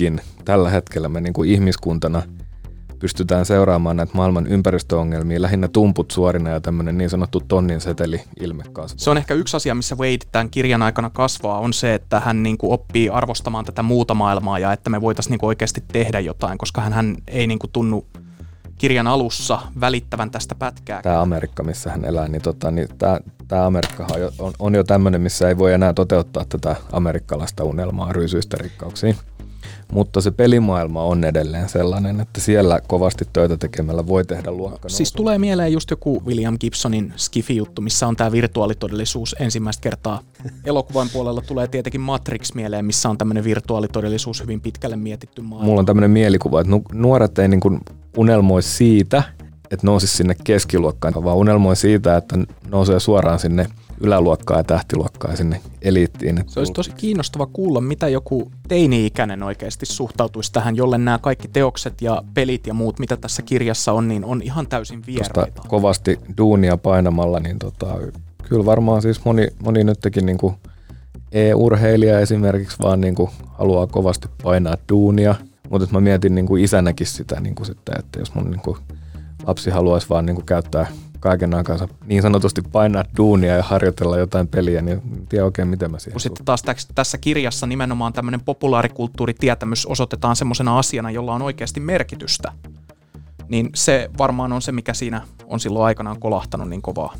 Nytkin 0.00 0.20
tällä 0.44 0.70
hetkellä 0.70 1.08
me 1.08 1.20
niin 1.20 1.32
kuin 1.32 1.50
ihmiskuntana 1.50 2.22
pystytään 2.98 3.46
seuraamaan 3.46 3.96
näitä 3.96 4.12
maailman 4.14 4.46
ympäristöongelmia 4.46 5.42
lähinnä 5.42 5.68
tumput 5.68 6.10
suorina 6.10 6.50
ja 6.50 6.60
tämmöinen 6.60 6.98
niin 6.98 7.10
sanottu 7.10 7.42
tonnin 7.48 7.80
seteli 7.80 8.22
ilme 8.40 8.64
kasvaa. 8.72 8.98
Se 8.98 9.10
on 9.10 9.16
ehkä 9.16 9.34
yksi 9.34 9.56
asia, 9.56 9.74
missä 9.74 9.96
Wade 9.96 10.18
tämän 10.32 10.50
kirjan 10.50 10.82
aikana 10.82 11.10
kasvaa, 11.10 11.58
on 11.58 11.72
se, 11.72 11.94
että 11.94 12.20
hän 12.20 12.42
niin 12.42 12.58
kuin 12.58 12.72
oppii 12.72 13.08
arvostamaan 13.08 13.64
tätä 13.64 13.82
muuta 13.82 14.14
maailmaa 14.14 14.58
ja 14.58 14.72
että 14.72 14.90
me 14.90 15.00
voitaisiin 15.00 15.30
niin 15.30 15.38
kuin 15.38 15.48
oikeasti 15.48 15.84
tehdä 15.92 16.20
jotain, 16.20 16.58
koska 16.58 16.80
hän, 16.80 16.92
hän 16.92 17.16
ei 17.28 17.46
niin 17.46 17.58
kuin 17.58 17.70
tunnu 17.70 18.06
kirjan 18.78 19.06
alussa 19.06 19.60
välittävän 19.80 20.30
tästä 20.30 20.54
pätkää. 20.54 21.02
Tämä 21.02 21.20
Amerikka, 21.20 21.62
missä 21.62 21.90
hän 21.90 22.04
elää, 22.04 22.28
niin, 22.28 22.42
tota, 22.42 22.70
niin 22.70 22.88
tämä, 22.98 23.20
tämä 23.48 23.66
Amerikka 23.66 24.06
on, 24.38 24.52
on 24.58 24.74
jo 24.74 24.84
tämmöinen, 24.84 25.20
missä 25.20 25.48
ei 25.48 25.58
voi 25.58 25.72
enää 25.72 25.92
toteuttaa 25.92 26.44
tätä 26.48 26.76
amerikkalaista 26.92 27.64
unelmaa 27.64 28.12
ryysyistä 28.12 28.56
rikkauksiin. 28.60 29.16
Mutta 29.92 30.20
se 30.20 30.30
pelimaailma 30.30 31.04
on 31.04 31.24
edelleen 31.24 31.68
sellainen, 31.68 32.20
että 32.20 32.40
siellä 32.40 32.80
kovasti 32.86 33.24
töitä 33.32 33.56
tekemällä 33.56 34.06
voi 34.06 34.24
tehdä 34.24 34.50
luokka. 34.52 34.88
Siis 34.88 35.12
tulee 35.12 35.38
mieleen 35.38 35.72
just 35.72 35.90
joku 35.90 36.22
William 36.26 36.56
Gibsonin 36.60 37.12
Skifi-juttu, 37.16 37.82
missä 37.82 38.06
on 38.06 38.16
tämä 38.16 38.32
virtuaalitodellisuus 38.32 39.36
ensimmäistä 39.40 39.80
kertaa. 39.80 40.20
Elokuvan 40.64 41.08
puolella 41.12 41.42
tulee 41.42 41.68
tietenkin 41.68 42.00
Matrix 42.00 42.54
mieleen, 42.54 42.84
missä 42.84 43.08
on 43.08 43.18
tämmöinen 43.18 43.44
virtuaalitodellisuus 43.44 44.42
hyvin 44.42 44.60
pitkälle 44.60 44.96
mietitty 44.96 45.42
maailma. 45.42 45.66
Mulla 45.66 45.80
on 45.80 45.86
tämmöinen 45.86 46.10
mielikuva, 46.10 46.60
että 46.60 46.72
nuoret 46.92 47.38
ei 47.38 47.48
niin 47.48 47.60
kuin 47.60 47.80
unelmoi 48.16 48.62
siitä, 48.62 49.22
että 49.70 49.86
nousisi 49.86 50.16
sinne 50.16 50.36
keskiluokkaan, 50.44 51.24
vaan 51.24 51.36
unelmoi 51.36 51.76
siitä, 51.76 52.16
että 52.16 52.38
nousee 52.70 53.00
suoraan 53.00 53.38
sinne 53.38 53.66
yläluokkaa 54.00 54.56
ja 54.56 54.64
tähtiluokkaa 54.64 55.36
sinne 55.36 55.60
eliittiin. 55.82 56.44
Se 56.46 56.60
olisi 56.60 56.72
tosi 56.72 56.90
kiinnostava 56.96 57.46
kuulla, 57.46 57.80
mitä 57.80 58.08
joku 58.08 58.52
teini-ikäinen 58.68 59.42
oikeasti 59.42 59.86
suhtautuisi 59.86 60.52
tähän, 60.52 60.76
jolle 60.76 60.98
nämä 60.98 61.18
kaikki 61.18 61.48
teokset 61.48 62.02
ja 62.02 62.22
pelit 62.34 62.66
ja 62.66 62.74
muut, 62.74 62.98
mitä 62.98 63.16
tässä 63.16 63.42
kirjassa 63.42 63.92
on, 63.92 64.08
niin 64.08 64.24
on 64.24 64.42
ihan 64.42 64.66
täysin 64.66 65.02
vieraita. 65.06 65.34
Tuosta 65.34 65.68
kovasti 65.68 66.18
duunia 66.38 66.76
painamalla, 66.76 67.40
niin 67.40 67.58
tota, 67.58 67.86
kyllä 68.48 68.64
varmaan 68.64 69.02
siis 69.02 69.24
moni, 69.24 69.48
moni 69.62 69.84
nytkin 69.84 70.26
niin 70.26 70.38
kuin 70.38 70.54
e-urheilija 71.32 72.20
esimerkiksi 72.20 72.76
vaan 72.82 73.00
niin 73.00 73.14
kuin 73.14 73.30
haluaa 73.46 73.86
kovasti 73.86 74.28
painaa 74.42 74.76
duunia, 74.88 75.34
mutta 75.70 75.88
mä 75.90 76.00
mietin 76.00 76.34
niin 76.34 76.46
kuin 76.46 76.64
isänäkin 76.64 77.06
sitä, 77.06 77.40
niin 77.40 77.54
kuin 77.54 77.66
sitten, 77.66 77.94
että 77.98 78.18
jos 78.18 78.34
mun 78.34 78.50
niin 78.50 78.60
kuin 78.60 78.76
lapsi 79.46 79.70
haluaisi 79.70 80.08
vaan 80.08 80.26
niin 80.26 80.36
kuin 80.36 80.46
käyttää 80.46 80.86
kaiken 81.20 81.54
aikansa 81.54 81.88
niin 82.06 82.22
sanotusti 82.22 82.62
painaa 82.62 83.04
duunia 83.16 83.56
ja 83.56 83.62
harjoitella 83.62 84.18
jotain 84.18 84.48
peliä, 84.48 84.82
niin 84.82 85.02
en 85.12 85.26
tiedä 85.26 85.44
oikein 85.44 85.68
miten 85.68 85.90
mä 85.90 85.98
siihen 85.98 86.20
Sitten 86.20 86.44
taas 86.44 86.62
tässä 86.94 87.18
kirjassa 87.18 87.66
nimenomaan 87.66 88.12
tämmöinen 88.12 88.40
populaarikulttuuritietämys 88.40 89.86
osoitetaan 89.86 90.36
semmoisena 90.36 90.78
asiana, 90.78 91.10
jolla 91.10 91.34
on 91.34 91.42
oikeasti 91.42 91.80
merkitystä. 91.80 92.52
Niin 93.48 93.70
se 93.74 94.10
varmaan 94.18 94.52
on 94.52 94.62
se, 94.62 94.72
mikä 94.72 94.94
siinä 94.94 95.22
on 95.46 95.60
silloin 95.60 95.84
aikanaan 95.84 96.20
kolahtanut 96.20 96.68
niin 96.68 96.82
kovaa. 96.82 97.14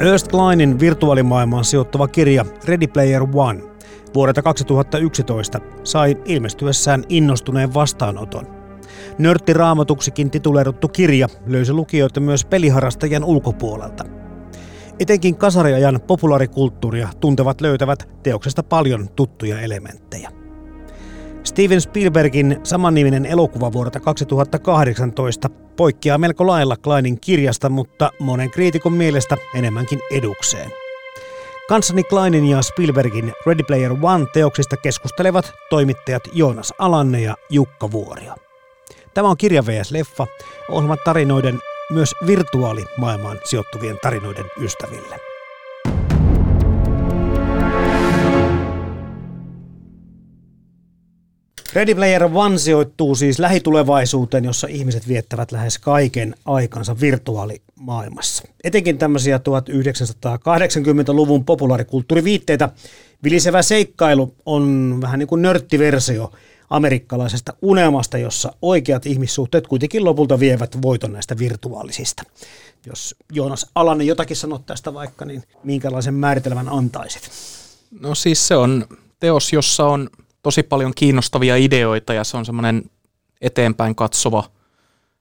Ernst 0.00 0.28
Kleinin 0.28 0.80
virtuaalimaailmaan 0.80 1.64
sijoittuva 1.64 2.08
kirja 2.08 2.44
Ready 2.64 2.86
Player 2.86 3.22
One 3.34 3.62
vuodelta 4.14 4.42
2011 4.42 5.60
sai 5.84 6.16
ilmestyessään 6.24 7.04
innostuneen 7.08 7.74
vastaanoton. 7.74 8.46
Nörttiraamatuksikin 9.18 10.30
tituleeruttu 10.30 10.88
kirja 10.88 11.28
löysi 11.46 11.72
lukijoita 11.72 12.20
myös 12.20 12.44
peliharrastajien 12.44 13.24
ulkopuolelta. 13.24 14.04
Etenkin 15.00 15.36
kasariajan 15.36 16.00
populaarikulttuuria 16.06 17.08
tuntevat 17.20 17.60
löytävät 17.60 18.08
teoksesta 18.22 18.62
paljon 18.62 19.08
tuttuja 19.08 19.60
elementtejä. 19.60 20.39
Steven 21.44 21.80
Spielbergin 21.80 22.60
samanniminen 22.62 23.26
elokuva 23.26 23.72
vuodelta 23.72 24.00
2018 24.00 25.48
poikkeaa 25.76 26.18
melko 26.18 26.46
lailla 26.46 26.76
Kleinin 26.76 27.20
kirjasta, 27.20 27.68
mutta 27.68 28.10
monen 28.18 28.50
kriitikon 28.50 28.92
mielestä 28.92 29.36
enemmänkin 29.54 30.00
edukseen. 30.10 30.70
Kanssani 31.68 32.04
Kleinin 32.04 32.46
ja 32.46 32.62
Spielbergin 32.62 33.32
Ready 33.46 33.62
Player 33.62 33.92
One 34.02 34.26
teoksista 34.32 34.76
keskustelevat 34.76 35.52
toimittajat 35.70 36.22
Joonas 36.32 36.74
Alanne 36.78 37.20
ja 37.20 37.34
Jukka 37.50 37.92
Vuorio. 37.92 38.34
Tämä 39.14 39.28
on 39.28 39.36
Kirja 39.36 39.66
vs. 39.66 39.90
Leffa, 39.90 40.26
ohjelman 40.68 40.98
tarinoiden 41.04 41.58
myös 41.90 42.14
virtuaalimaailmaan 42.26 43.38
sijoittuvien 43.44 43.98
tarinoiden 44.02 44.46
ystäville. 44.60 45.29
Ready 51.72 51.94
Player 51.94 52.24
One 52.34 52.58
sijoittuu 52.58 53.14
siis 53.14 53.38
lähitulevaisuuteen, 53.38 54.44
jossa 54.44 54.66
ihmiset 54.66 55.08
viettävät 55.08 55.52
lähes 55.52 55.78
kaiken 55.78 56.34
aikansa 56.44 57.00
virtuaalimaailmassa. 57.00 58.44
Etenkin 58.64 58.98
tämmöisiä 58.98 59.38
1980-luvun 59.38 61.44
populaarikulttuuriviitteitä 61.44 62.68
vilisevä 63.22 63.62
seikkailu 63.62 64.34
on 64.46 64.96
vähän 65.00 65.18
niin 65.18 65.26
kuin 65.26 65.42
nörttiversio 65.42 66.32
amerikkalaisesta 66.70 67.54
unelmasta, 67.62 68.18
jossa 68.18 68.52
oikeat 68.62 69.06
ihmissuhteet 69.06 69.66
kuitenkin 69.66 70.04
lopulta 70.04 70.40
vievät 70.40 70.82
voiton 70.82 71.12
näistä 71.12 71.38
virtuaalisista. 71.38 72.22
Jos 72.86 73.14
Joonas 73.32 73.66
Alanen 73.74 74.06
jotakin 74.06 74.36
sanot 74.36 74.66
tästä 74.66 74.94
vaikka, 74.94 75.24
niin 75.24 75.42
minkälaisen 75.64 76.14
määritelmän 76.14 76.68
antaisit? 76.68 77.30
No 78.00 78.14
siis 78.14 78.48
se 78.48 78.56
on 78.56 78.86
teos, 79.20 79.52
jossa 79.52 79.86
on 79.86 80.10
tosi 80.42 80.62
paljon 80.62 80.92
kiinnostavia 80.94 81.56
ideoita 81.56 82.14
ja 82.14 82.24
se 82.24 82.36
on 82.36 82.44
semmoinen 82.44 82.90
eteenpäin 83.40 83.94
katsova. 83.94 84.44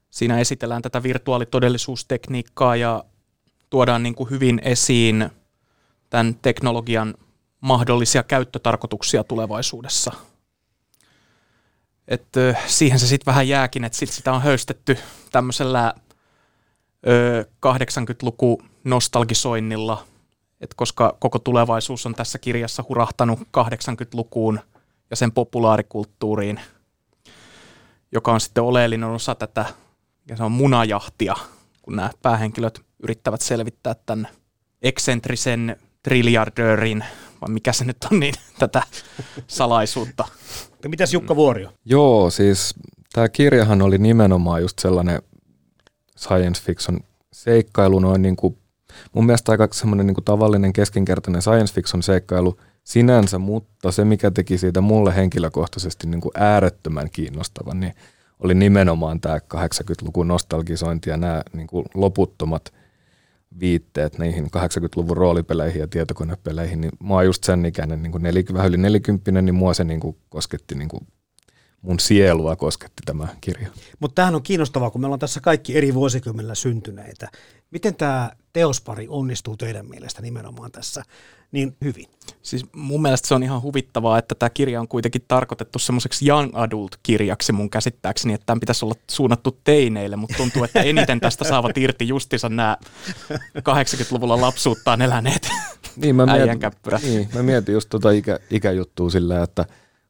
Siinä 0.10 0.40
esitellään 0.40 0.82
tätä 0.82 1.04
virtuaalitodellisuustekniikkaa 1.04 2.76
ja 2.76 3.04
tuodaan 3.70 4.04
niin 4.04 4.16
kuin 4.16 4.30
hyvin 4.30 4.62
esiin 4.64 5.30
tämän 6.10 6.36
teknologian 6.42 7.16
mahdollisia 7.62 8.24
käyttötarkoituksia 8.24 9.24
tulevaisuudessa. 9.24 10.12
Et, 12.08 12.28
siihen 12.68 13.00
se 13.00 13.08
sitten 13.08 13.26
vähän 13.26 13.48
jääkin, 13.48 13.84
että 13.84 13.98
sit 13.98 14.10
sitä 14.10 14.34
on 14.34 14.42
höystetty 14.42 14.98
tämmöisellä 15.32 15.94
80-luku 17.66 18.62
nostalgisoinnilla, 18.84 20.06
et 20.62 20.74
koska 20.74 21.18
koko 21.20 21.40
tulevaisuus 21.40 22.06
on 22.06 22.16
tässä 22.16 22.40
kirjassa 22.40 22.86
hurahtanut 22.90 23.40
80-lukuun– 23.40 24.60
ja 25.10 25.16
sen 25.16 25.32
populaarikulttuuriin, 25.32 26.60
joka 28.12 28.34
on 28.34 28.40
sitten 28.40 28.64
oleellinen 28.64 29.10
osa 29.10 29.36
tätä, 29.36 29.66
ja 30.30 30.38
se 30.38 30.44
on 30.44 30.52
munajahtia, 30.52 31.36
kun 31.82 31.96
nämä 31.96 32.10
päähenkilöt 32.22 32.82
yrittävät 33.04 33.42
selvittää 33.42 33.96
tämän 34.06 34.28
eksentrisen 34.82 35.76
triljardöörin, 36.04 37.04
vai 37.42 37.50
mikä 37.50 37.74
se 37.74 37.86
nyt 37.86 37.98
on, 38.12 38.20
niin 38.20 38.34
tätä 38.60 38.84
salaisuutta. 39.48 40.28
Ja 40.84 40.90
mitäs 40.90 41.14
Jukka 41.14 41.36
Vuorio? 41.36 41.74
Joo, 41.86 42.30
siis 42.30 42.76
tämä 43.14 43.30
kirjahan 43.30 43.82
oli 43.82 43.98
nimenomaan 43.98 44.62
just 44.62 44.80
sellainen 44.80 45.22
science 46.18 46.62
fiction 46.62 47.00
seikkailu, 47.34 48.00
noin 48.00 48.22
niin 48.22 48.36
kuin, 48.36 48.58
mun 49.14 49.26
mielestä 49.26 49.52
aika 49.52 49.68
semmoinen 49.72 50.08
niin 50.08 50.16
kuin 50.16 50.26
tavallinen 50.26 50.74
keskinkertainen 50.74 51.42
science 51.42 51.74
fiction 51.74 52.04
seikkailu– 52.04 52.60
sinänsä, 52.90 53.40
mutta 53.40 53.92
se 53.92 54.06
mikä 54.06 54.32
teki 54.32 54.58
siitä 54.58 54.82
mulle 54.82 55.16
henkilökohtaisesti 55.16 56.08
niin 56.08 56.22
kuin 56.22 56.32
äärettömän 56.36 57.10
kiinnostavan, 57.12 57.80
niin 57.80 57.94
oli 58.40 58.54
nimenomaan 58.54 59.22
tämä 59.22 59.38
80-luvun 59.38 60.28
nostalgisointi 60.28 61.10
ja 61.10 61.18
nämä 61.18 61.44
niin 61.54 61.68
kuin 61.68 61.86
loputtomat 61.94 62.74
viitteet 63.60 64.18
niihin 64.18 64.46
80-luvun 64.46 65.18
roolipeleihin 65.18 65.80
ja 65.80 65.88
tietokonepeleihin, 65.88 66.82
niin 66.82 66.92
mä 67.04 67.14
oon 67.14 67.26
just 67.26 67.44
sen 67.44 67.66
ikäinen, 67.66 68.04
niin 68.04 68.12
kuin 68.12 68.24
neli, 68.24 68.46
vähän 68.54 68.68
yli 68.68 68.78
nelikymppinen, 68.78 69.46
niin 69.46 69.56
mua 69.56 69.74
se 69.74 69.84
niin 69.84 70.00
kuin 70.00 70.18
kosketti 70.30 70.76
niin 70.76 70.90
kuin 70.90 71.08
mun 71.82 72.00
sielua 72.00 72.56
kosketti 72.56 73.04
tämä 73.06 73.28
kirja. 73.42 73.70
Mutta 74.00 74.16
tämähän 74.16 74.36
on 74.36 74.44
kiinnostavaa, 74.44 74.90
kun 74.90 75.02
me 75.02 75.08
ollaan 75.08 75.20
tässä 75.20 75.40
kaikki 75.42 75.78
eri 75.78 75.94
vuosikymmenillä 75.94 76.56
syntyneitä. 76.56 77.28
Miten 77.72 77.96
tämä 77.96 78.32
teospari 78.54 79.08
onnistuu 79.10 79.58
teidän 79.58 79.86
mielestä 79.86 80.22
nimenomaan 80.22 80.72
tässä 80.72 81.04
niin 81.52 81.78
hyvin? 81.84 82.06
Siis 82.42 82.66
mun 82.76 83.02
mielestä 83.02 83.28
se 83.28 83.36
on 83.36 83.44
ihan 83.44 83.62
huvittavaa, 83.62 84.18
että 84.18 84.36
tämä 84.36 84.50
kirja 84.50 84.82
on 84.82 84.88
kuitenkin 84.88 85.22
tarkoitettu 85.28 85.80
semmoiseksi 85.80 86.28
young 86.28 86.52
adult-kirjaksi 86.54 87.52
mun 87.52 87.70
käsittääkseni, 87.70 88.34
että 88.34 88.46
tämän 88.46 88.60
pitäisi 88.60 88.86
olla 88.86 88.96
suunnattu 89.12 89.60
teineille, 89.64 90.16
mutta 90.16 90.38
tuntuu, 90.38 90.64
että 90.64 90.82
eniten 90.82 91.20
tästä 91.20 91.44
saavat 91.44 91.78
irti 91.78 92.08
justiinsa 92.08 92.50
nämä 92.50 92.78
80-luvulla 93.60 94.42
lapsuuttaan 94.42 95.02
eläneet 95.02 95.50
niin, 96.02 96.16
mä 96.16 96.26
mietin, 96.26 96.60
niin, 97.04 97.30
mä 97.36 97.44
mietin 97.44 97.74
just 97.74 97.90
tota 97.90 98.12
ikä, 98.12 98.40
ikäjuttua 98.52 99.10
sillä, 99.10 99.44
että 99.44 99.66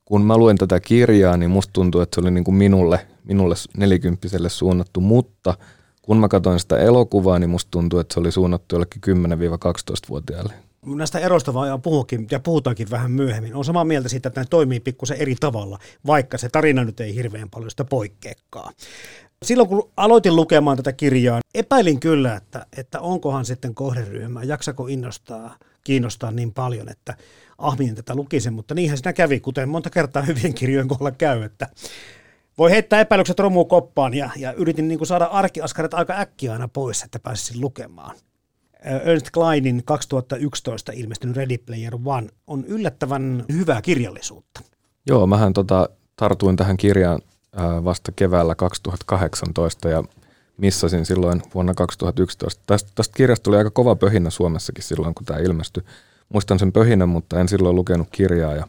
kun 0.06 0.26
mä 0.26 0.38
luen 0.38 0.58
tätä 0.58 0.80
kirjaa, 0.80 1.38
niin 1.38 1.52
musta 1.52 1.74
tuntuu, 1.74 2.02
että 2.02 2.16
se 2.16 2.22
oli 2.22 2.32
niin 2.32 2.44
kuin 2.44 2.56
minulle, 2.56 3.08
minulle 3.24 3.56
nelikymppiselle 3.78 4.50
suunnattu, 4.50 5.02
mutta 5.02 5.58
kun 6.02 6.18
mä 6.18 6.28
katsoin 6.28 6.60
sitä 6.60 6.78
elokuvaa, 6.78 7.40
niin 7.40 7.50
musta 7.50 7.72
tuntuu, 7.72 8.00
että 8.00 8.14
se 8.14 8.20
oli 8.20 8.32
suunnattu 8.32 8.76
jollekin 8.76 9.02
10-12-vuotiaille. 9.08 10.69
Näistä 10.86 11.20
eroista 11.20 11.54
vaan 11.54 11.82
puhukin, 11.82 12.28
ja 12.32 12.40
puhutaankin 12.40 12.92
vähän 12.92 13.12
myöhemmin. 13.12 13.56
On 13.56 13.66
samaa 13.66 13.84
mieltä 13.84 14.10
siitä, 14.10 14.28
että 14.28 14.42
ne 14.42 14.48
toimii 14.50 14.80
pikkusen 14.80 15.18
eri 15.18 15.36
tavalla, 15.40 15.80
vaikka 16.06 16.38
se 16.38 16.50
tarina 16.50 16.84
nyt 16.84 17.00
ei 17.00 17.16
hirveän 17.16 17.50
paljon 17.50 17.72
sitä 17.72 17.86
poikkeekaan. 17.86 18.74
Silloin 19.44 19.70
kun 19.70 19.92
aloitin 19.98 20.36
lukemaan 20.36 20.78
tätä 20.78 20.94
kirjaa, 20.94 21.40
epäilin 21.54 22.00
kyllä, 22.00 22.36
että, 22.36 22.66
että 22.78 23.00
onkohan 23.00 23.46
sitten 23.46 23.76
kohderyhmä, 23.76 24.44
jaksako 24.44 24.88
innostaa, 24.88 25.56
kiinnostaa 25.84 26.32
niin 26.32 26.54
paljon, 26.54 26.90
että 26.90 27.16
ahmin 27.58 27.96
tätä 27.96 28.16
lukisen, 28.16 28.54
mutta 28.54 28.76
niinhän 28.76 28.98
siinä 28.98 29.14
kävi, 29.14 29.40
kuten 29.40 29.70
monta 29.70 29.90
kertaa 29.90 30.22
hyvien 30.32 30.54
kirjojen 30.54 30.88
kohdalla 30.88 31.12
käy, 31.12 31.44
että 31.44 31.68
voi 32.58 32.72
heittää 32.72 33.02
epäilykset 33.02 33.40
romuun 33.40 33.68
koppaan 33.68 34.14
ja, 34.14 34.30
ja 34.36 34.54
yritin 34.54 34.88
niin 34.88 35.06
saada 35.06 35.26
arkiaskaret 35.26 35.94
aika 35.94 36.20
äkkiä 36.20 36.54
aina 36.54 36.68
pois, 36.68 37.04
että 37.04 37.20
pääsisin 37.20 37.62
lukemaan. 37.62 38.16
Ernst 38.84 39.32
Kleinin 39.34 39.82
2011 39.86 40.92
ilmestynyt 40.92 41.36
Ready 41.36 41.58
Player 41.58 41.96
One 42.06 42.28
on 42.48 42.66
yllättävän 42.66 43.46
hyvää 43.52 43.82
kirjallisuutta. 43.82 44.62
Joo, 45.06 45.28
mähän 45.28 45.54
tota, 45.54 45.90
tartuin 46.16 46.56
tähän 46.56 46.78
kirjaan 46.78 47.22
vasta 47.84 48.12
keväällä 48.16 48.56
2018 48.56 49.90
ja 49.90 50.04
missasin 50.58 51.06
silloin 51.06 51.42
vuonna 51.54 51.74
2011. 51.74 52.64
Tästä, 52.66 52.92
tästä 52.96 53.18
kirjasta 53.18 53.44
tuli 53.44 53.58
aika 53.58 53.72
kova 53.72 53.96
pöhinä 53.96 54.30
Suomessakin 54.30 54.84
silloin, 54.84 55.16
kun 55.16 55.26
tämä 55.26 55.40
ilmestyi. 55.40 55.84
Muistan 56.30 56.60
sen 56.60 56.72
pöhinän, 56.72 57.10
mutta 57.10 57.40
en 57.40 57.50
silloin 57.50 57.76
lukenut 57.76 58.08
kirjaa 58.12 58.56
ja 58.56 58.68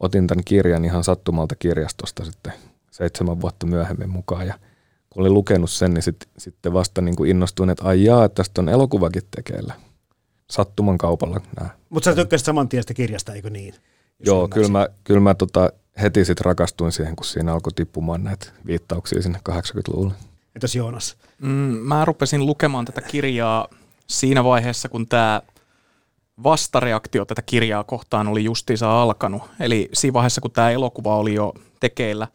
otin 0.00 0.26
tämän 0.26 0.44
kirjan 0.44 0.84
ihan 0.84 1.04
sattumalta 1.04 1.54
kirjastosta 1.56 2.24
sitten 2.24 2.52
seitsemän 2.90 3.40
vuotta 3.40 3.66
myöhemmin 3.66 4.10
mukaan 4.10 4.46
ja 4.46 4.54
kun 5.10 5.20
olin 5.20 5.34
lukenut 5.34 5.70
sen, 5.70 5.94
niin 5.94 6.02
sit, 6.02 6.28
sitten 6.38 6.72
vasta 6.72 7.00
niin 7.00 7.16
kuin 7.16 7.30
innostuin, 7.30 7.70
että 7.70 7.84
ai 7.84 8.04
jaa, 8.04 8.28
tästä 8.28 8.60
on 8.60 8.68
elokuvakin 8.68 9.22
tekeillä. 9.36 9.74
Sattuman 10.50 10.98
kaupalla 10.98 11.40
nämä. 11.56 11.70
Mutta 11.88 12.10
sä 12.10 12.16
tykkäsit 12.16 12.44
saman 12.44 12.68
tien 12.68 12.82
sitä 12.82 12.94
kirjasta, 12.94 13.34
eikö 13.34 13.50
niin? 13.50 13.74
Joo, 14.26 14.48
kyllä 14.48 14.68
mä, 14.68 14.88
kyllä 15.04 15.20
mä 15.20 15.34
tota, 15.34 15.72
heti 16.02 16.24
sitten 16.24 16.44
rakastuin 16.44 16.92
siihen, 16.92 17.16
kun 17.16 17.24
siinä 17.24 17.52
alkoi 17.52 17.72
tippumaan 17.72 18.24
näitä 18.24 18.46
viittauksia 18.66 19.22
sinne 19.22 19.38
80-luvulle. 19.48 20.14
Entäs 20.54 20.74
Joonas? 20.74 21.16
Mm, 21.42 21.48
mä 21.82 22.04
rupesin 22.04 22.46
lukemaan 22.46 22.84
tätä 22.84 23.00
kirjaa 23.00 23.68
siinä 24.06 24.44
vaiheessa, 24.44 24.88
kun 24.88 25.06
tämä 25.06 25.42
vastareaktio 26.42 27.24
tätä 27.24 27.42
kirjaa 27.42 27.84
kohtaan 27.84 28.28
oli 28.28 28.44
justiinsa 28.44 29.02
alkanut. 29.02 29.42
Eli 29.60 29.88
siinä 29.92 30.12
vaiheessa, 30.12 30.40
kun 30.40 30.50
tämä 30.50 30.70
elokuva 30.70 31.16
oli 31.16 31.34
jo 31.34 31.54
tekeillä, 31.80 32.28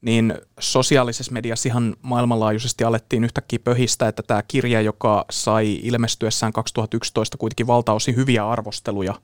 niin 0.00 0.34
sosiaalisessa 0.60 1.32
mediassa 1.32 1.68
ihan 1.68 1.96
maailmanlaajuisesti 2.02 2.84
alettiin 2.84 3.24
yhtäkkiä 3.24 3.58
pöhistä, 3.64 4.08
että 4.08 4.22
tämä 4.22 4.42
kirja, 4.48 4.80
joka 4.80 5.24
sai 5.30 5.80
ilmestyessään 5.82 6.52
2011 6.52 7.36
kuitenkin 7.38 7.66
valtaosin 7.66 8.16
hyviä 8.16 8.48
arvosteluja, 8.48 9.14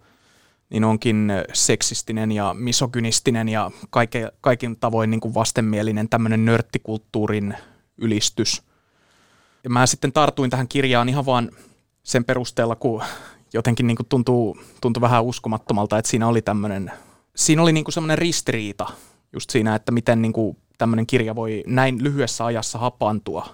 niin 0.70 0.84
onkin 0.84 1.32
seksistinen 1.52 2.32
ja 2.32 2.54
misogynistinen 2.58 3.48
ja 3.48 3.70
kaiken, 3.90 4.32
kaikin 4.40 4.76
tavoin 4.76 5.10
niin 5.10 5.20
kuin 5.20 5.34
vastenmielinen 5.34 6.08
tämmöinen 6.08 6.44
nörttikulttuurin 6.44 7.56
ylistys. 7.98 8.62
Ja 9.64 9.70
mä 9.70 9.86
sitten 9.86 10.12
tartuin 10.12 10.50
tähän 10.50 10.68
kirjaan 10.68 11.08
ihan 11.08 11.26
vaan 11.26 11.50
sen 12.02 12.24
perusteella, 12.24 12.76
kun 12.76 13.02
jotenkin 13.52 13.86
niin 13.86 13.96
kuin 13.96 14.06
tuntuu, 14.08 14.58
tuntuu 14.80 15.00
vähän 15.00 15.24
uskomattomalta, 15.24 15.98
että 15.98 16.10
siinä 16.10 16.28
oli 16.28 16.42
tämmöinen, 16.42 16.92
siinä 17.36 17.62
oli 17.62 17.72
niin 17.72 17.84
kuin 17.84 17.92
semmoinen 17.92 18.18
ristiriita 18.18 18.86
just 19.32 19.50
siinä, 19.50 19.74
että 19.74 19.92
miten 19.92 20.22
niin 20.22 20.32
kuin 20.32 20.56
tämmöinen 20.78 21.06
kirja 21.06 21.34
voi 21.34 21.62
näin 21.66 22.04
lyhyessä 22.04 22.44
ajassa 22.44 22.78
hapantua. 22.78 23.46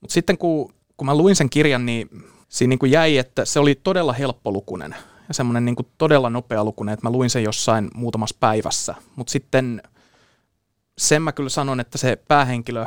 Mutta 0.00 0.14
sitten 0.14 0.38
kun, 0.38 0.74
kun 0.96 1.06
mä 1.06 1.14
luin 1.14 1.36
sen 1.36 1.50
kirjan, 1.50 1.86
niin 1.86 2.08
siinä 2.48 2.68
niin 2.68 2.78
kuin 2.78 2.92
jäi, 2.92 3.18
että 3.18 3.44
se 3.44 3.58
oli 3.58 3.74
todella 3.74 4.12
helppolukunen 4.12 4.94
ja 5.28 5.34
semmoinen 5.34 5.64
niin 5.64 5.76
kuin 5.76 5.86
todella 5.98 6.30
nopea 6.30 6.64
lukunen, 6.64 6.92
että 6.92 7.06
mä 7.06 7.12
luin 7.12 7.30
sen 7.30 7.42
jossain 7.42 7.90
muutamassa 7.94 8.36
päivässä. 8.40 8.94
Mutta 9.16 9.30
sitten 9.30 9.82
sen 10.98 11.22
mä 11.22 11.32
kyllä 11.32 11.48
sanon, 11.48 11.80
että 11.80 11.98
se 11.98 12.16
päähenkilö, 12.28 12.86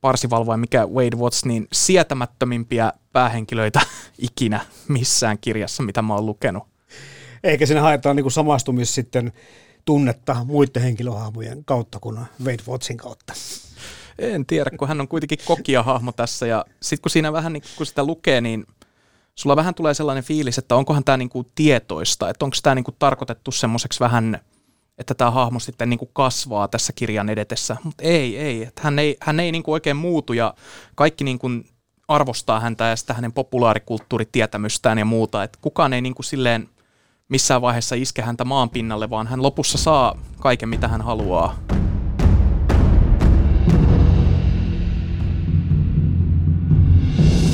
parsivalvoja, 0.00 0.56
mikä 0.56 0.86
Wade 0.86 1.16
Watts, 1.16 1.44
niin 1.44 1.68
sietämättömimpiä 1.72 2.92
päähenkilöitä 3.12 3.80
ikinä 4.30 4.60
missään 4.88 5.38
kirjassa, 5.38 5.82
mitä 5.82 6.02
mä 6.02 6.14
oon 6.14 6.26
lukenut. 6.26 6.62
Eikä 7.44 7.66
siinä 7.66 7.80
haetaan 7.80 8.16
niin 8.16 8.30
samastumis 8.30 8.94
sitten 8.94 9.32
tunnetta 9.84 10.44
muiden 10.44 10.82
henkilöhahmojen 10.82 11.64
kautta 11.64 11.98
kuin 12.00 12.18
Wade 12.44 12.62
Wattsin 12.68 12.96
kautta. 12.96 13.32
En 14.18 14.46
tiedä, 14.46 14.70
kun 14.78 14.88
hän 14.88 15.00
on 15.00 15.08
kuitenkin 15.08 15.38
kokia 15.44 15.82
hahmo 15.82 16.12
tässä 16.12 16.46
ja 16.46 16.64
sitten 16.82 17.02
kun 17.02 17.10
siinä 17.10 17.32
vähän 17.32 17.52
niin 17.52 17.62
kun 17.76 17.86
sitä 17.86 18.04
lukee, 18.04 18.40
niin 18.40 18.66
sulla 19.34 19.56
vähän 19.56 19.74
tulee 19.74 19.94
sellainen 19.94 20.24
fiilis, 20.24 20.58
että 20.58 20.76
onkohan 20.76 21.04
tämä 21.04 21.16
niinku 21.16 21.50
tietoista, 21.54 22.30
että 22.30 22.44
onko 22.44 22.56
tämä 22.62 22.74
niinku 22.74 22.92
tarkoitettu 22.98 23.50
semmoiseksi 23.50 24.00
vähän, 24.00 24.40
että 24.98 25.14
tämä 25.14 25.30
hahmo 25.30 25.58
sitten 25.58 25.90
niinku 25.90 26.06
kasvaa 26.06 26.68
tässä 26.68 26.92
kirjan 26.92 27.28
edetessä, 27.28 27.76
mutta 27.84 28.04
ei, 28.04 28.38
ei, 28.38 28.62
että 28.62 28.80
hän 28.84 28.98
ei, 28.98 29.16
hän 29.20 29.40
ei 29.40 29.52
niinku 29.52 29.72
oikein 29.72 29.96
muutu 29.96 30.32
ja 30.32 30.54
kaikki 30.94 31.24
niinku 31.24 31.48
arvostaa 32.08 32.60
häntä 32.60 32.84
ja 32.84 32.96
sitä 32.96 33.14
hänen 33.14 33.32
populaarikulttuuritietämystään 33.32 34.98
ja 34.98 35.04
muuta, 35.04 35.42
että 35.42 35.58
kukaan 35.62 35.92
ei 35.92 36.00
niinku 36.00 36.22
silleen 36.22 36.68
missään 37.32 37.62
vaiheessa 37.62 37.94
iske 37.94 38.22
häntä 38.22 38.44
maan 38.44 38.70
pinnalle, 38.70 39.10
vaan 39.10 39.26
hän 39.26 39.42
lopussa 39.42 39.78
saa 39.78 40.18
kaiken, 40.40 40.68
mitä 40.68 40.88
hän 40.88 41.00
haluaa. 41.00 41.58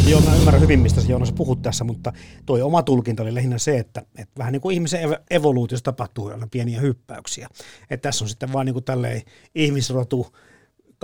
Joo, 0.09 0.21
mä 0.21 0.37
ymmärrän 0.37 0.63
hyvin, 0.63 0.81
mistä 0.81 1.01
se 1.01 1.11
Joonas 1.11 1.33
puhut 1.33 1.63
tässä, 1.63 1.85
mutta 1.85 2.13
tuo 2.47 2.65
oma 2.65 2.83
tulkinta 2.83 3.23
oli 3.23 3.35
lähinnä 3.35 3.59
se, 3.59 3.79
että, 3.79 4.03
että 4.19 4.39
vähän 4.39 4.53
niin 4.53 4.61
kuin 4.61 4.75
ihmisen 4.75 5.17
evoluutiossa 5.31 5.85
tapahtuu 5.85 6.29
aina 6.29 6.49
pieniä 6.51 6.81
hyppäyksiä. 6.81 7.49
Että 7.91 8.09
tässä 8.09 8.25
on 8.25 8.29
sitten 8.29 8.53
vaan 8.53 8.67
niin 8.67 8.75
kuin 8.75 8.85
tälleen 8.85 9.23
ihmisrotu 9.55 10.27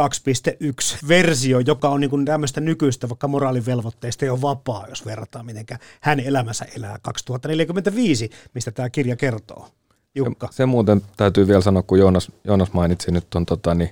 2.1 0.00 1.08
versio, 1.08 1.58
joka 1.58 1.88
on 1.88 2.00
niin 2.00 2.10
kuin 2.10 2.24
tämmöistä 2.24 2.60
nykyistä, 2.60 3.08
vaikka 3.08 3.28
moraalivelvoitteista 3.28 4.24
jo 4.24 4.42
vapaa, 4.42 4.86
jos 4.88 5.06
verrataan 5.06 5.46
miten 5.46 5.66
hän 6.00 6.20
elämänsä 6.20 6.66
elää 6.76 6.98
2045, 7.02 8.30
mistä 8.54 8.70
tämä 8.70 8.90
kirja 8.90 9.16
kertoo. 9.16 9.68
Jukka. 10.14 10.48
Se, 10.50 10.66
muuten 10.66 11.02
täytyy 11.16 11.46
vielä 11.46 11.60
sanoa, 11.60 11.82
kun 11.82 11.98
Joonas, 11.98 12.32
Joonas 12.44 12.72
mainitsi 12.72 13.10
nyt 13.10 13.34
on 13.34 13.46
tota, 13.46 13.74
niin, 13.74 13.88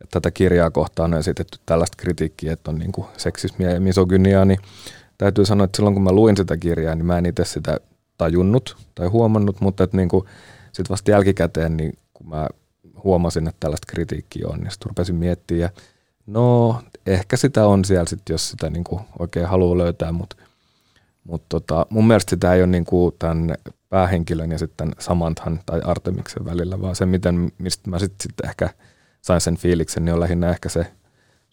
että 0.00 0.20
tätä 0.20 0.30
kirjaa 0.30 0.70
kohtaan 0.70 1.14
on 1.14 1.20
esitetty 1.20 1.58
tällaista 1.66 1.96
kritiikkiä, 1.96 2.52
että 2.52 2.70
on 2.70 2.78
niin 2.78 2.92
kuin 2.92 3.06
seksismiä 3.16 3.70
ja 3.70 3.80
misogyniaa, 3.80 4.44
niin 4.44 4.58
täytyy 5.18 5.44
sanoa, 5.44 5.64
että 5.64 5.76
silloin 5.76 5.94
kun 5.94 6.02
mä 6.02 6.12
luin 6.12 6.36
sitä 6.36 6.56
kirjaa, 6.56 6.94
niin 6.94 7.06
mä 7.06 7.18
en 7.18 7.26
itse 7.26 7.44
sitä 7.44 7.80
tajunnut 8.18 8.76
tai 8.94 9.06
huomannut, 9.06 9.60
mutta 9.60 9.84
että 9.84 9.96
niin 9.96 10.08
sitten 10.72 10.90
vasta 10.90 11.10
jälkikäteen, 11.10 11.76
niin 11.76 11.92
kun 12.14 12.28
mä 12.28 12.48
huomasin, 13.06 13.48
että 13.48 13.60
tällaista 13.60 13.92
kritiikkiä 13.92 14.46
on, 14.48 14.60
niin 14.60 14.70
sitten 14.70 14.88
rupesin 14.88 15.14
miettimään, 15.14 15.60
ja 15.60 15.70
no 16.26 16.80
ehkä 17.06 17.36
sitä 17.36 17.66
on 17.66 17.84
siellä 17.84 18.08
sitten, 18.08 18.34
jos 18.34 18.50
sitä 18.50 18.70
niin 18.70 18.84
oikein 19.18 19.46
haluaa 19.46 19.78
löytää, 19.78 20.12
mutta 20.12 20.36
mut 21.24 21.42
tota, 21.48 21.86
mun 21.90 22.06
mielestä 22.06 22.30
sitä 22.30 22.54
ei 22.54 22.60
ole 22.60 22.66
niin 22.66 22.84
kuin 22.84 23.14
tämän 23.18 23.54
päähenkilön 23.88 24.50
ja 24.50 24.58
sitten 24.58 24.92
Samanthan 24.98 25.60
tai 25.66 25.80
Artemiksen 25.84 26.44
välillä, 26.44 26.80
vaan 26.80 26.96
se, 26.96 27.06
miten, 27.06 27.52
mistä 27.58 27.90
mä 27.90 27.98
sitten 27.98 28.22
sit 28.22 28.44
ehkä 28.44 28.70
sain 29.22 29.40
sen 29.40 29.56
fiiliksen, 29.56 30.04
niin 30.04 30.14
on 30.14 30.20
lähinnä 30.20 30.50
ehkä 30.50 30.68
se 30.68 30.86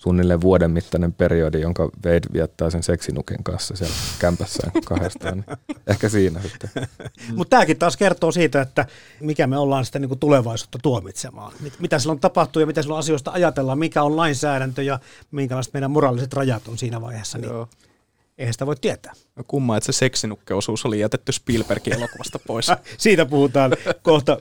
suunnilleen 0.03 0.41
vuoden 0.41 0.72
mittainen 0.72 1.13
periodi, 1.13 1.62
jonka 1.62 1.83
Wade 2.05 2.27
viettää 2.33 2.69
sen 2.69 2.83
seksinuken 2.83 3.43
kanssa 3.43 3.75
siellä 3.75 3.95
kämpässään 4.19 4.72
kahdestaan. 4.86 5.33
Niin 5.33 5.57
ehkä 5.88 6.10
siinä 6.10 6.41
sitten. 6.41 6.69
Mutta 7.38 7.50
tämäkin 7.50 7.79
taas 7.79 7.98
kertoo 7.98 8.31
siitä, 8.31 8.62
että 8.62 8.86
mikä 9.19 9.48
me 9.48 9.57
ollaan 9.57 9.86
sitä 9.86 10.00
niinku 10.00 10.15
tulevaisuutta 10.15 10.79
tuomitsemaan. 10.81 11.53
Mitä 11.79 12.00
silloin 12.00 12.19
tapahtuu 12.19 12.60
ja 12.60 12.65
mitä 12.65 12.81
silloin 12.81 13.00
asioista 13.00 13.31
ajatellaan, 13.31 13.79
mikä 13.79 14.03
on 14.03 14.17
lainsäädäntö 14.17 14.83
ja 14.83 15.00
minkälaiset 15.31 15.74
meidän 15.74 15.91
moraaliset 15.91 16.33
rajat 16.33 16.67
on 16.67 16.77
siinä 16.77 17.01
vaiheessa. 17.01 17.38
Niin 17.38 17.50
Joo. 17.50 17.67
Eihän 18.38 18.53
sitä 18.53 18.65
voi 18.65 18.75
tietää. 18.75 19.13
No 19.36 19.43
kumma, 19.48 19.77
että 19.77 19.86
se 19.86 19.98
seksinukkeosuus 19.98 20.86
oli 20.86 21.00
jätetty 21.00 21.31
Spielbergin 21.31 21.93
elokuvasta 21.93 22.39
pois. 22.48 22.67
Siitä 22.98 23.25
puhutaan 23.25 23.72
kohta 24.01 24.38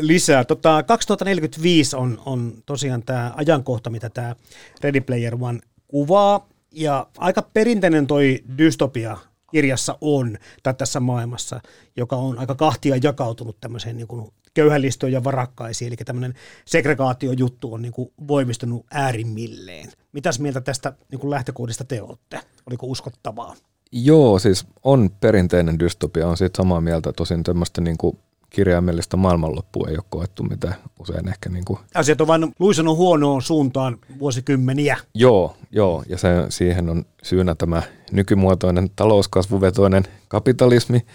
lisää. 0.00 0.44
Tota, 0.44 0.82
2045 0.82 1.96
on, 1.96 2.22
on 2.26 2.52
tosiaan 2.66 3.02
tämä 3.02 3.32
ajankohta, 3.36 3.90
mitä 3.90 4.10
tämä 4.10 4.36
Ready 4.80 5.00
Player 5.00 5.36
One 5.40 5.60
kuvaa. 5.88 6.48
Ja 6.72 7.06
aika 7.18 7.42
perinteinen 7.42 8.06
toi 8.06 8.40
dystopia 8.58 9.16
kirjassa 9.52 9.98
on, 10.00 10.38
tai 10.62 10.74
tässä 10.74 11.00
maailmassa, 11.00 11.60
joka 11.96 12.16
on 12.16 12.38
aika 12.38 12.54
kahtia 12.54 12.96
jakautunut 13.02 13.60
tämmöiseen 13.60 13.96
niin 13.96 14.08
kuin 14.08 14.30
köyhällistöön 14.54 15.12
ja 15.12 15.24
varakkaisiin, 15.24 15.88
eli 15.88 15.96
tämmöinen 15.96 16.34
segregaatiojuttu 16.64 17.74
on 17.74 17.82
niin 17.82 17.92
kuin 17.92 18.12
voimistunut 18.28 18.86
äärimmilleen. 18.90 19.92
Mitäs 20.12 20.40
mieltä 20.40 20.60
tästä 20.60 20.92
niin 21.10 21.18
kuin 21.20 21.30
lähtökohdista 21.30 21.84
te 21.84 22.02
olette? 22.02 22.40
Oliko 22.66 22.86
uskottavaa? 22.86 23.54
Joo, 23.92 24.38
siis 24.38 24.66
on 24.84 25.10
perinteinen 25.20 25.78
dystopia, 25.78 26.28
on 26.28 26.36
siitä 26.36 26.56
samaa 26.56 26.80
mieltä, 26.80 27.12
tosin 27.12 27.42
tämmöistä 27.42 27.80
niin 27.80 27.98
kuin 27.98 28.18
kirjaimellista 28.50 29.16
maailmanloppua 29.16 29.88
ei 29.88 29.94
ole 29.94 30.04
koettu, 30.10 30.42
mitä 30.42 30.74
usein 31.00 31.28
ehkä 31.28 31.48
niin 31.48 31.64
kuin... 31.64 31.78
Asiat 31.94 32.20
on 32.20 32.26
vain 32.26 32.54
luisunut 32.58 32.96
huonoon 32.96 33.42
suuntaan 33.42 33.98
vuosikymmeniä. 34.18 34.96
Joo, 35.14 35.56
joo, 35.70 36.04
ja 36.08 36.18
se, 36.18 36.28
siihen 36.48 36.88
on 36.88 37.04
syynä 37.22 37.54
tämä 37.54 37.82
nykymuotoinen 38.12 38.90
talouskasvuvetoinen 38.96 40.04
kapitalismi, 40.28 41.06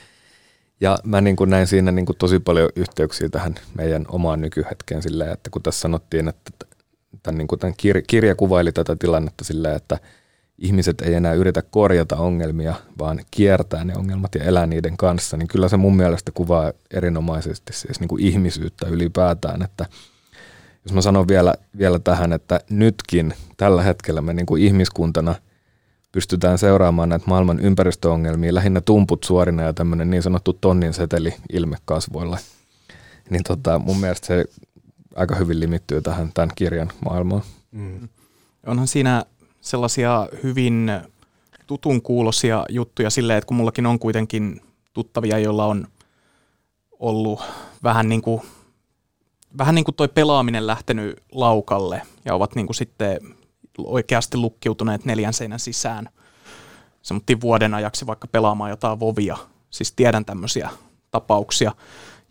ja 0.82 0.98
mä 1.04 1.22
niin 1.22 1.36
kuin 1.36 1.50
näin 1.50 1.68
siinä 1.68 1.92
niin 1.92 2.06
kuin 2.06 2.18
tosi 2.18 2.40
paljon 2.40 2.70
yhteyksiä 2.76 3.30
tähän 3.30 3.56
meidän 3.78 4.06
omaan 4.08 4.42
nykyhetkeen 4.42 5.02
silleen, 5.02 5.32
että 5.32 5.50
kun 5.50 5.64
tässä 5.64 5.82
sanottiin, 5.82 6.28
että 6.28 6.52
tämän, 7.24 7.38
niin 7.38 7.48
kuin 7.48 7.60
tämän 7.60 7.74
kir- 7.74 8.04
kirja 8.08 8.36
kuvaili 8.36 8.72
tätä 8.72 8.96
tilannetta 8.96 9.44
silleen, 9.44 9.76
että 9.76 10.00
ihmiset 10.58 11.02
ei 11.02 11.14
enää 11.14 11.34
yritä 11.34 11.62
korjata 11.62 12.16
ongelmia, 12.16 12.76
vaan 13.00 13.20
kiertää 13.32 13.84
ne 13.84 13.96
ongelmat 13.98 14.36
ja 14.36 14.44
elää 14.44 14.66
niiden 14.66 14.98
kanssa, 14.98 15.38
niin 15.38 15.48
kyllä 15.48 15.70
se 15.70 15.78
mun 15.78 15.96
mielestä 15.96 16.32
kuvaa 16.32 16.74
erinomaisesti 16.92 17.74
siis 17.74 18.00
niin 18.00 18.08
kuin 18.08 18.24
ihmisyyttä 18.24 18.88
ylipäätään, 18.88 19.62
että 19.62 19.86
jos 20.86 20.94
mä 20.94 21.02
sanon 21.02 21.28
vielä, 21.28 21.54
vielä 21.78 22.00
tähän, 22.00 22.34
että 22.34 22.60
nytkin 22.70 23.34
tällä 23.58 23.84
hetkellä 23.84 24.22
me 24.22 24.34
niin 24.34 24.46
kuin 24.46 24.64
ihmiskuntana 24.64 25.36
pystytään 26.12 26.58
seuraamaan 26.58 27.10
näitä 27.10 27.26
maailman 27.28 27.60
ympäristöongelmia 27.60 28.54
lähinnä 28.54 28.82
tumput 28.82 29.24
suorina 29.24 29.64
ja 29.64 29.74
tämmöinen 29.74 30.10
niin 30.10 30.24
sanottu 30.24 30.54
tonnin 30.54 30.94
seteli 30.94 31.34
ilmekasvoilla. 31.54 32.38
Niin 33.30 33.44
tota, 33.44 33.80
mun 33.80 34.00
mielestä 34.00 34.28
se 34.28 34.46
aika 35.16 35.36
hyvin 35.36 35.60
limittyy 35.60 36.02
tähän 36.02 36.32
tämän 36.34 36.50
kirjan 36.56 36.92
maailmaan. 37.06 37.42
Mm. 37.72 38.10
Onhan 38.66 38.88
siinä 38.88 39.26
sellaisia 39.66 40.28
hyvin 40.44 40.92
tutun 41.68 42.02
kuulosia 42.02 42.66
juttuja 42.70 43.10
silleen, 43.10 43.38
että 43.38 43.48
kun 43.48 43.58
mullakin 43.58 43.86
on 43.86 44.00
kuitenkin 44.00 44.62
tuttavia, 44.94 45.40
joilla 45.40 45.66
on 45.66 45.88
ollut 47.00 47.42
vähän 47.84 48.10
niin 48.10 48.22
kuin, 48.22 48.42
vähän 49.58 49.76
niin 49.76 49.86
kuin 49.86 49.96
toi 49.96 50.08
pelaaminen 50.08 50.68
lähtenyt 50.68 51.24
laukalle 51.32 52.02
ja 52.26 52.36
ovat 52.36 52.56
niin 52.56 52.68
kuin 52.68 52.76
sitten 52.76 53.20
oikeasti 53.78 54.38
lukkiutuneet 54.38 55.06
neljän 55.06 55.34
seinän 55.34 55.60
sisään 55.60 56.10
semmoittiin 57.02 57.42
vuoden 57.42 57.74
ajaksi 57.74 58.08
vaikka 58.08 58.28
pelaamaan 58.28 58.70
jotain 58.70 59.00
vovia. 59.00 59.38
Siis 59.70 59.92
tiedän 59.92 60.26
tämmöisiä 60.26 60.70
tapauksia. 61.12 61.72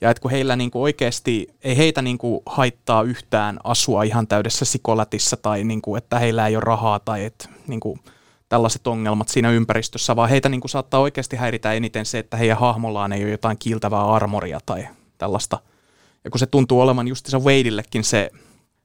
Ja 0.05 0.11
että 0.11 0.21
kun 0.21 0.31
heillä 0.31 0.57
niinku 0.57 0.83
oikeasti, 0.83 1.49
ei 1.63 1.77
heitä 1.77 2.03
niinku 2.03 2.43
haittaa 2.47 3.03
yhtään 3.03 3.59
asua 3.65 4.03
ihan 4.03 4.27
täydessä 4.27 4.65
sikolätissä 4.65 5.37
tai 5.37 5.65
niinku, 5.65 5.97
että 5.97 6.19
heillä 6.19 6.47
ei 6.47 6.57
ole 6.57 6.65
rahaa 6.65 6.99
tai 6.99 7.25
että 7.25 7.49
niinku, 7.67 7.99
tällaiset 8.49 8.87
ongelmat 8.87 9.29
siinä 9.29 9.51
ympäristössä, 9.51 10.17
vaan 10.17 10.31
heitä 10.31 10.49
niinku 10.49 10.69
saattaa 10.69 11.01
oikeasti 11.01 11.37
häiritä 11.37 11.73
eniten 11.73 12.07
se, 12.07 12.19
että 12.19 12.37
heidän 12.37 12.59
hahmollaan 12.59 13.13
ei 13.13 13.25
ole 13.25 13.31
jotain 13.31 13.59
kiiltävää 13.59 14.13
armoria 14.13 14.61
tai 14.67 14.89
tällaista. 15.19 15.59
Ja 16.25 16.31
kun 16.31 16.39
se 16.39 16.47
tuntuu 16.47 16.81
olevan 16.81 17.07
se 17.15 17.39
Wadeillekin 17.39 18.05
se, 18.05 18.31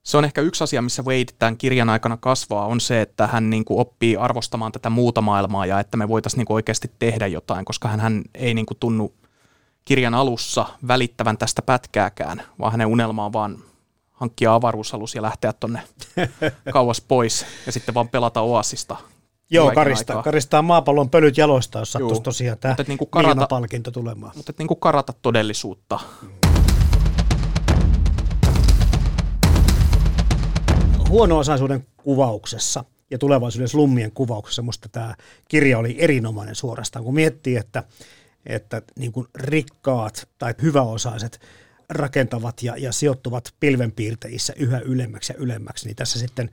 se 0.04 0.18
on 0.18 0.26
ehkä 0.26 0.42
yksi 0.42 0.64
asia, 0.64 0.82
missä 0.82 1.04
Wade 1.04 1.34
tämän 1.40 1.58
kirjan 1.58 1.90
aikana 1.90 2.18
kasvaa, 2.18 2.66
on 2.66 2.80
se, 2.80 3.02
että 3.02 3.28
hän 3.28 3.50
niin 3.50 3.66
kuin 3.66 3.80
oppii 3.80 4.18
arvostamaan 4.18 4.72
tätä 4.72 4.90
muuta 4.90 5.22
maailmaa 5.22 5.66
ja 5.66 5.80
että 5.80 5.98
me 5.98 6.08
voitaisiin 6.08 6.38
niin 6.38 6.48
kuin 6.48 6.56
oikeasti 6.56 6.92
tehdä 7.00 7.28
jotain, 7.28 7.66
koska 7.66 7.90
hän, 7.90 8.00
hän 8.00 8.22
ei 8.36 8.54
niin 8.54 8.66
kuin 8.66 8.78
tunnu 8.80 9.14
kirjan 9.90 10.14
alussa 10.14 10.66
välittävän 10.88 11.38
tästä 11.38 11.62
pätkääkään, 11.62 12.42
vaan 12.60 12.72
hänen 12.72 12.88
unelma 12.88 13.26
on 13.26 13.34
vaan 13.34 13.58
hankkia 14.12 14.54
avaruusalus 14.54 15.16
ja 15.16 15.22
lähteä 15.22 15.54
tonne 15.54 15.82
kauas 16.74 17.02
pois 17.02 17.46
ja 17.66 17.72
sitten 17.72 17.96
vaan 17.96 18.10
pelata 18.10 18.42
oasista. 18.42 18.96
Joo, 19.50 19.72
karista, 19.72 20.24
karistaa 20.24 20.62
maapallon 20.62 21.10
pölyt 21.10 21.38
jaloista, 21.38 21.80
jos 21.80 21.92
sattuisi 21.92 22.22
tosiaan 22.22 22.58
tämä 22.58 22.76
niinku 22.88 23.06
karata, 23.06 23.48
palkinto 23.48 23.92
tulemaan. 23.92 24.32
Mutta 24.36 24.54
niin 24.58 24.68
kuin 24.68 24.80
karata 24.80 25.14
todellisuutta. 25.22 26.00
Huono-osaisuuden 31.10 31.88
kuvauksessa 31.98 32.84
ja 33.12 33.18
tulevaisuuden 33.18 33.68
slummien 33.68 34.12
kuvauksessa 34.12 34.62
musta 34.62 34.90
tämä 34.90 35.16
kirja 35.48 35.80
oli 35.80 35.96
erinomainen 36.00 36.56
suorastaan, 36.56 37.06
kun 37.06 37.14
miettii, 37.14 37.56
että 37.56 37.84
että 38.46 38.82
niin 39.00 39.12
kuin 39.12 39.28
rikkaat 39.36 40.30
tai 40.40 40.54
hyväosaiset 40.62 41.40
rakentavat 41.90 42.64
ja, 42.64 42.78
ja 42.78 42.92
sijoittuvat 42.92 43.54
pilvenpiirteissä 43.60 44.54
yhä 44.58 44.80
ylemmäksi 44.80 45.34
ja 45.34 45.40
ylemmäksi, 45.40 45.86
niin 45.86 45.96
tässä 45.96 46.20
sitten 46.20 46.50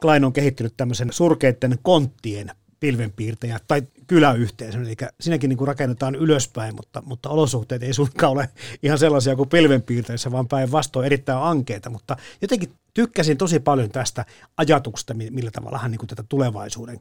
Klein 0.00 0.24
on 0.24 0.32
kehittynyt 0.32 0.74
tämmöisen 0.76 1.12
surkeiden 1.12 1.78
konttien 1.82 2.50
pilvenpiirtejä 2.80 3.60
tai 3.68 3.82
kyläyhteisön, 4.06 4.86
eli 4.86 4.96
siinäkin 5.20 5.48
niin 5.48 5.66
rakennetaan 5.66 6.14
ylöspäin, 6.14 6.74
mutta, 6.74 7.02
mutta 7.06 7.28
olosuhteet 7.28 7.82
ei 7.82 7.92
suinkaan 7.92 8.32
ole 8.32 8.48
ihan 8.82 8.98
sellaisia 8.98 9.36
kuin 9.36 9.48
pilvenpiirteissä, 9.48 10.32
vaan 10.32 10.48
päinvastoin 10.48 11.06
erittäin 11.06 11.38
ankeita, 11.38 11.90
mutta 11.90 12.16
jotenkin 12.42 12.72
tykkäsin 12.94 13.36
tosi 13.36 13.60
paljon 13.60 13.90
tästä 13.90 14.24
ajatuksesta, 14.56 15.14
millä 15.14 15.50
tavalla 15.50 15.78
hän 15.78 15.90
niin 15.90 15.98
kuin 15.98 16.08
tätä 16.08 16.24
tulevaisuuden 16.28 17.00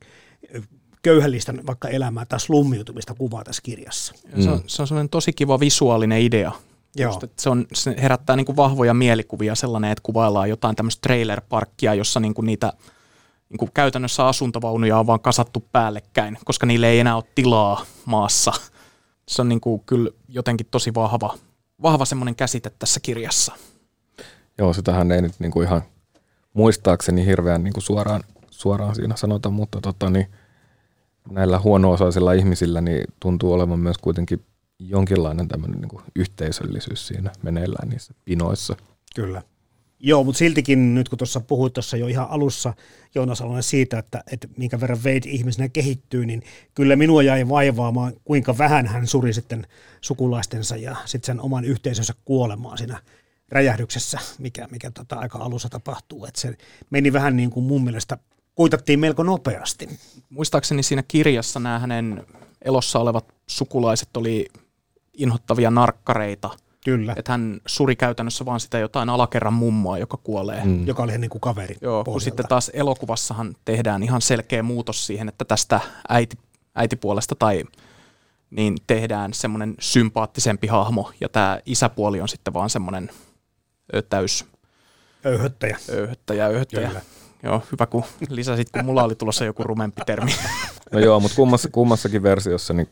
köyhällistä 1.08 1.54
vaikka 1.68 1.88
elämää 1.88 2.26
tai 2.26 2.40
slummiutumista 2.40 3.14
kuvaa 3.14 3.44
tässä 3.44 3.62
kirjassa. 3.62 4.14
Mm. 4.36 4.44
Se, 4.44 4.50
on, 4.50 4.62
se 4.68 4.82
on 4.82 4.88
sellainen 4.88 5.10
tosi 5.10 5.34
kiva 5.34 5.60
visuaalinen 5.60 6.22
idea. 6.22 6.52
Joo. 6.96 7.10
Just, 7.10 7.24
että 7.24 7.42
se, 7.44 7.50
on, 7.50 7.66
se 7.74 7.96
herättää 8.02 8.36
niin 8.36 8.46
kuin 8.46 8.56
vahvoja 8.56 8.94
mielikuvia 8.94 9.56
sellainen, 9.56 9.92
että 9.92 10.02
kuvaillaan 10.02 10.50
jotain 10.50 10.76
tämmöistä 10.76 11.02
trailer-parkkia, 11.02 11.94
jossa 11.94 12.20
niin 12.20 12.34
kuin 12.34 12.46
niitä 12.46 12.74
niin 13.50 13.58
kuin 13.58 13.72
käytännössä 13.74 14.28
asuntovaunuja 14.28 15.00
on 15.00 15.08
vaan 15.08 15.20
kasattu 15.20 15.66
päällekkäin, 15.72 16.38
koska 16.46 16.66
niille 16.66 16.90
ei 16.90 17.00
enää 17.00 17.16
ole 17.16 17.24
tilaa 17.36 17.86
maassa. 18.06 18.52
Se 19.28 19.42
on 19.42 19.50
niin 19.50 19.62
kuin 19.62 19.82
kyllä 19.86 20.10
jotenkin 20.28 20.68
tosi 20.72 20.94
vahva, 20.94 21.38
vahva 21.82 22.06
semmoinen 22.06 22.36
käsite 22.36 22.72
tässä 22.80 23.00
kirjassa. 23.00 23.54
Joo, 24.58 24.74
sitähän 24.74 25.12
ei 25.12 25.22
nyt 25.22 25.34
niin 25.40 25.52
kuin 25.52 25.68
ihan 25.68 25.82
muistaakseni 26.54 27.26
hirveän 27.26 27.64
niin 27.64 27.74
kuin 27.74 27.84
suoraan, 27.84 28.24
suoraan 28.50 28.96
siinä 28.96 29.16
sanota, 29.16 29.50
mutta 29.50 29.82
tota, 29.82 30.10
niin 30.10 30.28
näillä 31.32 31.60
huono-osaisilla 31.60 32.34
ihmisillä 32.34 32.82
niin 32.82 33.04
tuntuu 33.20 33.54
olevan 33.54 33.80
myös 33.80 33.98
kuitenkin 33.98 34.46
jonkinlainen 34.80 35.48
tämmöinen 35.48 35.82
niin 35.82 36.02
yhteisöllisyys 36.16 37.08
siinä 37.08 37.32
meneillään 37.42 37.90
niissä 37.90 38.14
pinoissa. 38.26 38.76
Kyllä. 39.16 39.42
Joo, 40.00 40.24
mutta 40.24 40.40
siltikin 40.40 40.96
nyt 40.96 41.10
kun 41.10 41.18
tuossa 41.18 41.40
puhuit 41.40 41.74
tuossa 41.74 41.98
jo 41.98 42.08
ihan 42.08 42.30
alussa 42.30 42.74
Joonas 43.16 43.42
Alonen 43.42 43.64
siitä, 43.64 44.00
että, 44.00 44.24
että 44.32 44.48
minkä 44.58 44.80
verran 44.80 45.04
Wade 45.04 45.22
ihmisenä 45.26 45.70
kehittyy, 45.70 46.26
niin 46.26 46.44
kyllä 46.76 46.96
minua 46.96 47.24
jäi 47.24 47.50
vaivaamaan, 47.50 48.14
kuinka 48.24 48.58
vähän 48.58 48.88
hän 48.88 49.08
suri 49.08 49.34
sitten 49.34 49.68
sukulaistensa 50.02 50.76
ja 50.76 50.96
sitten 51.06 51.26
sen 51.26 51.42
oman 51.42 51.66
yhteisönsä 51.66 52.14
kuolemaan 52.26 52.78
siinä 52.78 53.02
räjähdyksessä, 53.50 54.20
mikä, 54.40 54.68
mikä 54.72 54.92
tota 54.92 55.16
aika 55.16 55.38
alussa 55.38 55.70
tapahtuu. 55.70 56.26
Et 56.26 56.36
se 56.36 56.58
meni 56.90 57.14
vähän 57.14 57.38
niin 57.38 57.50
kuin 57.50 57.66
mun 57.66 57.84
mielestä 57.84 58.18
kuitattiin 58.58 59.00
melko 59.00 59.24
nopeasti. 59.24 60.00
Muistaakseni 60.30 60.84
siinä 60.84 61.04
kirjassa 61.08 61.60
nämä 61.60 61.80
hänen 61.80 62.26
elossa 62.62 63.00
olevat 63.00 63.26
sukulaiset 63.48 64.18
oli 64.18 64.48
inhottavia 65.14 65.72
narkkareita. 65.72 66.50
Kyllä. 66.86 67.14
Että 67.18 67.32
hän 67.32 67.62
suri 67.66 67.96
käytännössä 67.96 68.46
vaan 68.46 68.60
sitä 68.60 68.80
jotain 68.80 69.10
alakerran 69.10 69.54
mummoa, 69.54 69.98
joka 69.98 70.18
kuolee. 70.18 70.66
Mm. 70.66 70.88
Joka 70.88 71.04
oli 71.04 71.18
niin 71.18 71.30
kuin 71.30 71.42
kaveri 71.42 71.76
Joo, 71.82 72.04
kun 72.04 72.22
sitten 72.22 72.48
taas 72.48 72.72
elokuvassahan 72.74 73.56
tehdään 73.66 74.04
ihan 74.04 74.22
selkeä 74.22 74.64
muutos 74.64 75.08
siihen, 75.08 75.30
että 75.30 75.46
tästä 75.46 75.80
äiti, 76.10 76.38
äitipuolesta 76.76 77.36
tai 77.36 77.64
niin 78.50 78.76
tehdään 78.88 79.34
semmoinen 79.34 79.76
sympaattisempi 79.80 80.68
hahmo, 80.68 81.12
ja 81.22 81.30
tämä 81.30 81.60
isäpuoli 81.66 82.22
on 82.22 82.28
sitten 82.28 82.54
vaan 82.54 82.70
semmoinen 82.70 83.10
täys... 84.10 84.46
Öyhöttäjä. 85.26 85.78
Öyhöttäjä, 85.90 86.46
öyhöttäjä. 86.46 86.88
Kyllä. 86.88 87.02
Joo, 87.44 87.64
hyvä 87.72 87.86
kun 87.86 88.04
lisäsit, 88.30 88.70
kun 88.72 88.86
mulla 88.86 89.04
oli 89.04 89.16
tulossa 89.16 89.46
joku 89.46 89.64
rumempi 89.64 90.02
termi. 90.06 90.32
No 90.92 91.00
joo, 91.00 91.20
mutta 91.20 91.36
kummassa, 91.36 91.70
kummassakin 91.70 92.24
versiossa 92.24 92.74
niin 92.74 92.90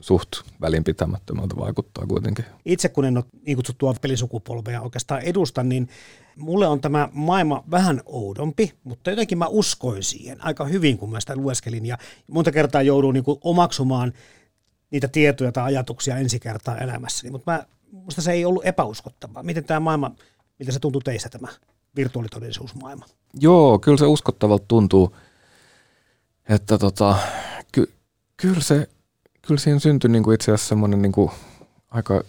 suht 0.00 0.28
välinpitämättömältä 0.60 1.56
vaikuttaa 1.56 2.06
kuitenkin. 2.06 2.44
Itse 2.64 2.88
kun 2.88 3.04
en 3.04 3.16
ole 3.16 3.24
niin 3.46 3.56
kutsuttua 3.56 3.94
pelisukupolvea 4.00 4.80
oikeastaan 4.80 5.20
edustan, 5.20 5.68
niin 5.68 5.88
mulle 6.36 6.66
on 6.66 6.80
tämä 6.80 7.08
maailma 7.12 7.64
vähän 7.70 8.00
oudompi, 8.06 8.72
mutta 8.84 9.10
jotenkin 9.10 9.38
mä 9.38 9.46
uskoin 9.46 10.02
siihen 10.02 10.44
aika 10.44 10.64
hyvin, 10.64 10.98
kun 10.98 11.10
mä 11.10 11.20
sitä 11.20 11.36
lueskelin. 11.36 11.86
Ja 11.86 11.98
monta 12.26 12.52
kertaa 12.52 12.82
joudun 12.82 13.14
niin 13.14 13.24
kuin 13.24 13.38
omaksumaan 13.40 14.12
niitä 14.90 15.08
tietoja 15.08 15.52
tai 15.52 15.64
ajatuksia 15.64 16.16
ensi 16.16 16.40
kertaa 16.40 16.78
elämässäni. 16.78 17.30
Mutta 17.30 17.52
mä 17.52 17.64
musta 17.90 18.22
se 18.22 18.32
ei 18.32 18.44
ollut 18.44 18.66
epäuskottavaa. 18.66 19.42
Miten 19.42 19.64
tämä 19.64 19.80
maailma, 19.80 20.10
miltä 20.58 20.72
se 20.72 20.78
tuntuu 20.78 21.00
teistä 21.00 21.28
tämä 21.28 21.48
virtuaalitodellisuusmaailma? 21.96 23.04
Joo, 23.40 23.78
kyllä 23.78 23.98
se 23.98 24.06
uskottavalta 24.06 24.64
tuntuu, 24.68 25.16
että 26.48 26.78
tota, 26.78 27.16
ky, 27.72 27.92
kyllä, 28.36 28.60
se, 28.60 28.88
kyllä 29.42 29.60
siinä 29.60 29.78
syntyi 29.78 30.10
niin 30.10 30.22
kuin 30.22 30.34
itse 30.34 30.52
asiassa 30.52 30.68
semmoinen 30.68 31.02
niin 31.02 31.12
kuin 31.12 31.30
aika 31.90 32.22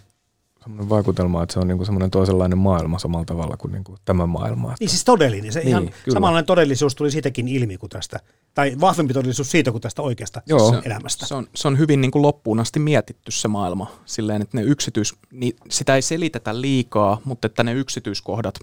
semmoinen 0.68 0.90
vaikutelma, 0.90 1.44
että 1.44 1.54
se 1.54 1.60
on 1.60 1.68
niin 1.68 1.78
kuin 1.78 1.86
semmoinen 1.86 2.12
toisenlainen 2.12 2.58
maailma 2.58 3.00
samalla 3.00 3.26
tavalla 3.26 3.58
kuin, 3.58 3.72
niin 3.72 3.84
kuin 3.84 3.98
tämä 4.06 4.26
maailma. 4.26 4.68
Että... 4.68 4.78
Niin 4.80 4.90
siis 4.90 5.06
todellinen, 5.06 5.54
se 5.54 5.60
niin, 5.60 5.68
ihan 5.70 5.84
kyllä. 5.84 6.14
samanlainen 6.14 6.46
todellisuus 6.46 6.96
tuli 6.96 7.12
siitäkin 7.12 7.48
ilmi 7.48 7.78
kuin 7.78 7.90
tästä, 7.90 8.20
tai 8.54 8.76
vahvempi 8.82 9.14
todellisuus 9.14 9.52
siitä 9.52 9.72
kuin 9.72 9.82
tästä 9.82 10.02
oikeasta 10.02 10.42
Joo. 10.46 10.82
elämästä. 10.86 11.26
Se 11.26 11.36
on, 11.36 11.48
se 11.56 11.68
on 11.68 11.78
hyvin 11.78 12.02
niin 12.02 12.12
kuin 12.12 12.22
loppuun 12.22 12.60
asti 12.60 12.80
mietitty 12.80 13.32
se 13.32 13.48
maailma, 13.48 13.92
silleen, 14.06 14.42
että 14.42 14.58
ne 14.58 14.64
yksityis, 14.64 15.16
niin 15.32 15.56
sitä 15.70 15.96
ei 15.96 16.02
selitetä 16.02 16.62
liikaa, 16.62 17.22
mutta 17.26 17.46
että 17.46 17.64
ne 17.64 17.74
yksityiskohdat 17.74 18.60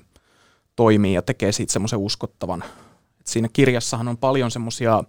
toimii 0.76 1.14
ja 1.14 1.22
tekee 1.22 1.52
siitä 1.52 1.72
semmoisen 1.72 1.98
uskottavan. 1.98 2.64
Et 3.20 3.26
siinä 3.26 3.48
kirjassahan 3.52 4.08
on 4.08 4.16
paljon 4.16 4.50
semmoisia 4.50 5.04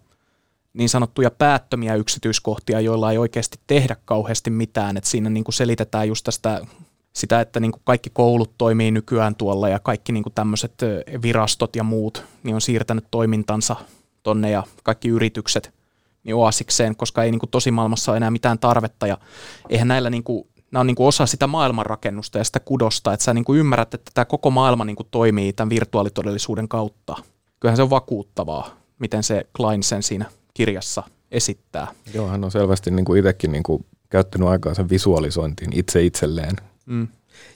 niin 0.74 0.90
sanottuja 0.90 1.32
päättömiä 1.32 1.96
yksityiskohtia, 1.96 2.80
joilla 2.80 3.12
ei 3.12 3.18
oikeasti 3.18 3.60
tehdä 3.68 3.96
kauheasti 4.06 4.50
mitään. 4.50 4.98
Et 4.98 5.04
siinä 5.04 5.30
niin 5.30 5.44
kuin 5.44 5.54
selitetään 5.54 6.08
just 6.08 6.24
tästä 6.24 6.62
sitä, 7.14 7.42
että 7.42 7.60
niin 7.60 7.72
kuin 7.72 7.82
kaikki 7.86 8.10
koulut 8.10 8.58
toimii 8.58 8.92
nykyään 8.92 9.36
tuolla 9.36 9.70
ja 9.70 9.80
kaikki 9.80 10.12
niin 10.12 10.24
kuin 10.24 10.34
tämmöiset 10.34 10.74
virastot 11.22 11.76
ja 11.76 11.84
muut 11.84 12.24
niin 12.44 12.56
on 12.56 12.62
siirtänyt 12.62 13.06
toimintansa 13.12 13.76
tonne 14.24 14.50
ja 14.50 14.64
kaikki 14.84 15.08
yritykset 15.08 15.74
niin 16.24 16.36
oasikseen, 16.36 16.96
koska 16.96 17.24
ei 17.24 17.32
niin 17.32 17.40
kuin 17.40 17.50
tosimaailmassa 17.50 18.12
ole 18.12 18.18
enää 18.18 18.32
mitään 18.32 18.60
tarvetta 18.60 19.08
ja 19.08 19.18
eihän 19.70 19.88
näillä 19.88 20.10
niin 20.10 20.24
kuin, 20.24 20.48
nämä 20.72 20.82
on 20.82 20.88
niin 20.88 20.96
kuin 20.96 21.08
osa 21.08 21.26
sitä 21.26 21.48
maailmanrakennusta 21.48 22.38
ja 22.38 22.44
sitä 22.44 22.60
kudosta, 22.60 23.14
että 23.14 23.24
sä 23.24 23.34
niin 23.34 23.46
kuin 23.46 23.60
ymmärrät, 23.60 23.94
että 23.94 24.12
tämä 24.14 24.26
koko 24.26 24.52
maailma 24.52 24.86
niin 24.86 24.96
kuin 24.96 25.08
toimii 25.12 25.54
tämän 25.54 25.70
virtuaalitodellisuuden 25.70 26.68
kautta. 26.68 27.16
Kyllähän 27.60 27.78
se 27.78 27.84
on 27.84 27.90
vakuuttavaa, 27.90 28.70
miten 29.00 29.24
se 29.24 29.46
Klein 29.58 29.84
sen 29.84 30.04
siinä 30.04 30.26
kirjassa 30.54 31.04
esittää. 31.32 31.88
Joo, 32.14 32.28
hän 32.28 32.44
on 32.44 32.52
selvästi 32.52 32.92
niin 32.92 33.06
kuin 33.06 33.20
itsekin 33.20 33.52
niin 33.52 33.64
kuin 33.64 33.86
käyttänyt 34.10 34.50
aikaa 34.50 34.74
sen 34.74 34.90
visualisointiin 34.90 35.80
itse 35.80 36.04
itselleen. 36.04 36.56
Mm. 36.86 37.08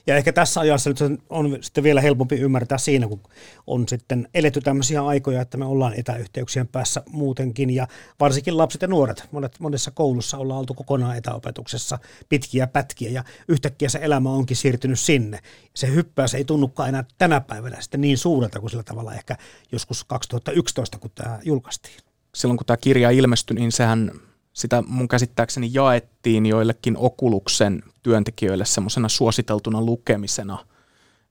Ja 0.06 0.16
ehkä 0.16 0.32
tässä 0.32 0.60
ajassa 0.60 0.90
nyt 0.90 1.20
on 1.28 1.58
sitten 1.60 1.84
vielä 1.84 2.00
helpompi 2.00 2.36
ymmärtää 2.36 2.78
siinä, 2.78 3.08
kun 3.08 3.20
on 3.66 3.88
sitten 3.88 4.28
eletty 4.34 4.60
tämmöisiä 4.60 5.06
aikoja, 5.06 5.40
että 5.40 5.58
me 5.58 5.64
ollaan 5.64 5.94
etäyhteyksien 5.94 6.68
päässä 6.68 7.02
muutenkin 7.08 7.70
ja 7.70 7.86
varsinkin 8.20 8.58
lapset 8.58 8.82
ja 8.82 8.88
nuoret. 8.88 9.28
Monet, 9.32 9.60
monessa 9.60 9.90
koulussa 9.90 10.38
ollaan 10.38 10.60
oltu 10.60 10.74
kokonaan 10.74 11.16
etäopetuksessa 11.16 11.98
pitkiä 12.28 12.66
pätkiä 12.66 13.10
ja 13.10 13.24
yhtäkkiä 13.48 13.88
se 13.88 13.98
elämä 14.02 14.30
onkin 14.30 14.56
siirtynyt 14.56 15.00
sinne. 15.00 15.38
Se 15.74 15.94
hyppäys 15.94 16.34
ei 16.34 16.44
tunnukaan 16.44 16.88
enää 16.88 17.04
tänä 17.18 17.40
päivänä 17.40 17.80
sitten 17.80 18.00
niin 18.00 18.18
suurelta 18.18 18.60
kuin 18.60 18.70
sillä 18.70 18.82
tavalla 18.82 19.14
ehkä 19.14 19.36
joskus 19.72 20.04
2011, 20.04 20.98
kun 20.98 21.10
tämä 21.14 21.38
julkaistiin 21.42 21.96
silloin 22.34 22.58
kun 22.58 22.66
tämä 22.66 22.76
kirja 22.76 23.10
ilmestyi, 23.10 23.54
niin 23.54 23.72
sehän 23.72 24.10
sitä 24.52 24.82
mun 24.86 25.08
käsittääkseni 25.08 25.70
jaettiin 25.72 26.46
joillekin 26.46 26.96
Okuluksen 26.96 27.82
työntekijöille 28.02 28.64
semmoisena 28.64 29.08
suositeltuna 29.08 29.82
lukemisena, 29.82 30.58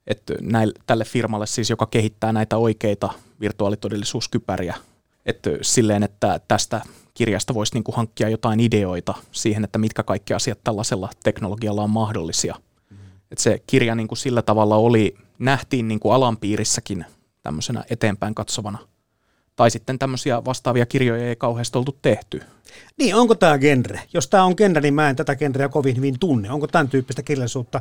että 0.06 0.34
näille, 0.40 0.74
tälle 0.86 1.04
firmalle 1.04 1.46
siis, 1.46 1.70
joka 1.70 1.86
kehittää 1.86 2.32
näitä 2.32 2.56
oikeita 2.56 3.10
virtuaalitodellisuuskypäriä, 3.40 4.74
että 5.26 5.50
silleen, 5.62 6.02
että 6.02 6.40
tästä 6.48 6.80
kirjasta 7.14 7.54
voisi 7.54 7.74
niinku 7.74 7.92
hankkia 7.92 8.28
jotain 8.28 8.60
ideoita 8.60 9.14
siihen, 9.32 9.64
että 9.64 9.78
mitkä 9.78 10.02
kaikki 10.02 10.34
asiat 10.34 10.58
tällaisella 10.64 11.08
teknologialla 11.24 11.82
on 11.82 11.90
mahdollisia. 11.90 12.54
Mm. 12.90 12.96
Että 13.30 13.42
se 13.42 13.62
kirja 13.66 13.94
niinku 13.94 14.16
sillä 14.16 14.42
tavalla 14.42 14.76
oli, 14.76 15.14
nähtiin 15.38 15.88
niinku 15.88 16.10
alan 16.10 16.36
piirissäkin 16.36 17.04
tämmöisenä 17.42 17.84
eteenpäin 17.90 18.34
katsovana 18.34 18.78
tai 19.60 19.70
sitten 19.70 19.98
tämmöisiä 19.98 20.44
vastaavia 20.44 20.86
kirjoja 20.86 21.28
ei 21.28 21.36
kauheasti 21.36 21.78
oltu 21.78 21.98
tehty. 22.02 22.42
Niin, 22.98 23.14
onko 23.14 23.34
tämä 23.34 23.58
genre? 23.58 24.00
Jos 24.12 24.28
tämä 24.28 24.44
on 24.44 24.54
genre, 24.56 24.80
niin 24.80 24.94
mä 24.94 25.10
en 25.10 25.16
tätä 25.16 25.36
genreä 25.36 25.68
kovin 25.68 25.96
hyvin 25.96 26.18
tunne. 26.20 26.50
Onko 26.50 26.66
tämän 26.66 26.88
tyyppistä 26.88 27.22
kirjallisuutta 27.22 27.80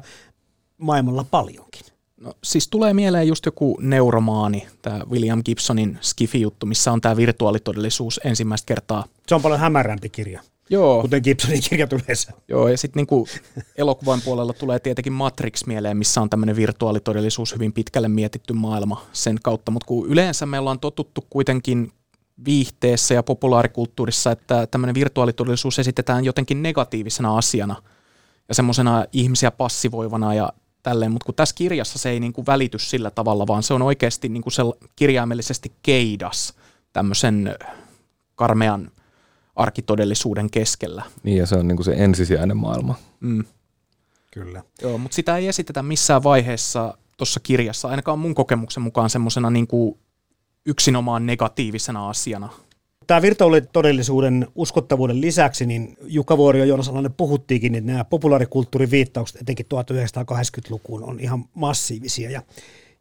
maailmalla 0.77 1.25
paljonkin? 1.32 1.82
No, 2.21 2.34
siis 2.43 2.67
tulee 2.67 2.93
mieleen 2.93 3.27
just 3.27 3.45
joku 3.45 3.77
neuromaani, 3.82 4.67
tämä 4.82 5.01
William 5.10 5.41
Gibsonin 5.45 5.97
Skifi-juttu, 6.01 6.65
missä 6.65 6.91
on 6.91 7.01
tämä 7.01 7.17
virtuaalitodellisuus 7.17 8.19
ensimmäistä 8.23 8.65
kertaa. 8.65 9.06
Se 9.27 9.36
on 9.36 9.41
paljon 9.41 9.60
hämärämpi 9.60 10.10
kirja. 10.10 10.41
Joo. 10.69 11.01
Kuten 11.01 11.21
Gibsonin 11.23 11.62
kirjat 11.69 11.93
yleensä. 11.93 12.34
Joo, 12.47 12.67
ja 12.67 12.77
sitten 12.77 12.99
niinku 12.99 13.27
elokuvan 13.77 14.21
puolella 14.25 14.53
tulee 14.53 14.79
tietenkin 14.79 15.13
Matrix 15.13 15.65
mieleen, 15.65 15.97
missä 15.97 16.21
on 16.21 16.29
tämmöinen 16.29 16.55
virtuaalitodellisuus 16.55 17.53
hyvin 17.53 17.73
pitkälle 17.73 18.08
mietitty 18.08 18.53
maailma 18.53 19.05
sen 19.13 19.38
kautta, 19.43 19.71
mutta 19.71 19.86
kun 19.86 20.08
yleensä 20.08 20.45
me 20.45 20.60
ollaan 20.60 20.79
totuttu 20.79 21.25
kuitenkin 21.29 21.91
viihteessä 22.45 23.13
ja 23.13 23.23
populaarikulttuurissa, 23.23 24.32
että 24.32 24.67
tämmöinen 24.67 24.93
virtuaalitodellisuus 24.93 25.79
esitetään 25.79 26.25
jotenkin 26.25 26.63
negatiivisena 26.63 27.38
asiana 27.38 27.75
ja 28.49 28.55
semmoisena 28.55 29.05
ihmisiä 29.12 29.51
passivoivana 29.51 30.34
ja 30.34 30.53
tälleen, 30.84 31.12
mutta 31.12 31.25
kun 31.25 31.36
tässä 31.36 31.55
kirjassa 31.55 31.99
se 31.99 32.10
ei 32.10 32.19
niinku 32.19 32.45
välity 32.45 32.79
sillä 32.79 33.12
tavalla, 33.12 33.47
vaan 33.47 33.63
se 33.63 33.73
on 33.73 33.82
oikeasti 33.82 34.29
niinku 34.29 34.49
se 34.49 34.63
kirjaimellisesti 34.95 35.71
keidas 35.82 36.53
tämmöisen 36.93 37.55
karmean 38.36 38.91
arkitodellisuuden 39.60 40.50
keskellä. 40.50 41.04
Niin 41.24 41.38
ja 41.38 41.45
se 41.45 41.56
on 41.56 41.67
niin 41.67 41.76
kuin 41.76 41.86
se 41.86 41.93
ensisijainen 41.98 42.58
maailma. 42.58 42.95
Mm. 43.19 43.43
Kyllä. 44.32 44.63
Joo, 44.82 44.98
mutta 44.98 45.15
sitä 45.15 45.38
ei 45.38 45.48
esitetä 45.48 45.84
missään 45.84 46.24
vaiheessa 46.24 46.98
tuossa 47.17 47.39
kirjassa, 47.39 47.88
ainakaan 47.88 48.19
mun 48.19 48.36
kokemuksen 48.36 48.84
mukaan 48.84 49.10
semmoisena 49.10 49.50
niin 49.50 49.67
kuin 49.67 49.98
yksinomaan 50.65 51.26
negatiivisena 51.26 52.10
asiana. 52.10 52.50
Tämä 53.08 53.22
virtuaalitodellisuuden 53.22 54.48
uskottavuuden 54.56 55.22
lisäksi, 55.22 55.65
niin 55.65 55.98
Jukka 56.04 56.38
Vuori 56.38 56.60
ja 56.60 56.65
Joonas 56.65 56.89
Alanen 56.89 57.13
puhuttiinkin, 57.13 57.76
että 57.76 57.91
nämä 57.91 58.04
populaarikulttuurin 58.04 58.91
viittaukset 58.91 59.41
etenkin 59.41 59.65
1980-lukuun 59.65 61.04
on 61.04 61.19
ihan 61.19 61.45
massiivisia. 61.54 62.30
Ja, 62.30 62.41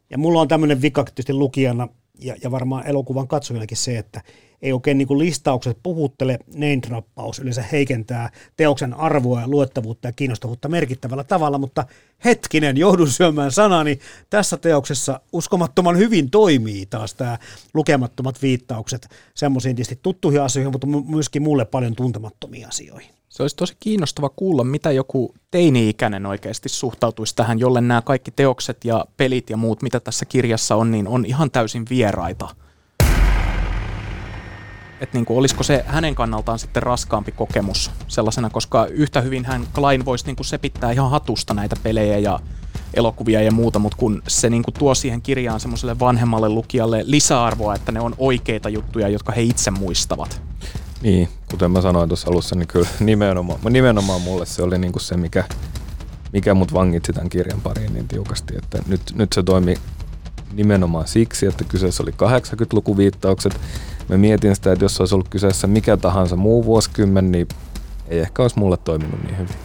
ja 0.09 0.17
mulla 0.17 0.41
on 0.41 0.47
tämmöinen 0.47 0.81
vika 0.81 1.03
tietysti 1.03 1.33
lukijana 1.33 1.87
ja, 2.21 2.35
ja 2.43 2.51
varmaan 2.51 2.87
elokuvan 2.87 3.27
katsojillakin 3.27 3.77
se, 3.77 3.97
että 3.97 4.21
ei 4.61 4.73
oikein 4.73 4.97
niin 4.97 5.07
kuin 5.07 5.19
listaukset 5.19 5.77
puhuttele, 5.83 6.39
name 6.53 7.03
yleensä 7.41 7.63
heikentää 7.71 8.29
teoksen 8.57 8.93
arvoa 8.93 9.41
ja 9.41 9.47
luettavuutta 9.47 10.07
ja 10.07 10.11
kiinnostavuutta 10.11 10.69
merkittävällä 10.69 11.23
tavalla, 11.23 11.57
mutta 11.57 11.85
hetkinen, 12.25 12.77
joudun 12.77 13.09
syömään 13.09 13.51
sanani, 13.51 13.99
tässä 14.29 14.57
teoksessa 14.57 15.19
uskomattoman 15.33 15.97
hyvin 15.97 16.29
toimii 16.29 16.85
taas 16.85 17.13
tämä 17.13 17.37
lukemattomat 17.73 18.41
viittaukset 18.41 19.07
semmoisiin 19.35 19.75
tietysti 19.75 19.99
tuttuihin 20.03 20.41
asioihin, 20.41 20.71
mutta 20.71 20.87
myöskin 20.87 21.41
mulle 21.41 21.65
paljon 21.65 21.95
tuntemattomiin 21.95 22.67
asioihin. 22.67 23.18
Se 23.29 23.43
olisi 23.43 23.55
tosi 23.55 23.77
kiinnostava 23.79 24.29
kuulla, 24.29 24.63
mitä 24.63 24.91
joku 24.91 25.33
teini-ikäinen 25.51 26.25
oikeasti 26.25 26.69
suhtautuisi 26.69 27.35
tähän, 27.35 27.59
jolle 27.59 27.81
nämä 27.81 28.01
kaikki 28.01 28.31
teokset 28.31 28.85
ja 28.85 29.05
pelit 29.17 29.49
ja 29.49 29.57
muut, 29.57 29.81
mitä 29.81 29.99
tässä 29.99 30.25
kirjassa 30.25 30.75
on, 30.75 30.91
niin 30.91 31.07
on 31.07 31.25
ihan 31.25 31.51
täysin 31.51 31.85
vieraita. 31.89 32.49
Että 35.01 35.17
niin 35.17 35.25
olisiko 35.29 35.63
se 35.63 35.83
hänen 35.87 36.15
kannaltaan 36.15 36.59
sitten 36.59 36.83
raskaampi 36.83 37.31
kokemus 37.31 37.91
sellaisena, 38.07 38.49
koska 38.49 38.85
yhtä 38.85 39.21
hyvin 39.21 39.45
hän 39.45 39.67
Klein 39.73 40.05
voisi 40.05 40.25
niin 40.25 40.35
kuin 40.35 40.45
sepittää 40.45 40.91
ihan 40.91 41.09
hatusta 41.09 41.53
näitä 41.53 41.75
pelejä 41.83 42.17
ja 42.17 42.39
elokuvia 42.93 43.41
ja 43.41 43.51
muuta, 43.51 43.79
mutta 43.79 43.97
kun 43.97 44.21
se 44.27 44.49
niin 44.49 44.63
kuin 44.63 44.75
tuo 44.79 44.95
siihen 44.95 45.21
kirjaan 45.21 45.59
semmoiselle 45.59 45.99
vanhemmalle 45.99 46.49
lukijalle 46.49 47.03
lisäarvoa, 47.05 47.75
että 47.75 47.91
ne 47.91 48.01
on 48.01 48.15
oikeita 48.17 48.69
juttuja, 48.69 49.09
jotka 49.09 49.31
he 49.31 49.41
itse 49.41 49.71
muistavat. 49.71 50.41
Niin, 51.01 51.29
kuten 51.51 51.71
mä 51.71 51.81
sanoin 51.81 52.09
tuossa 52.09 52.31
alussa, 52.31 52.55
niin 52.55 52.67
kyllä 52.67 52.87
nimenomaan, 52.99 53.59
nimenomaan 53.69 54.21
mulle 54.21 54.45
se 54.45 54.63
oli 54.63 54.77
niin 54.77 54.91
kuin 54.91 55.03
se, 55.03 55.17
mikä, 55.17 55.43
mikä 56.33 56.53
mut 56.53 56.73
vangitsi 56.73 57.13
tämän 57.13 57.29
kirjan 57.29 57.61
pariin 57.61 57.93
niin 57.93 58.07
tiukasti, 58.07 58.53
että 58.57 58.79
nyt, 58.87 59.01
nyt 59.15 59.33
se 59.33 59.43
toimi 59.43 59.75
nimenomaan 60.53 61.07
siksi, 61.07 61.45
että 61.45 61.63
kyseessä 61.63 62.03
oli 62.03 62.11
80-lukuviittaukset. 62.11 63.59
Mä 64.09 64.17
mietin 64.17 64.55
sitä, 64.55 64.71
että 64.71 64.85
jos 64.85 64.99
olisi 64.99 65.15
ollut 65.15 65.29
kyseessä 65.29 65.67
mikä 65.67 65.97
tahansa 65.97 66.35
muu 66.35 66.65
vuosikymmen, 66.65 67.31
niin 67.31 67.47
ei 68.07 68.19
ehkä 68.19 68.41
olisi 68.41 68.59
mulle 68.59 68.77
toiminut 68.77 69.23
niin 69.23 69.37
hyvin. 69.37 69.55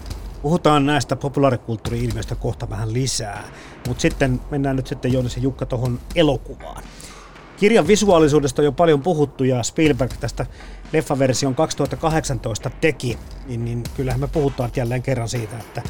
Puhutaan 0.42 0.86
näistä 0.86 1.16
populaarikulttuuri-ilmiöistä 1.16 2.34
kohta 2.34 2.70
vähän 2.70 2.92
lisää, 2.92 3.44
mutta 3.88 4.02
sitten 4.02 4.40
mennään 4.50 4.76
nyt 4.76 4.86
sitten 4.86 5.12
Joonas 5.12 5.36
ja 5.36 5.42
Jukka 5.42 5.66
tuohon 5.66 6.00
elokuvaan. 6.14 6.82
Kirjan 7.56 7.86
visuaalisuudesta 7.86 8.62
on 8.62 8.66
jo 8.66 8.72
paljon 8.72 9.02
puhuttu 9.02 9.44
ja 9.44 9.62
Spielberg 9.62 10.12
tästä 10.20 10.46
leffaversion 10.92 11.54
2018 11.54 12.70
teki, 12.70 13.18
niin, 13.46 13.64
niin 13.64 13.82
kyllähän 13.96 14.20
me 14.20 14.26
puhutaan 14.28 14.70
jälleen 14.76 15.02
kerran 15.02 15.28
siitä, 15.28 15.58
että 15.58 15.82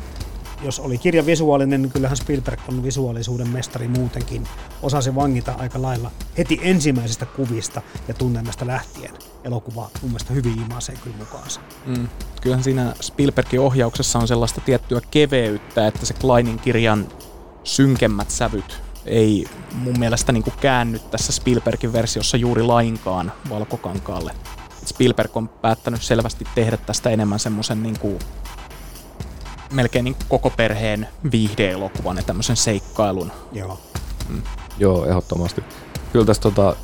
jos 0.62 0.81
oli 0.81 0.98
kirja 0.98 1.27
visuaalinen, 1.27 1.83
niin 1.83 1.92
kyllähän 1.92 2.16
Spielberg 2.16 2.61
on 2.68 2.83
visuaalisuuden 2.83 3.48
mestari 3.48 3.88
muutenkin. 3.88 4.48
Osasi 4.83 5.14
vangita 5.14 5.55
aika 5.59 5.83
lailla 5.83 6.11
heti 6.38 6.61
ensimmäisistä 6.62 7.27
kuvista 7.27 7.83
ja 8.09 8.14
tunnelmasta 8.14 8.66
lähtien. 8.66 9.14
Elokuva 9.44 9.90
mun 10.03 10.11
mielestä 10.11 10.35
hyvin 10.35 10.62
imasee 10.62 10.96
kyllä 11.05 11.16
mukaansa. 11.16 11.61
Mm. 11.87 12.09
Kyllähän 12.40 12.64
siinä 12.64 12.94
Spielbergin 13.00 13.61
ohjauksessa 13.61 14.18
on 14.18 14.29
sellaista 14.29 14.61
tiettyä 14.61 15.00
keveyttä, 15.11 15.87
että 15.87 16.07
se 16.07 16.14
Kleinin 16.14 16.59
kirjan 16.59 17.09
synkemmät 17.64 18.31
sävyt 18.31 18.83
ei 19.07 19.47
mun 19.75 19.99
mielestä 19.99 20.33
niin 20.33 20.43
kuin 20.43 20.55
käänny 20.61 20.99
tässä 20.99 21.33
Spielbergin 21.33 21.93
versiossa 21.93 22.37
juuri 22.37 22.62
lainkaan 22.62 23.33
valkokankaalle. 23.51 24.35
Spielberg 24.87 25.37
on 25.37 25.49
päättänyt 25.49 26.03
selvästi 26.03 26.45
tehdä 26.55 26.77
tästä 26.77 27.11
enemmän 27.11 27.38
semmoisen 27.38 27.83
niin 27.83 27.99
kuin 27.99 28.19
melkein 29.73 30.05
niin 30.05 30.17
koko 30.29 30.51
perheen 30.51 31.09
viihdeelokuvan 31.33 32.17
ja 32.17 32.23
tämmöisen 32.23 32.57
seikkailun. 32.57 33.33
Joo. 33.53 33.81
Mm. 34.29 34.43
Joo, 34.79 35.07
ehdottomasti. 35.07 35.64
Kyllä 36.12 36.25
tässä 36.25 36.43
tota, 36.43 36.77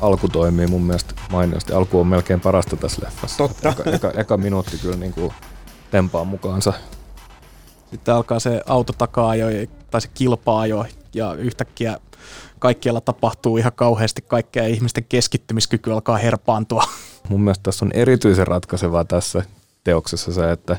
alku 0.00 0.28
toimii 0.28 0.66
mun 0.66 0.82
mielestä 0.82 1.14
mainiosti. 1.30 1.72
Alku 1.72 2.00
on 2.00 2.06
melkein 2.06 2.40
parasta 2.40 2.76
tässä 2.76 3.02
leffassa. 3.04 3.36
Totta. 3.36 3.68
Eka, 3.68 3.90
eka, 3.90 4.10
eka 4.10 4.36
minuutti 4.36 4.78
kyllä 4.78 4.96
niin 4.96 5.12
kuin 5.12 5.32
tempaa 5.90 6.24
mukaansa. 6.24 6.72
Sitten 7.90 8.14
alkaa 8.14 8.40
se 8.40 8.62
auto 8.66 8.92
takaa 8.92 9.34
jo, 9.34 9.46
tai 9.90 10.00
se 10.00 10.08
kilpaa 10.14 10.66
jo, 10.66 10.86
ja 11.16 11.34
yhtäkkiä 11.34 11.98
kaikkialla 12.58 13.00
tapahtuu 13.00 13.56
ihan 13.56 13.72
kauheasti 13.74 14.22
kaikkea 14.22 14.66
ihmisten 14.66 15.04
keskittymiskyky 15.08 15.92
alkaa 15.92 16.16
herpaantua. 16.16 16.82
Mun 17.28 17.40
mielestä 17.40 17.62
tässä 17.62 17.84
on 17.84 17.92
erityisen 17.92 18.46
ratkaisevaa 18.46 19.04
tässä 19.04 19.42
teoksessa 19.84 20.32
se, 20.32 20.52
että, 20.52 20.72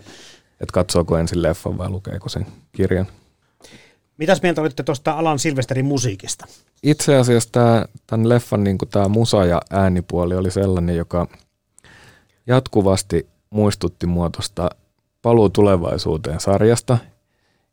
että 0.52 0.74
katsoako 0.74 1.18
ensin 1.18 1.42
leffan 1.42 1.78
vai 1.78 1.90
lukeeko 1.90 2.30
sen 2.30 2.46
kirjan. 2.72 3.08
Mitäs 4.18 4.42
mieltä 4.42 4.62
olitte 4.62 4.84
tuosta 4.84 5.12
Alan 5.12 5.40
Silvesterin 5.40 5.86
musiikista? 5.86 6.46
Itse 6.84 7.16
asiassa 7.16 7.50
tämä, 7.52 7.86
tämän 8.08 8.30
leffan 8.30 8.64
niin 8.64 8.78
tämä 8.92 9.08
musa- 9.08 9.46
ja 9.46 9.62
äänipuoli 9.72 10.36
oli 10.36 10.52
sellainen, 10.52 10.96
joka 10.96 11.28
jatkuvasti 12.48 13.28
muistutti 13.50 14.06
mua 14.06 14.30
tuosta 14.30 14.70
Paluu 15.22 15.50
tulevaisuuteen 15.50 16.40
sarjasta. 16.40 16.98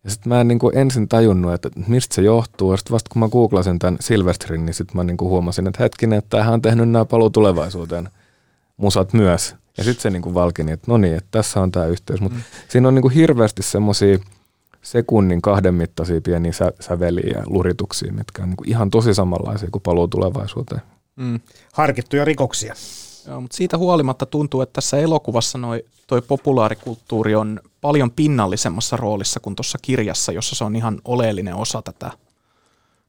Ja 0.05 0.11
sitten 0.11 0.29
mä 0.29 0.41
en 0.41 0.49
niin 0.49 0.59
kuin 0.59 0.79
ensin 0.79 1.09
tajunnut, 1.09 1.55
että 1.55 1.71
mistä 1.87 2.15
se 2.15 2.23
johtuu. 2.23 2.71
Ja 2.71 2.77
sitten 2.77 2.93
vasta 2.93 3.11
kun 3.13 3.21
mä 3.21 3.29
googlasin 3.29 3.79
tämän 3.79 3.97
Silvesterin, 4.01 4.67
niin 4.67 4.75
sitten 4.75 4.97
mä 4.97 5.05
niin 5.05 5.17
kuin 5.17 5.29
huomasin, 5.29 5.67
että 5.67 5.83
hetkinen, 5.83 6.19
että 6.19 6.45
hän 6.45 6.55
on 6.55 6.63
tehnyt 6.63 6.89
nämä 6.89 7.05
Paluu 7.05 7.31
tulevaisuuteen 7.31 8.09
musat 8.77 9.13
myös. 9.13 9.55
Ja 9.77 9.85
sitten 9.85 10.03
se 10.03 10.11
niin 10.11 10.23
kuin 10.23 10.35
valkini, 10.35 10.73
että 10.73 10.91
no 10.91 10.97
niin, 10.97 11.17
että 11.17 11.29
tässä 11.31 11.61
on 11.61 11.73
tämä 11.73 11.87
yhteys. 11.87 12.21
Mutta 12.21 12.39
mm. 12.39 12.45
siinä 12.69 12.89
on 12.89 12.95
niin 12.95 13.03
kuin 13.03 13.15
hirveästi 13.15 13.63
semmoisia 13.63 14.19
sekunnin 14.83 15.43
kahden 15.43 15.75
mittaisia 15.75 16.21
pieniä 16.21 16.53
sä, 16.53 16.73
säveliä 16.81 17.39
ja 17.39 17.43
lurituksia, 17.47 18.13
mitkä 18.13 18.43
on 18.43 18.49
niin 18.49 18.57
kuin 18.57 18.69
ihan 18.69 18.91
tosi 18.91 19.15
samanlaisia 19.15 19.69
kuin 19.73 19.83
paluu 19.83 20.09
tulevaisuuteen. 20.09 20.83
Mm. 21.17 21.41
Harkittuja 21.73 22.25
rikoksia. 22.25 22.75
Joo, 23.27 23.41
mutta 23.41 23.57
siitä 23.57 23.79
huolimatta 23.79 24.27
tuntuu, 24.27 24.61
että 24.61 24.73
tässä 24.73 24.99
elokuvassa 24.99 25.59
noi, 25.59 25.85
toi 26.07 26.23
populaarikulttuuri 26.23 27.35
on 27.35 27.61
paljon 27.81 28.11
pinnallisemmassa 28.11 28.97
roolissa 28.97 29.41
kuin 29.41 29.57
tuossa 29.57 29.79
kirjassa, 29.83 30.33
jossa 30.33 30.57
se 30.57 30.65
on 30.65 30.77
ihan 30.77 31.01
oleellinen 31.05 31.55
osa 31.55 31.83
tätä 31.83 32.11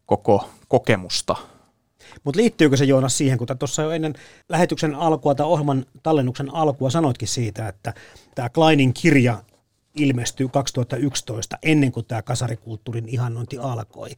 koko 0.06 0.50
kokemusta. 0.68 1.36
Mutta 2.24 2.38
liittyykö 2.42 2.78
se 2.78 2.86
Joonas 2.86 3.18
siihen, 3.18 3.38
kun 3.38 3.48
tuossa 3.60 3.82
jo 3.82 3.92
ennen 3.92 4.14
lähetyksen 4.50 4.96
alkua 4.96 5.36
tai 5.36 5.46
ohjelman 5.46 5.86
tallennuksen 6.04 6.56
alkua 6.56 6.90
sanoitkin 6.90 7.28
siitä, 7.28 7.68
että 7.68 7.94
tämä 8.36 8.50
Kleinin 8.50 8.94
kirja 8.94 9.44
ilmestyi 9.96 10.48
2011 10.52 11.58
ennen 11.64 11.92
kuin 11.92 12.06
tämä 12.06 12.22
kasarikulttuurin 12.22 13.10
ihannointi 13.10 13.58
alkoi. 13.58 14.10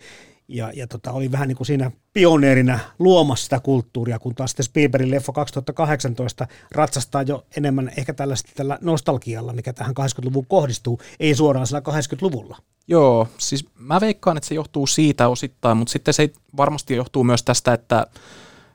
Ja, 0.47 0.71
ja 0.75 0.87
tota, 0.87 1.11
oli 1.11 1.31
vähän 1.31 1.47
niin 1.47 1.55
kuin 1.55 1.67
siinä 1.67 1.91
pioneerina 2.13 2.79
luomassa 2.99 3.43
sitä 3.43 3.59
kulttuuria, 3.59 4.19
kun 4.19 4.35
taas 4.35 4.51
sitten 4.51 4.63
Spielbergin 4.63 5.11
leffa 5.11 5.31
2018 5.31 6.47
ratsastaa 6.71 7.21
jo 7.21 7.45
enemmän 7.57 7.91
ehkä 7.97 8.13
tällaista 8.13 8.51
tällä 8.55 8.77
nostalgialla, 8.81 9.53
mikä 9.53 9.73
tähän 9.73 9.95
80-luvun 9.99 10.45
kohdistuu, 10.45 11.01
ei 11.19 11.35
suoraan 11.35 11.67
sillä 11.67 11.81
80-luvulla. 11.89 12.57
Joo, 12.87 13.27
siis 13.37 13.65
mä 13.75 14.01
veikkaan, 14.01 14.37
että 14.37 14.47
se 14.47 14.55
johtuu 14.55 14.87
siitä 14.87 15.27
osittain, 15.27 15.77
mutta 15.77 15.91
sitten 15.91 16.13
se 16.13 16.29
varmasti 16.57 16.95
johtuu 16.95 17.23
myös 17.23 17.43
tästä, 17.43 17.73
että 17.73 18.07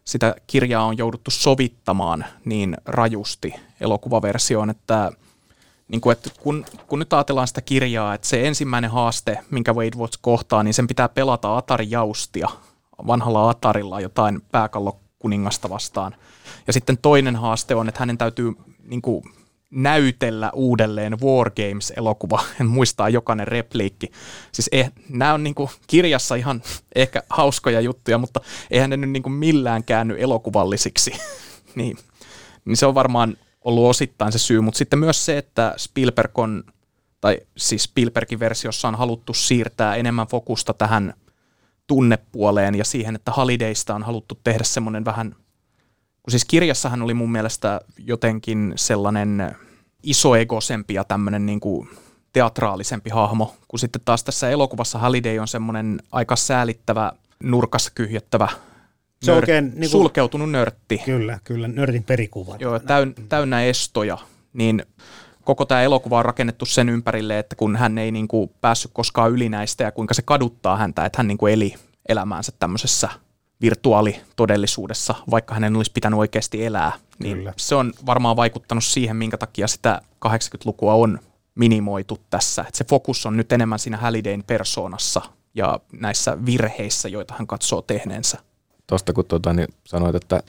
sitä 0.04 0.34
kirjaa 0.46 0.84
on 0.84 0.98
jouduttu 0.98 1.30
sovittamaan 1.30 2.24
niin 2.44 2.76
rajusti 2.84 3.54
elokuvaversioon, 3.80 4.70
että 4.70 5.12
niin 5.92 6.00
kuin, 6.00 6.12
että 6.12 6.30
kun, 6.40 6.64
kun 6.86 6.98
nyt 6.98 7.12
ajatellaan 7.12 7.48
sitä 7.48 7.60
kirjaa, 7.60 8.14
että 8.14 8.28
se 8.28 8.46
ensimmäinen 8.46 8.90
haaste, 8.90 9.38
minkä 9.50 9.72
Wade 9.72 9.96
Watts 9.96 10.18
kohtaa, 10.18 10.62
niin 10.62 10.74
sen 10.74 10.86
pitää 10.86 11.08
pelata 11.08 11.56
Atari 11.56 11.86
Jaustia 11.90 12.48
vanhalla 13.06 13.50
Atarilla 13.50 14.00
jotain 14.00 14.40
pääkallokuningasta 14.52 15.70
vastaan. 15.70 16.14
Ja 16.66 16.72
sitten 16.72 16.98
toinen 16.98 17.36
haaste 17.36 17.74
on, 17.74 17.88
että 17.88 18.00
hänen 18.00 18.18
täytyy 18.18 18.52
niin 18.84 19.02
kuin, 19.02 19.24
näytellä 19.70 20.50
uudelleen 20.54 21.20
War 21.20 21.50
Games-elokuva, 21.50 22.42
en 22.60 22.66
muistaa 22.66 23.08
jokainen 23.08 23.48
repliikki. 23.48 24.12
Siis 24.52 24.68
eh, 24.72 24.92
nämä 25.08 25.34
on 25.34 25.44
niin 25.44 25.54
kuin 25.54 25.70
kirjassa 25.86 26.34
ihan 26.34 26.62
ehkä 26.94 27.22
hauskoja 27.30 27.80
juttuja, 27.80 28.18
mutta 28.18 28.40
eihän 28.70 28.90
ne 28.90 28.96
nyt 28.96 29.10
niin 29.10 29.22
kuin 29.22 29.32
millään 29.32 29.84
käänny 29.84 30.16
elokuvallisiksi. 30.18 31.12
niin, 31.74 31.96
niin 32.64 32.76
se 32.76 32.86
on 32.86 32.94
varmaan 32.94 33.36
ollut 33.64 33.90
osittain 33.90 34.32
se 34.32 34.38
syy, 34.38 34.60
mutta 34.60 34.78
sitten 34.78 34.98
myös 34.98 35.24
se, 35.24 35.38
että 35.38 35.74
Spielberg 35.76 36.38
on, 36.38 36.64
tai 37.20 37.40
siis 37.56 37.82
Spielbergin 37.82 38.40
versiossa 38.40 38.88
on 38.88 38.94
haluttu 38.94 39.34
siirtää 39.34 39.96
enemmän 39.96 40.26
fokusta 40.26 40.74
tähän 40.74 41.14
tunnepuoleen 41.86 42.74
ja 42.74 42.84
siihen, 42.84 43.14
että 43.14 43.30
Holidaysta 43.30 43.94
on 43.94 44.02
haluttu 44.02 44.40
tehdä 44.44 44.64
semmoinen 44.64 45.04
vähän, 45.04 45.36
kun 46.22 46.30
siis 46.30 46.44
kirjassahan 46.44 47.02
oli 47.02 47.14
mun 47.14 47.32
mielestä 47.32 47.80
jotenkin 47.98 48.72
sellainen 48.76 49.56
isoegosempi 50.02 50.94
ja 50.94 51.04
tämmöinen 51.04 51.46
niin 51.46 51.60
kuin 51.60 51.88
teatraalisempi 52.32 53.10
hahmo, 53.10 53.54
kun 53.68 53.78
sitten 53.78 54.02
taas 54.04 54.24
tässä 54.24 54.50
elokuvassa 54.50 54.98
Holiday 54.98 55.38
on 55.38 55.48
semmoinen 55.48 56.02
aika 56.12 56.36
säälittävä, 56.36 57.12
nurkassa 57.42 57.92
kyhjettävä 57.94 58.48
se 59.22 59.32
on 59.32 59.36
oikein 59.36 59.64
niin 59.64 59.74
kuin, 59.74 59.88
sulkeutunut 59.88 60.50
nörtti. 60.50 60.98
Kyllä, 61.04 61.38
kyllä, 61.44 61.68
nörtin 61.68 62.04
perikuva. 62.04 62.56
Joo, 62.58 62.78
täyn, 62.78 63.14
täynnä 63.28 63.64
estoja. 63.64 64.18
Niin 64.52 64.82
koko 65.44 65.64
tämä 65.64 65.82
elokuva 65.82 66.18
on 66.18 66.24
rakennettu 66.24 66.66
sen 66.66 66.88
ympärille, 66.88 67.38
että 67.38 67.56
kun 67.56 67.76
hän 67.76 67.98
ei 67.98 68.10
niin 68.10 68.28
kuin 68.28 68.50
päässyt 68.60 68.90
koskaan 68.94 69.30
yli 69.30 69.48
näistä 69.48 69.84
ja 69.84 69.92
kuinka 69.92 70.14
se 70.14 70.22
kaduttaa 70.22 70.76
häntä, 70.76 71.04
että 71.04 71.18
hän 71.18 71.28
niin 71.28 71.38
kuin 71.38 71.52
eli 71.52 71.74
elämäänsä 72.08 72.52
tämmöisessä 72.58 73.08
virtuaalitodellisuudessa, 73.60 75.14
vaikka 75.30 75.54
hänen 75.54 75.76
olisi 75.76 75.92
pitänyt 75.92 76.18
oikeasti 76.18 76.64
elää. 76.64 76.92
Niin 77.18 77.36
Kyllä. 77.36 77.52
se 77.56 77.74
on 77.74 77.92
varmaan 78.06 78.36
vaikuttanut 78.36 78.84
siihen, 78.84 79.16
minkä 79.16 79.38
takia 79.38 79.68
sitä 79.68 80.02
80-lukua 80.26 80.94
on 80.94 81.18
minimoitu 81.54 82.18
tässä. 82.30 82.64
Et 82.68 82.74
se 82.74 82.84
fokus 82.84 83.26
on 83.26 83.36
nyt 83.36 83.52
enemmän 83.52 83.78
siinä 83.78 83.96
Hallidayn 83.96 84.44
persoonassa 84.44 85.22
ja 85.54 85.80
näissä 85.92 86.46
virheissä, 86.46 87.08
joita 87.08 87.34
hän 87.38 87.46
katsoo 87.46 87.82
tehneensä 87.82 88.38
tuosta 88.86 89.12
kun 89.12 89.24
tuota, 89.24 89.52
niin 89.52 89.68
sanoit, 89.86 90.14
että, 90.14 90.42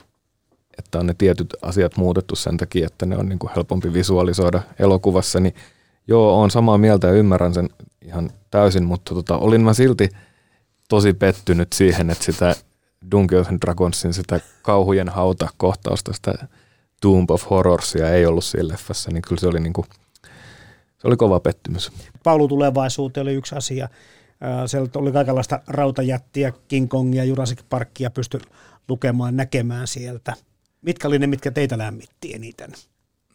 että 0.78 0.98
on 0.98 1.06
ne 1.06 1.14
tietyt 1.18 1.54
asiat 1.62 1.96
muutettu 1.96 2.36
sen 2.36 2.56
takia, 2.56 2.86
että 2.86 3.06
ne 3.06 3.16
on 3.16 3.28
niin 3.28 3.38
kuin 3.38 3.50
helpompi 3.56 3.92
visualisoida 3.92 4.62
elokuvassa, 4.78 5.40
niin 5.40 5.54
joo, 6.08 6.40
on 6.40 6.50
samaa 6.50 6.78
mieltä 6.78 7.06
ja 7.06 7.12
ymmärrän 7.12 7.54
sen 7.54 7.68
ihan 8.02 8.30
täysin, 8.50 8.84
mutta 8.84 9.14
tota, 9.14 9.36
olin 9.36 9.60
mä 9.60 9.74
silti 9.74 10.08
tosi 10.88 11.12
pettynyt 11.12 11.72
siihen, 11.72 12.10
että 12.10 12.24
sitä 12.24 12.54
Dungeons 13.10 13.48
and 13.48 13.58
Dragonsin 13.60 14.14
sitä 14.14 14.40
kauhujen 14.62 15.08
hauta 15.08 15.48
kohtausta, 15.56 16.12
sitä 16.12 16.34
Tomb 17.00 17.30
of 17.30 17.50
Horrorsia 17.50 18.10
ei 18.10 18.26
ollut 18.26 18.44
siinä 18.44 18.68
leffassa, 18.68 19.10
niin 19.10 19.22
kyllä 19.22 19.40
se 19.40 19.46
oli, 19.46 19.60
niin 19.60 19.72
kuin, 19.72 19.86
se 20.98 21.08
oli 21.08 21.16
kova 21.16 21.40
pettymys. 21.40 21.92
Paulu 22.24 22.48
tulevaisuuteen 22.48 23.22
oli 23.22 23.34
yksi 23.34 23.54
asia. 23.54 23.88
Sieltä 24.66 24.98
oli 24.98 25.12
kaikenlaista 25.12 25.60
rautajättiä, 25.66 26.52
King 26.68 26.88
Kongia, 26.88 27.24
Jurassic 27.24 27.58
Parkia 27.68 28.10
pysty 28.10 28.40
lukemaan, 28.88 29.36
näkemään 29.36 29.86
sieltä. 29.86 30.34
Mitkä 30.82 31.08
oli 31.08 31.18
ne, 31.18 31.26
mitkä 31.26 31.50
teitä 31.50 31.78
lämmitti 31.78 32.34
eniten? 32.34 32.72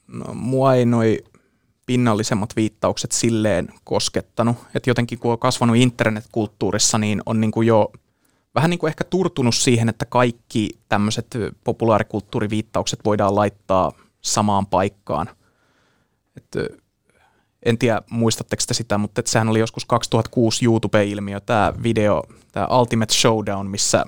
No, 0.07 0.33
mua 0.33 0.73
ei 0.73 0.85
noi 0.85 1.19
pinnallisemmat 1.85 2.55
viittaukset 2.55 3.11
silleen 3.11 3.69
koskettanut. 3.83 4.57
Että 4.75 4.89
jotenkin 4.89 5.19
kun 5.19 5.31
on 5.31 5.39
kasvanut 5.39 5.75
internetkulttuurissa, 5.75 6.97
niin 6.97 7.21
on 7.25 7.41
niin 7.41 7.51
kuin 7.51 7.67
jo 7.67 7.91
vähän 8.55 8.69
niin 8.69 8.79
kuin 8.79 8.87
ehkä 8.87 9.03
turtunut 9.03 9.55
siihen, 9.55 9.89
että 9.89 10.05
kaikki 10.05 10.69
tämmöiset 10.89 11.27
populaarikulttuuriviittaukset 11.63 12.99
voidaan 13.05 13.35
laittaa 13.35 13.91
samaan 14.21 14.65
paikkaan. 14.65 15.29
Että 16.37 16.59
en 17.63 17.77
tiedä 17.77 18.01
muistatteko 18.09 18.63
te 18.67 18.73
sitä, 18.73 18.97
mutta 18.97 19.21
sehän 19.25 19.49
oli 19.49 19.59
joskus 19.59 19.85
2006 19.85 20.65
YouTube-ilmiö, 20.65 21.39
tämä 21.39 21.73
video, 21.83 22.23
tämä 22.51 22.67
Ultimate 22.79 23.13
Showdown, 23.13 23.67
missä 23.67 24.05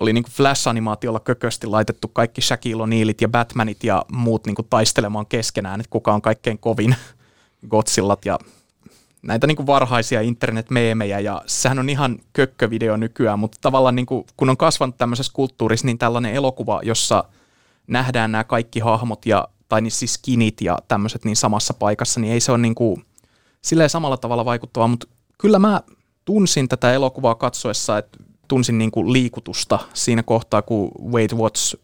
oli 0.00 0.12
niin 0.12 0.24
Flash-animaatiolla 0.30 1.20
kökösti 1.20 1.66
laitettu 1.66 2.08
kaikki 2.08 2.40
Shaquille 2.40 2.84
O'Nealit 2.84 3.16
ja 3.20 3.28
Batmanit 3.28 3.84
ja 3.84 4.04
muut 4.12 4.46
niin 4.46 4.56
taistelemaan 4.70 5.26
keskenään, 5.26 5.80
että 5.80 5.90
kuka 5.90 6.14
on 6.14 6.22
kaikkein 6.22 6.58
kovin 6.58 6.96
Godzillat 7.70 8.24
ja 8.24 8.38
näitä 9.22 9.46
niin 9.46 9.56
kuin 9.56 9.66
varhaisia 9.66 10.20
internet-meemejä. 10.20 11.20
Ja 11.20 11.42
sehän 11.46 11.78
on 11.78 11.90
ihan 11.90 12.18
kökkövideo 12.32 12.96
nykyään, 12.96 13.38
mutta 13.38 13.58
tavallaan 13.60 13.96
niin 13.96 14.06
kuin, 14.06 14.26
kun 14.36 14.50
on 14.50 14.56
kasvanut 14.56 14.98
tämmöisessä 14.98 15.32
kulttuurissa, 15.32 15.86
niin 15.86 15.98
tällainen 15.98 16.34
elokuva, 16.34 16.80
jossa 16.84 17.24
nähdään 17.86 18.32
nämä 18.32 18.44
kaikki 18.44 18.80
hahmot 18.80 19.26
ja 19.26 19.48
tai 19.74 19.80
niin 19.80 19.90
siis 19.90 20.14
skinit 20.14 20.60
ja 20.60 20.78
tämmöiset 20.88 21.24
niin 21.24 21.36
samassa 21.36 21.74
paikassa, 21.74 22.20
niin 22.20 22.32
ei 22.32 22.40
se 22.40 22.52
ole 22.52 22.58
niin 22.58 22.74
kuin, 22.74 23.04
silleen 23.62 23.90
samalla 23.90 24.16
tavalla 24.16 24.44
vaikuttavaa, 24.44 24.88
mutta 24.88 25.06
kyllä 25.38 25.58
mä 25.58 25.82
tunsin 26.24 26.68
tätä 26.68 26.92
elokuvaa 26.92 27.34
katsoessa, 27.34 27.98
että 27.98 28.18
tunsin 28.48 28.78
niin 28.78 28.90
kuin 28.90 29.12
liikutusta 29.12 29.78
siinä 29.94 30.22
kohtaa, 30.22 30.62
kun 30.62 30.90
Wade 31.12 31.34
Watts 31.34 31.76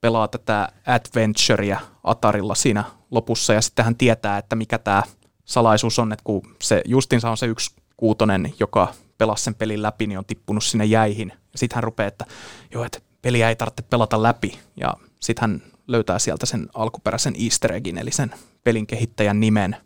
pelaa 0.00 0.28
tätä 0.28 0.68
adventurea 0.86 1.80
Atarilla 2.04 2.54
siinä 2.54 2.84
lopussa 3.10 3.54
ja 3.54 3.62
sitten 3.62 3.84
hän 3.84 3.96
tietää, 3.96 4.38
että 4.38 4.56
mikä 4.56 4.78
tämä 4.78 5.02
salaisuus 5.44 5.98
on, 5.98 6.12
että 6.12 6.24
kun 6.24 6.42
se 6.62 6.82
justinsa 6.84 7.30
on 7.30 7.36
se 7.36 7.46
yksi 7.46 7.76
kuutonen, 7.96 8.54
joka 8.60 8.94
pelasi 9.18 9.44
sen 9.44 9.54
pelin 9.54 9.82
läpi, 9.82 10.06
niin 10.06 10.18
on 10.18 10.24
tippunut 10.24 10.64
sinne 10.64 10.84
jäihin. 10.84 11.32
Ja 11.52 11.58
sitten 11.58 11.76
hän 11.76 11.84
rupeaa, 11.84 12.08
että 12.08 12.24
joo, 12.72 12.84
että 12.84 12.98
peliä 13.22 13.48
ei 13.48 13.56
tarvitse 13.56 13.82
pelata 13.82 14.22
läpi. 14.22 14.58
Ja 14.76 14.94
sitten 15.20 15.40
hän 15.40 15.62
löytää 15.88 16.18
sieltä 16.18 16.46
sen 16.46 16.68
alkuperäisen 16.74 17.34
easter 17.44 17.72
eggin, 17.72 17.98
eli 17.98 18.10
sen 18.10 18.34
pelin 18.64 18.86
kehittäjän 18.86 19.40
nimen. 19.40 19.76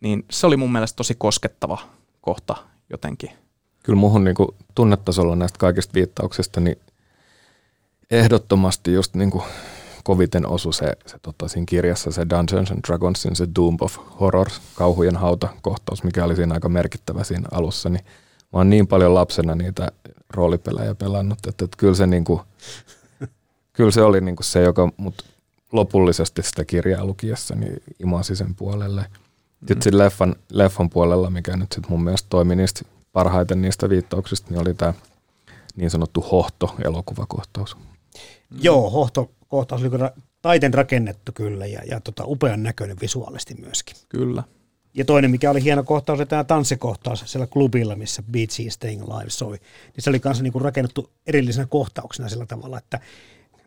Niin 0.00 0.24
se 0.30 0.46
oli 0.46 0.56
mun 0.56 0.72
mielestä 0.72 0.96
tosi 0.96 1.14
koskettava 1.14 1.78
kohta 2.20 2.56
jotenkin. 2.90 3.30
Kyllä 3.82 3.98
muuhun 3.98 4.24
niin 4.24 4.34
tunnetasolla 4.74 5.36
näistä 5.36 5.58
kaikista 5.58 5.94
viittauksista, 5.94 6.60
niin 6.60 6.78
ehdottomasti 8.10 8.92
just 8.92 9.14
niin 9.14 9.30
kuin 9.30 9.44
koviten 10.04 10.46
osu 10.46 10.72
se, 10.72 10.92
se 11.06 11.18
tota, 11.22 11.48
siinä 11.48 11.66
kirjassa 11.68 12.10
se 12.10 12.26
Dungeons 12.30 12.70
and 12.70 12.80
Dragonsin 12.88 13.36
se 13.36 13.48
Doom 13.56 13.76
of 13.80 13.98
Horror, 14.20 14.48
kauhujen 14.74 15.16
hauta 15.16 15.48
kohtaus, 15.62 16.04
mikä 16.04 16.24
oli 16.24 16.36
siinä 16.36 16.54
aika 16.54 16.68
merkittävä 16.68 17.24
siinä 17.24 17.48
alussa, 17.52 17.88
niin 17.88 18.04
mä 18.52 18.58
oon 18.60 18.70
niin 18.70 18.86
paljon 18.86 19.14
lapsena 19.14 19.54
niitä 19.54 19.92
roolipelejä 20.30 20.94
pelannut, 20.94 21.38
että, 21.46 21.64
että 21.64 21.76
kyllä 21.76 21.94
se 21.94 22.06
niinku, 22.06 22.40
kyllä 23.72 23.90
se 23.90 24.02
oli 24.02 24.20
niinku 24.20 24.42
se, 24.42 24.62
joka 24.62 24.92
mut 24.96 25.33
lopullisesti 25.74 26.42
sitä 26.42 26.64
kirjaa 26.64 27.04
lukiessa 27.04 27.54
niin 27.54 27.82
imasi 27.98 28.36
sen 28.36 28.54
puolelle. 28.54 29.00
Mm. 29.00 29.66
Sitten 29.68 29.98
leffan, 29.98 30.36
leffan 30.52 30.90
puolella, 30.90 31.30
mikä 31.30 31.56
nyt 31.56 31.72
sitten 31.72 31.90
mun 31.90 32.04
mielestä 32.04 32.26
toimi 32.30 32.56
niistä 32.56 32.84
parhaiten 33.12 33.62
niistä 33.62 33.88
viittauksista, 33.88 34.50
niin 34.50 34.60
oli 34.60 34.74
tämä 34.74 34.94
niin 35.76 35.90
sanottu 35.90 36.20
hohto-elokuvakohtaus. 36.20 37.76
Joo, 38.60 38.90
hohto, 38.90 39.30
kohtaus 39.48 39.80
oli 39.80 39.90
kyllä 39.90 40.10
taiten 40.42 40.74
rakennettu 40.74 41.32
kyllä 41.32 41.66
ja, 41.66 41.80
ja 41.90 42.00
tota, 42.00 42.24
upean 42.26 42.62
näköinen 42.62 42.96
visuaalisesti 43.00 43.54
myöskin. 43.54 43.96
Kyllä. 44.08 44.42
Ja 44.94 45.04
toinen, 45.04 45.30
mikä 45.30 45.50
oli 45.50 45.62
hieno 45.62 45.82
kohtaus, 45.82 46.18
oli 46.18 46.26
tämä 46.26 46.44
tanssikohtaus 46.44 47.24
siellä 47.26 47.46
klubilla, 47.46 47.96
missä 47.96 48.22
Beach 48.32 48.60
is 48.60 48.74
Staying 48.74 49.02
Alive 49.02 49.30
soi. 49.30 49.56
Niin 49.56 49.94
se 49.98 50.10
oli 50.10 50.20
kanssa 50.20 50.42
niinku 50.42 50.58
rakennettu 50.58 51.10
erillisenä 51.26 51.66
kohtauksena 51.66 52.28
sillä 52.28 52.46
tavalla, 52.46 52.78
että 52.78 53.00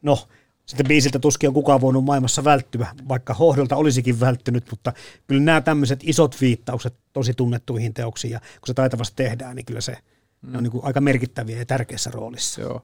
no, 0.02 0.28
sitten 0.68 0.88
biisiltä 0.88 1.20
tuskin 1.20 1.48
on 1.48 1.54
kukaan 1.54 1.82
voinut 1.82 2.06
maailmassa 2.06 2.44
välttyä, 2.44 2.88
vaikka 3.08 3.34
hohdolta 3.34 3.76
olisikin 3.76 4.20
välttynyt, 4.20 4.66
mutta 4.72 4.94
kyllä 5.28 5.42
nämä 5.42 5.62
tämmöiset 5.62 6.00
isot 6.04 6.42
viittaukset 6.42 6.94
tosi 7.14 7.34
tunnettuihin 7.34 7.94
teoksiin, 7.94 8.32
ja 8.32 8.40
kun 8.40 8.68
se 8.68 8.74
taitavasti 8.74 9.16
tehdään, 9.16 9.56
niin 9.56 9.66
kyllä 9.66 9.82
se 9.82 9.98
mm. 10.42 10.56
on 10.56 10.64
niin 10.64 10.72
kuin 10.72 10.86
aika 10.86 11.02
merkittäviä 11.02 11.58
ja 11.58 11.66
tärkeässä 11.66 12.12
roolissa. 12.14 12.62
Joo. 12.62 12.82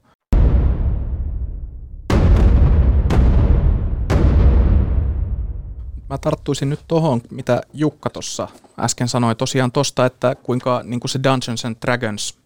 Mä 6.10 6.18
tarttuisin 6.18 6.70
nyt 6.70 6.80
tuohon, 6.88 7.20
mitä 7.30 7.60
Jukka 7.72 8.10
tuossa 8.10 8.48
äsken 8.78 9.08
sanoi 9.08 9.34
tosiaan 9.34 9.72
tosta, 9.72 10.06
että 10.06 10.34
kuinka 10.34 10.82
niin 10.84 11.00
kuin 11.00 11.10
se 11.10 11.20
Dungeons 11.22 11.64
and 11.64 11.76
Dragons 11.86 12.38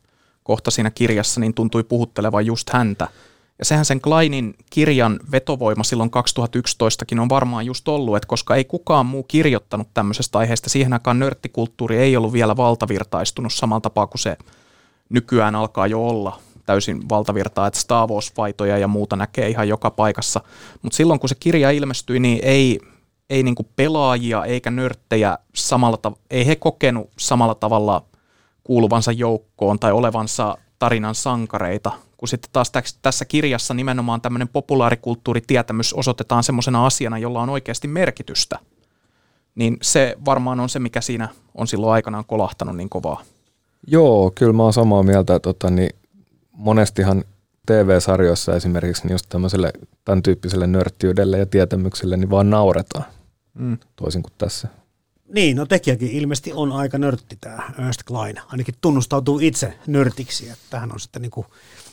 kohta 0.42 0.70
siinä 0.70 0.90
kirjassa 0.90 1.40
niin 1.40 1.54
tuntui 1.54 1.84
puhuttelevan 1.84 2.46
just 2.46 2.70
häntä. 2.70 3.08
Ja 3.58 3.64
sehän 3.64 3.84
sen 3.84 4.00
Kleinin 4.00 4.54
kirjan 4.70 5.20
vetovoima 5.32 5.84
silloin 5.84 6.10
2011kin 6.10 7.20
on 7.20 7.28
varmaan 7.28 7.66
just 7.66 7.88
ollut, 7.88 8.16
että 8.16 8.26
koska 8.26 8.56
ei 8.56 8.64
kukaan 8.64 9.06
muu 9.06 9.22
kirjoittanut 9.22 9.88
tämmöisestä 9.94 10.38
aiheesta, 10.38 10.70
siihen 10.70 10.92
aikaan 10.92 11.18
nörttikulttuuri 11.18 11.98
ei 11.98 12.16
ollut 12.16 12.32
vielä 12.32 12.56
valtavirtaistunut 12.56 13.52
samalla 13.52 13.80
tapaa 13.80 14.06
kuin 14.06 14.18
se 14.18 14.36
nykyään 15.08 15.54
alkaa 15.54 15.86
jo 15.86 16.08
olla 16.08 16.40
täysin 16.66 17.08
valtavirtaa, 17.08 17.66
että 17.66 17.80
Star 17.80 18.08
Wars-faitoja 18.08 18.78
ja 18.78 18.88
muuta 18.88 19.16
näkee 19.16 19.48
ihan 19.48 19.68
joka 19.68 19.90
paikassa. 19.90 20.40
Mutta 20.82 20.96
silloin 20.96 21.20
kun 21.20 21.28
se 21.28 21.34
kirja 21.40 21.70
ilmestyi, 21.70 22.20
niin 22.20 22.38
ei, 22.42 22.80
ei 23.30 23.42
niinku 23.42 23.66
pelaajia 23.76 24.44
eikä 24.44 24.70
nörttejä 24.70 25.38
samalla 25.54 25.98
tav- 26.08 26.18
ei 26.30 26.46
he 26.46 26.56
kokenut 26.56 27.10
samalla 27.18 27.54
tavalla 27.54 28.04
kuuluvansa 28.64 29.12
joukkoon 29.12 29.78
tai 29.78 29.92
olevansa 29.92 30.58
tarinan 30.78 31.14
sankareita, 31.14 31.92
kun 32.18 32.28
sitten 32.28 32.50
taas 32.52 32.72
tässä 33.02 33.24
kirjassa 33.24 33.74
nimenomaan 33.74 34.20
tämmöinen 34.20 34.48
populaarikulttuuritietämys 34.48 35.94
osoitetaan 35.94 36.44
semmoisena 36.44 36.86
asiana, 36.86 37.18
jolla 37.18 37.42
on 37.42 37.50
oikeasti 37.50 37.88
merkitystä. 37.88 38.58
Niin 39.54 39.76
se 39.82 40.16
varmaan 40.24 40.60
on 40.60 40.68
se, 40.68 40.78
mikä 40.78 41.00
siinä 41.00 41.28
on 41.54 41.66
silloin 41.66 41.92
aikanaan 41.92 42.24
kolahtanut 42.24 42.76
niin 42.76 42.88
kovaa. 42.88 43.22
Joo, 43.86 44.32
kyllä 44.34 44.52
mä 44.52 44.62
oon 44.62 44.72
samaa 44.72 45.02
mieltä. 45.02 45.34
että 45.34 45.42
tota, 45.42 45.70
niin 45.70 45.90
monestihan 46.52 47.24
TV-sarjoissa 47.66 48.56
esimerkiksi 48.56 49.02
niin 49.02 49.12
just 49.12 49.26
tämmöiselle 49.28 49.72
tämän 50.04 50.22
tyyppiselle 50.22 50.66
nörttiydelle 50.66 51.38
ja 51.38 51.46
tietämykselle 51.46 52.16
niin 52.16 52.30
vaan 52.30 52.50
nauretaan, 52.50 53.04
mm. 53.54 53.78
toisin 53.96 54.22
kuin 54.22 54.32
tässä. 54.38 54.68
Niin, 55.34 55.56
no 55.56 55.66
tekijäkin 55.66 56.10
ilmeisesti 56.10 56.52
on 56.52 56.72
aika 56.72 56.98
nörtti 56.98 57.38
tämä 57.40 57.62
Ernst 57.78 58.02
Klein. 58.02 58.36
Ainakin 58.46 58.74
tunnustautuu 58.80 59.38
itse 59.38 59.78
nörtiksi. 59.86 60.48
Että 60.48 60.64
tähän 60.70 60.92
on 60.92 61.00
sitten 61.00 61.22
niin 61.22 61.30
kuin 61.30 61.46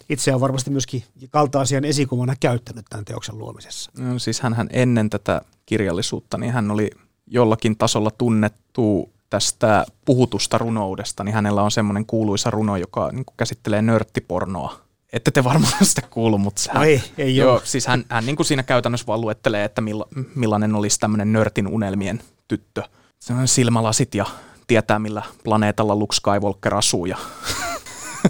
itse 0.10 0.34
on 0.34 0.42
varmasti 0.42 0.70
myöskin 0.70 1.04
kaltaasian 1.30 1.86
esikuvana 1.86 2.36
käyttänyt 2.40 2.86
tämän 2.90 3.06
teoksen 3.06 3.38
luomisessa. 3.38 3.92
No, 3.98 4.20
siis 4.20 4.42
hän 4.42 4.68
ennen 4.70 5.10
tätä 5.10 5.42
kirjallisuutta, 5.66 6.38
niin 6.38 6.54
hän 6.54 6.72
oli 6.72 6.90
jollakin 7.28 7.78
tasolla 7.78 8.12
tunnettu 8.12 9.10
tästä 9.30 9.86
puhutusta 10.06 10.58
runoudesta, 10.58 11.24
niin 11.24 11.36
hänellä 11.36 11.64
on 11.64 11.72
semmoinen 11.72 12.06
kuuluisa 12.06 12.50
runo, 12.50 12.78
joka 12.78 13.10
niin 13.12 13.26
käsittelee 13.38 13.82
nörttipornoa. 13.82 14.80
Ette 15.14 15.32
te 15.32 15.44
varmaan 15.44 15.86
sitä 15.86 16.02
kuulu, 16.02 16.38
mutta 16.38 16.62
hän, 16.68 16.82
no 16.82 16.84
ei, 16.84 17.04
ei 17.18 17.36
joo, 17.36 17.62
siis 17.64 17.88
hän, 17.88 18.06
hän 18.10 18.26
niin 18.26 18.36
kuin 18.36 18.46
siinä 18.46 18.64
käytännössä 18.64 19.08
vaan 19.08 19.22
luettelee, 19.22 19.64
että 19.64 19.82
milla, 19.82 20.08
millainen 20.36 20.76
olisi 20.76 21.00
tämmöinen 21.00 21.34
nörtin 21.34 21.68
unelmien 21.68 22.22
tyttö. 22.48 22.84
Se 23.20 23.34
on 23.34 23.48
silmälasit 23.48 24.16
ja 24.16 24.26
tietää, 24.68 25.00
millä 25.00 25.24
planeetalla 25.44 25.96
Luke 25.96 26.16
Skywalker 26.16 26.76
asuu 26.76 27.06
ja 27.06 27.18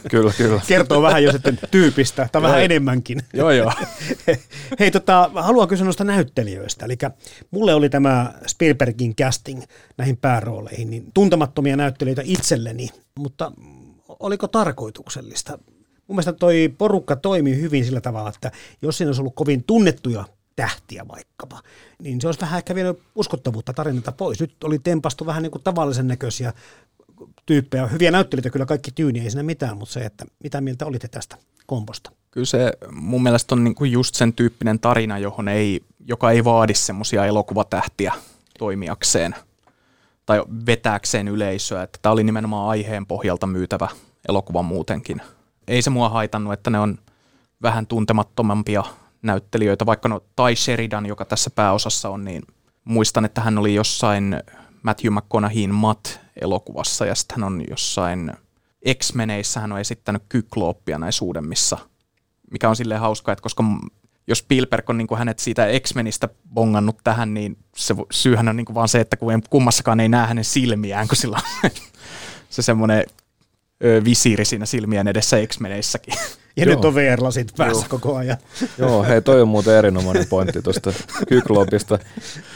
kyllä, 0.09 0.31
kyllä. 0.37 0.61
Kertoo 0.67 1.01
vähän 1.01 1.23
jo 1.23 1.31
sitten 1.31 1.59
tyypistä, 1.71 2.29
tai 2.31 2.41
vähän 2.41 2.63
enemmänkin. 2.63 3.21
Joo, 3.33 3.51
joo. 3.51 3.71
Hei, 4.79 4.91
tota, 4.91 5.31
haluan 5.35 5.67
kysyä 5.67 5.83
noista 5.83 6.03
näyttelijöistä. 6.03 6.85
Eli 6.85 6.97
mulle 7.51 7.73
oli 7.73 7.89
tämä 7.89 8.33
Spielbergin 8.47 9.15
casting 9.15 9.63
näihin 9.97 10.17
päärooleihin, 10.17 10.89
niin 10.89 11.11
tuntemattomia 11.13 11.77
näyttelijöitä 11.77 12.21
itselleni, 12.25 12.89
mutta 13.19 13.51
oliko 14.19 14.47
tarkoituksellista? 14.47 15.59
Mun 16.07 16.15
mielestä 16.15 16.33
toi 16.33 16.73
porukka 16.77 17.15
toimii 17.15 17.61
hyvin 17.61 17.85
sillä 17.85 18.01
tavalla, 18.01 18.29
että 18.29 18.51
jos 18.81 18.97
siinä 18.97 19.09
olisi 19.09 19.21
ollut 19.21 19.35
kovin 19.35 19.63
tunnettuja 19.63 20.25
tähtiä 20.55 21.05
vaikkapa, 21.07 21.61
niin 22.01 22.21
se 22.21 22.27
olisi 22.27 22.41
vähän 22.41 22.57
ehkä 22.57 22.75
vienyt 22.75 22.99
uskottavuutta 23.15 23.73
tarinalta 23.73 24.11
pois. 24.11 24.39
Nyt 24.39 24.63
oli 24.63 24.79
tempastu 24.79 25.25
vähän 25.25 25.43
niin 25.43 25.51
kuin 25.51 25.63
tavallisen 25.63 26.07
näköisiä 26.07 26.53
tyyppejä. 27.45 27.87
Hyviä 27.87 28.11
näyttelijöitä 28.11 28.49
kyllä 28.49 28.65
kaikki 28.65 28.91
tyyni, 28.91 29.19
ei 29.19 29.29
siinä 29.29 29.43
mitään, 29.43 29.77
mutta 29.77 29.93
se, 29.93 30.05
että 30.05 30.25
mitä 30.43 30.61
mieltä 30.61 30.85
olitte 30.85 31.07
tästä 31.07 31.37
komposta? 31.65 32.11
Kyllä 32.31 32.45
se 32.45 32.71
mun 32.91 33.23
mielestä 33.23 33.55
on 33.55 33.63
niinku 33.63 33.85
just 33.85 34.15
sen 34.15 34.33
tyyppinen 34.33 34.79
tarina, 34.79 35.17
johon 35.17 35.47
ei, 35.47 35.81
joka 36.07 36.31
ei 36.31 36.43
vaadi 36.43 36.73
semmoisia 36.73 37.25
elokuvatähtiä 37.25 38.13
toimijakseen 38.59 39.35
tai 40.25 40.43
vetääkseen 40.65 41.27
yleisöä. 41.27 41.87
Tämä 42.01 42.13
oli 42.13 42.23
nimenomaan 42.23 42.69
aiheen 42.69 43.05
pohjalta 43.05 43.47
myytävä 43.47 43.87
elokuva 44.29 44.61
muutenkin. 44.61 45.21
Ei 45.67 45.81
se 45.81 45.89
mua 45.89 46.09
haitannut, 46.09 46.53
että 46.53 46.69
ne 46.69 46.79
on 46.79 46.97
vähän 47.61 47.87
tuntemattomampia 47.87 48.83
näyttelijöitä, 49.21 49.85
vaikka 49.85 50.09
no 50.09 50.21
Tai 50.35 50.55
Sheridan, 50.55 51.05
joka 51.05 51.25
tässä 51.25 51.49
pääosassa 51.49 52.09
on, 52.09 52.23
niin 52.23 52.43
muistan, 52.83 53.25
että 53.25 53.41
hän 53.41 53.57
oli 53.57 53.75
jossain 53.75 54.35
Matthew 54.83 55.13
McConaugheyn 55.13 55.73
Matt-elokuvassa 56.35 57.05
ja 57.05 57.15
sitten 57.15 57.35
hän 57.35 57.43
on 57.43 57.63
jossain 57.69 58.33
X-meneissä 58.93 59.59
hän 59.59 59.71
on 59.71 59.79
esittänyt 59.79 60.23
Kyklooppia 60.29 60.99
näissä 60.99 61.25
uudemmissa, 61.25 61.77
mikä 62.51 62.69
on 62.69 62.75
silleen 62.75 63.01
hauskaa, 63.01 63.33
että 63.33 63.43
koska 63.43 63.63
jos 64.27 64.39
Spielberg 64.39 64.89
on 64.89 64.97
niin 64.97 65.07
kuin 65.07 65.17
hänet 65.17 65.39
siitä 65.39 65.67
X-menistä 65.79 66.29
bongannut 66.53 66.97
tähän, 67.03 67.33
niin 67.33 67.57
se 67.75 67.95
syyhän 68.11 68.47
on 68.47 68.57
niin 68.57 68.65
kuin 68.65 68.75
vaan 68.75 68.89
se, 68.89 68.99
että 68.99 69.17
kun 69.17 69.43
kummassakaan 69.49 69.99
ei 69.99 70.09
näe 70.09 70.27
hänen 70.27 70.43
silmiään, 70.43 71.07
kun 71.07 71.17
sillä 71.17 71.39
on 71.63 71.69
se 72.49 72.61
semmoinen 72.61 73.05
visiiri 74.03 74.45
siinä 74.45 74.65
silmien 74.65 75.07
edessä 75.07 75.37
X-meneissäkin. 75.47 76.13
Ja 76.57 76.65
Joo. 76.65 76.75
nyt 76.75 76.85
on 76.85 76.95
VR-lasit 76.95 77.51
päässä 77.57 77.85
Joo. 77.85 77.89
koko 77.89 78.15
ajan. 78.15 78.37
Joo, 78.77 79.03
hei 79.03 79.21
toi 79.21 79.41
on 79.41 79.47
muuten 79.47 79.75
erinomainen 79.75 80.25
pointti 80.29 80.61
tuosta 80.61 80.93
Kyklopista. 81.27 81.99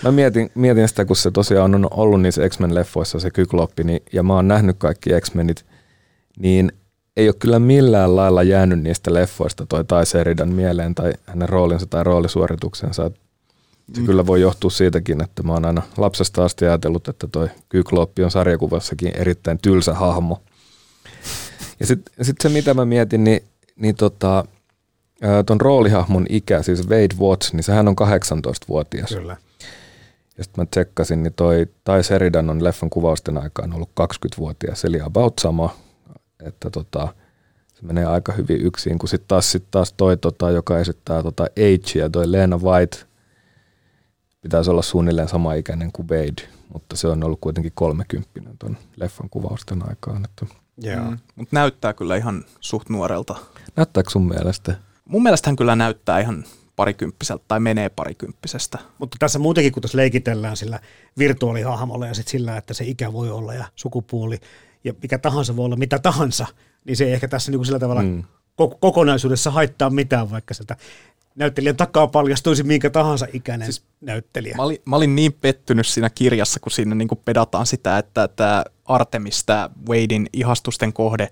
Mä 0.03 0.11
mietin, 0.11 0.51
mietin 0.55 0.87
sitä, 0.87 1.05
kun 1.05 1.15
se 1.15 1.31
tosiaan 1.31 1.75
on 1.75 1.87
ollut 1.91 2.21
niissä 2.21 2.49
X-Men-leffoissa 2.49 3.19
se 3.19 3.31
Kykloppi, 3.31 3.83
niin, 3.83 4.03
ja 4.13 4.23
mä 4.23 4.33
oon 4.33 4.47
nähnyt 4.47 4.75
kaikki 4.79 5.09
X-Menit, 5.21 5.65
niin 6.39 6.71
ei 7.17 7.27
ole 7.27 7.35
kyllä 7.39 7.59
millään 7.59 8.15
lailla 8.15 8.43
jäänyt 8.43 8.81
niistä 8.81 9.13
leffoista 9.13 9.65
toi 9.65 9.85
Tai 9.85 10.05
Seridan 10.05 10.49
mieleen 10.49 10.95
tai 10.95 11.13
hänen 11.25 11.49
roolinsa 11.49 11.85
tai 11.85 12.03
roolisuorituksensa. 12.03 13.11
Se 13.93 13.99
mm. 13.99 14.05
kyllä 14.05 14.25
voi 14.25 14.41
johtua 14.41 14.69
siitäkin, 14.69 15.23
että 15.23 15.43
mä 15.43 15.53
oon 15.53 15.65
aina 15.65 15.81
lapsesta 15.97 16.45
asti 16.45 16.65
ajatellut, 16.65 17.07
että 17.07 17.27
toi 17.27 17.49
Kykloppi 17.69 18.23
on 18.23 18.31
sarjakuvassakin 18.31 19.11
erittäin 19.15 19.59
tylsä 19.61 19.93
hahmo. 19.93 20.41
Ja 21.79 21.85
sitten 21.85 22.13
sit 22.25 22.35
se, 22.41 22.49
mitä 22.49 22.73
mä 22.73 22.85
mietin, 22.85 23.23
niin, 23.23 23.43
niin 23.79 23.95
tota, 23.95 24.45
ton 25.45 25.61
roolihahmon 25.61 26.25
ikä, 26.29 26.61
siis 26.61 26.89
Wade 26.89 27.15
Watts, 27.19 27.53
niin 27.53 27.63
sehän 27.63 27.87
on 27.87 27.95
18-vuotias. 28.01 29.09
Kyllä. 29.09 29.37
Ja 30.37 30.43
sitten 30.43 30.61
mä 30.61 30.65
tsekkasin, 30.71 31.23
niin 31.23 31.33
toi 31.33 31.67
Tai 31.83 32.03
Seridan 32.03 32.49
on 32.49 32.63
leffan 32.63 32.89
kuvausten 32.89 33.37
aikaan 33.37 33.73
ollut 33.73 33.89
20-vuotias, 33.89 34.85
eli 34.85 35.01
about 35.01 35.39
sama. 35.39 35.75
Että 36.43 36.69
tota, 36.69 37.13
se 37.73 37.85
menee 37.85 38.05
aika 38.05 38.31
hyvin 38.33 38.61
yksin, 38.61 38.99
kun 38.99 39.09
sitten 39.09 39.27
taas, 39.27 39.51
sit 39.51 39.63
taas 39.71 39.93
toi, 39.93 40.17
tota, 40.17 40.51
joka 40.51 40.79
esittää 40.79 41.23
tota 41.23 41.47
ja 41.95 42.09
toi 42.09 42.31
Lena 42.31 42.57
White, 42.57 42.97
pitäisi 44.41 44.69
olla 44.69 44.81
suunnilleen 44.81 45.27
sama 45.27 45.53
ikäinen 45.53 45.91
kuin 45.91 46.09
Wade, 46.09 46.49
mutta 46.73 46.95
se 46.95 47.07
on 47.07 47.23
ollut 47.23 47.39
kuitenkin 47.41 47.71
kolmekymppinen 47.75 48.57
ton 48.57 48.77
leffan 48.95 49.29
kuvausten 49.29 49.89
aikaan. 49.89 50.25
Että 50.25 50.55
Yeah. 50.85 51.09
Mm. 51.09 51.17
Mutta 51.35 51.55
näyttää 51.55 51.93
kyllä 51.93 52.15
ihan 52.15 52.45
suht 52.59 52.89
nuorelta. 52.89 53.35
Näyttääkö 53.75 54.09
sun 54.09 54.27
mielestä? 54.27 54.75
Mun 55.05 55.23
mielestä 55.23 55.49
hän 55.49 55.55
kyllä 55.55 55.75
näyttää 55.75 56.19
ihan 56.19 56.43
parikymppiseltä 56.75 57.43
tai 57.47 57.59
menee 57.59 57.89
parikymppisestä. 57.89 58.79
Mutta 58.97 59.17
tässä 59.19 59.39
muutenkin, 59.39 59.71
kun 59.71 59.81
tässä 59.81 59.97
leikitellään 59.97 60.57
sillä 60.57 60.79
virtuaalihahmolla 61.17 62.07
ja 62.07 62.13
sitten 62.13 62.31
sillä, 62.31 62.57
että 62.57 62.73
se 62.73 62.85
ikä 62.85 63.13
voi 63.13 63.29
olla 63.29 63.53
ja 63.53 63.65
sukupuoli 63.75 64.39
ja 64.83 64.93
mikä 65.01 65.17
tahansa 65.17 65.55
voi 65.55 65.65
olla 65.65 65.75
mitä 65.75 65.99
tahansa, 65.99 66.47
niin 66.85 66.97
se 66.97 67.05
ei 67.05 67.13
ehkä 67.13 67.27
tässä 67.27 67.51
niin 67.51 67.59
kuin 67.59 67.65
sillä 67.65 67.79
tavalla 67.79 68.01
mm. 68.01 68.23
kokonaisuudessa 68.79 69.51
haittaa 69.51 69.89
mitään, 69.89 70.31
vaikka 70.31 70.53
sieltä 70.53 70.75
näyttelijän 71.35 71.77
takaa 71.77 72.07
paljastuisi 72.07 72.63
minkä 72.63 72.89
tahansa 72.89 73.27
ikäinen 73.33 73.65
siis 73.65 73.83
näyttelijä. 74.01 74.55
Mä 74.57 74.63
olin, 74.63 74.77
mä 74.85 74.95
olin 74.95 75.15
niin 75.15 75.33
pettynyt 75.33 75.87
siinä 75.87 76.09
kirjassa, 76.09 76.59
kun 76.59 76.71
siinä 76.71 76.95
niin 76.95 77.07
kuin 77.07 77.21
pedataan 77.25 77.65
sitä, 77.65 77.97
että 77.97 78.27
tämä 78.27 78.63
Artemis, 78.89 79.43
tämä 79.43 79.69
Wadein 79.89 80.29
ihastusten 80.33 80.93
kohde, 80.93 81.29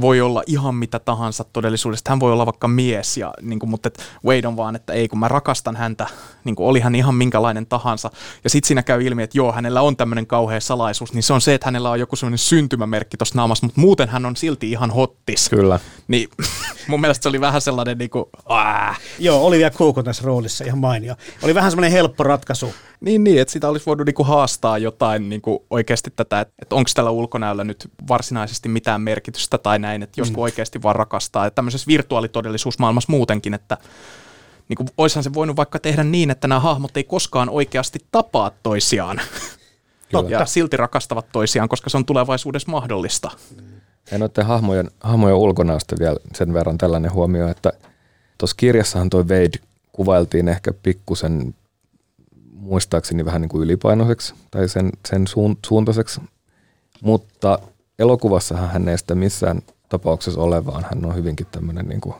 voi 0.00 0.20
olla 0.20 0.42
ihan 0.46 0.74
mitä 0.74 0.98
tahansa 0.98 1.44
todellisuudessa. 1.44 2.04
Hän 2.08 2.20
voi 2.20 2.32
olla 2.32 2.46
vaikka 2.46 2.68
mies, 2.68 3.16
ja, 3.16 3.34
niin 3.40 3.58
kuin, 3.58 3.70
mutta 3.70 3.86
et 3.86 3.98
Wade 4.26 4.48
on 4.48 4.56
vaan, 4.56 4.76
että 4.76 4.92
ei 4.92 5.08
kun 5.08 5.18
mä 5.18 5.28
rakastan 5.28 5.76
häntä, 5.76 6.06
niin 6.44 6.54
kuin 6.54 6.66
oli 6.66 6.80
hän 6.80 6.94
ihan 6.94 7.14
minkälainen 7.14 7.66
tahansa. 7.66 8.10
Ja 8.44 8.50
sitten 8.50 8.68
siinä 8.68 8.82
käy 8.82 9.02
ilmi, 9.02 9.22
että 9.22 9.38
joo, 9.38 9.52
hänellä 9.52 9.82
on 9.82 9.96
tämmöinen 9.96 10.26
kauhea 10.26 10.60
salaisuus, 10.60 11.12
niin 11.12 11.22
se 11.22 11.32
on 11.32 11.40
se, 11.40 11.54
että 11.54 11.66
hänellä 11.66 11.90
on 11.90 12.00
joku 12.00 12.16
semmoinen 12.16 12.38
syntymämerkki 12.38 13.16
tuossa 13.16 13.36
naamassa, 13.36 13.66
mutta 13.66 13.80
muuten 13.80 14.08
hän 14.08 14.26
on 14.26 14.36
silti 14.36 14.70
ihan 14.70 14.90
hottis. 14.90 15.48
Kyllä. 15.48 15.80
Niin 16.08 16.28
mun 16.88 17.00
mielestä 17.00 17.22
se 17.22 17.28
oli 17.28 17.40
vähän 17.40 17.60
sellainen 17.60 17.98
niin 17.98 18.10
kuin, 18.10 18.24
Aa. 18.46 18.94
Joo, 19.18 19.46
Olivia 19.46 19.70
Cook 19.70 19.98
on 19.98 20.04
tässä 20.04 20.22
roolissa 20.24 20.64
ihan 20.64 20.78
mainio. 20.78 21.14
Oli 21.42 21.54
vähän 21.54 21.70
semmoinen 21.70 21.92
helppo 21.92 22.24
ratkaisu. 22.24 22.74
Niin, 23.02 23.24
niin 23.24 23.40
että 23.40 23.52
sitä 23.52 23.68
olisi 23.68 23.86
voinut 23.86 24.06
niinku 24.06 24.24
haastaa 24.24 24.78
jotain 24.78 25.28
niinku 25.28 25.64
oikeasti 25.70 26.12
tätä, 26.16 26.40
että, 26.40 26.54
että 26.62 26.74
onko 26.74 26.90
tällä 26.94 27.10
ulkonäöllä 27.10 27.64
nyt 27.64 27.90
varsinaisesti 28.08 28.68
mitään 28.68 29.00
merkitystä 29.00 29.58
tai 29.58 29.78
näin, 29.78 30.02
että 30.02 30.20
joskus 30.20 30.36
mm. 30.36 30.42
oikeasti 30.42 30.82
vaan 30.82 30.96
rakastaa. 30.96 31.46
Että 31.46 31.54
tämmöisessä 31.54 31.86
virtuaalitodellisuusmaailmassa 31.86 33.12
muutenkin, 33.12 33.54
että 33.54 33.78
niin 34.68 34.76
kuin, 34.76 34.88
oishan 34.98 35.24
se 35.24 35.34
voinut 35.34 35.56
vaikka 35.56 35.78
tehdä 35.78 36.04
niin, 36.04 36.30
että 36.30 36.48
nämä 36.48 36.60
hahmot 36.60 36.96
ei 36.96 37.04
koskaan 37.04 37.50
oikeasti 37.50 37.98
tapaa 38.12 38.50
toisiaan. 38.62 39.20
Kyllä. 40.10 40.30
ja 40.30 40.46
silti 40.46 40.76
rakastavat 40.76 41.26
toisiaan, 41.32 41.68
koska 41.68 41.90
se 41.90 41.96
on 41.96 42.04
tulevaisuudessa 42.04 42.70
mahdollista. 42.70 43.30
Ja 44.10 44.18
noiden 44.18 44.46
hahmojen, 44.46 44.90
hahmojen 45.00 45.36
ulkonäöstä 45.36 45.96
vielä 45.98 46.16
sen 46.34 46.52
verran 46.52 46.78
tällainen 46.78 47.12
huomio, 47.12 47.48
että 47.48 47.72
tuossa 48.38 48.56
kirjassahan 48.56 49.10
toi 49.10 49.22
Wade 49.22 49.58
kuvailtiin 49.92 50.48
ehkä 50.48 50.72
pikkusen 50.82 51.54
muistaakseni 52.62 53.24
vähän 53.24 53.40
niin 53.40 53.48
kuin 53.48 53.64
ylipainoiseksi 53.64 54.34
tai 54.50 54.68
sen, 54.68 54.90
sen 55.08 55.24
suuntaiseksi, 55.66 56.20
mutta 57.02 57.58
elokuvassahan 57.98 58.70
hän 58.70 58.88
ei 58.88 58.98
sitä 58.98 59.14
missään 59.14 59.62
tapauksessa 59.88 60.40
ole, 60.40 60.66
vaan 60.66 60.84
hän 60.90 61.04
on 61.04 61.16
hyvinkin 61.16 61.46
tämmöinen 61.46 61.86
niin 61.86 62.00
kuin 62.00 62.14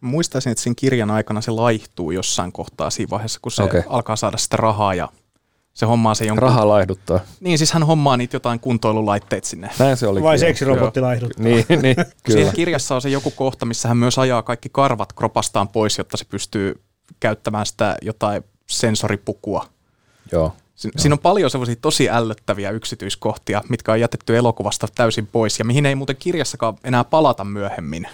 Muistaisin, 0.00 0.52
että 0.52 0.62
siinä 0.62 0.74
kirjan 0.76 1.10
aikana 1.10 1.40
se 1.40 1.50
laihtuu 1.50 2.10
jossain 2.10 2.52
kohtaa 2.52 2.90
siinä 2.90 3.10
vaiheessa, 3.10 3.40
kun 3.42 3.52
se 3.52 3.62
okay. 3.62 3.82
alkaa 3.86 4.16
saada 4.16 4.36
sitä 4.36 4.56
rahaa 4.56 4.94
ja 4.94 5.08
se 5.74 5.86
hommaa 5.86 6.14
se 6.14 6.24
jonkun... 6.24 6.42
Raha 6.42 6.68
laihduttaa. 6.68 7.20
Niin, 7.40 7.58
siis 7.58 7.72
hän 7.72 7.82
hommaa 7.82 8.16
niitä 8.16 8.36
jotain 8.36 8.60
kuntoilulaitteet 8.60 9.44
sinne. 9.44 9.70
Näin 9.78 9.96
se 9.96 10.06
oli. 10.06 10.22
Vai 10.22 10.38
seksirobotti 10.38 11.00
laihduttaa. 11.00 11.44
niin, 11.44 11.64
niin, 11.82 11.96
kyllä. 12.24 12.40
Siinä 12.40 12.52
kirjassa 12.52 12.94
on 12.94 13.02
se 13.02 13.08
joku 13.08 13.30
kohta, 13.30 13.66
missä 13.66 13.88
hän 13.88 13.96
myös 13.96 14.18
ajaa 14.18 14.42
kaikki 14.42 14.68
karvat 14.72 15.12
kropastaan 15.12 15.68
pois, 15.68 15.98
jotta 15.98 16.16
se 16.16 16.24
pystyy 16.24 16.82
käyttämään 17.20 17.66
sitä 17.66 17.96
jotain 18.02 18.44
sensoripukua. 18.66 19.66
Joo. 20.32 20.52
Si- 20.74 20.90
Siinä 20.96 21.14
on 21.14 21.18
paljon 21.18 21.50
semmoisia 21.50 21.76
tosi 21.76 22.10
ällöttäviä 22.10 22.70
yksityiskohtia, 22.70 23.62
mitkä 23.68 23.92
on 23.92 24.00
jätetty 24.00 24.36
elokuvasta 24.36 24.88
täysin 24.94 25.26
pois 25.26 25.58
ja 25.58 25.64
mihin 25.64 25.86
ei 25.86 25.94
muuten 25.94 26.16
kirjassakaan 26.16 26.74
enää 26.84 27.04
palata 27.04 27.44
myöhemmin. 27.44 28.06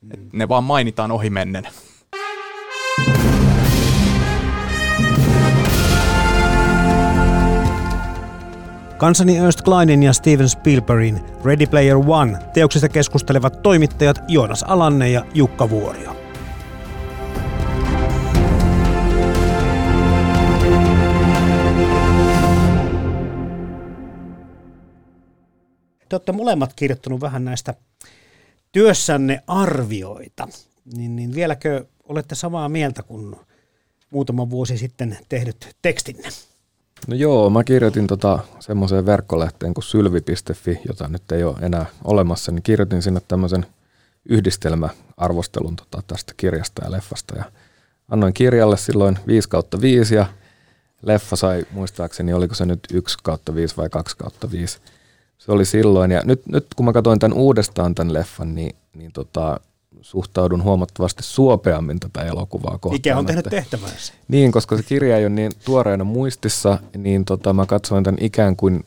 Mm. 0.00 0.30
ne 0.32 0.48
vaan 0.48 0.64
mainitaan 0.64 1.12
ohimennen. 1.12 1.68
Kansani 8.98 9.36
Ernst 9.36 9.62
Kleinin 9.62 10.02
ja 10.02 10.12
Steven 10.12 10.48
Spielbergin 10.48 11.20
Ready 11.44 11.66
Player 11.66 11.96
One 12.06 12.38
teoksista 12.54 12.88
keskustelevat 12.88 13.62
toimittajat 13.62 14.18
Joonas 14.28 14.62
Alanne 14.62 15.10
ja 15.10 15.24
Jukka 15.34 15.70
Vuorio. 15.70 16.23
Te 26.08 26.16
olette 26.16 26.32
molemmat 26.32 26.72
kirjoittanut 26.74 27.20
vähän 27.20 27.44
näistä 27.44 27.74
työssänne 28.72 29.42
arvioita. 29.46 30.48
Niin, 30.96 31.16
niin 31.16 31.34
vieläkö 31.34 31.84
olette 32.04 32.34
samaa 32.34 32.68
mieltä 32.68 33.02
kuin 33.02 33.36
muutama 34.10 34.50
vuosi 34.50 34.78
sitten 34.78 35.18
tehdyt 35.28 35.76
tekstinne? 35.82 36.28
No 37.06 37.14
joo, 37.14 37.50
mä 37.50 37.64
kirjoitin 37.64 38.06
tota 38.06 38.38
semmoiseen 38.60 39.06
verkkolehteen 39.06 39.74
kuin 39.74 39.84
sylvi.fi, 39.84 40.78
jota 40.88 41.08
nyt 41.08 41.32
ei 41.32 41.44
ole 41.44 41.56
enää 41.60 41.86
olemassa, 42.04 42.52
niin 42.52 42.62
kirjoitin 42.62 43.02
sinne 43.02 43.20
tämmöisen 43.28 43.66
yhdistelmäarvostelun 44.28 45.76
tota 45.76 46.02
tästä 46.06 46.34
kirjasta 46.36 46.84
ja 46.84 46.90
leffasta. 46.90 47.36
Ja 47.36 47.44
annoin 48.08 48.34
kirjalle 48.34 48.76
silloin 48.76 49.18
5 49.26 49.48
kautta 49.48 49.80
5 49.80 50.14
ja 50.14 50.26
leffa 51.02 51.36
sai 51.36 51.66
muistaakseni, 51.70 52.32
oliko 52.32 52.54
se 52.54 52.66
nyt 52.66 52.80
1 52.92 53.18
kautta 53.22 53.54
5 53.54 53.76
vai 53.76 53.90
2 53.90 54.16
kautta 54.16 54.50
5. 54.50 54.78
Se 55.44 55.52
oli 55.52 55.64
silloin. 55.64 56.10
Ja 56.10 56.22
nyt, 56.24 56.46
nyt 56.46 56.66
kun 56.76 56.86
mä 56.86 56.92
katsoin 56.92 57.18
tämän 57.18 57.38
uudestaan 57.38 57.94
tämän 57.94 58.14
leffan, 58.14 58.54
niin, 58.54 58.76
niin 58.94 59.12
tota, 59.12 59.60
suhtaudun 60.00 60.62
huomattavasti 60.62 61.22
suopeammin 61.22 62.00
tätä 62.00 62.22
elokuvaa 62.22 62.78
kohtaan. 62.78 62.92
Mikä 62.92 63.18
on 63.18 63.26
tehnyt 63.26 63.46
tehtävänsä. 63.50 64.12
Niin, 64.28 64.52
koska 64.52 64.76
se 64.76 64.82
kirja 64.82 65.16
ei 65.18 65.24
ole 65.24 65.34
niin 65.34 65.52
tuoreena 65.64 66.04
muistissa, 66.04 66.78
niin 66.96 67.24
tota, 67.24 67.52
mä 67.52 67.66
katsoin 67.66 68.04
tämän 68.04 68.18
ikään 68.20 68.56
kuin 68.56 68.84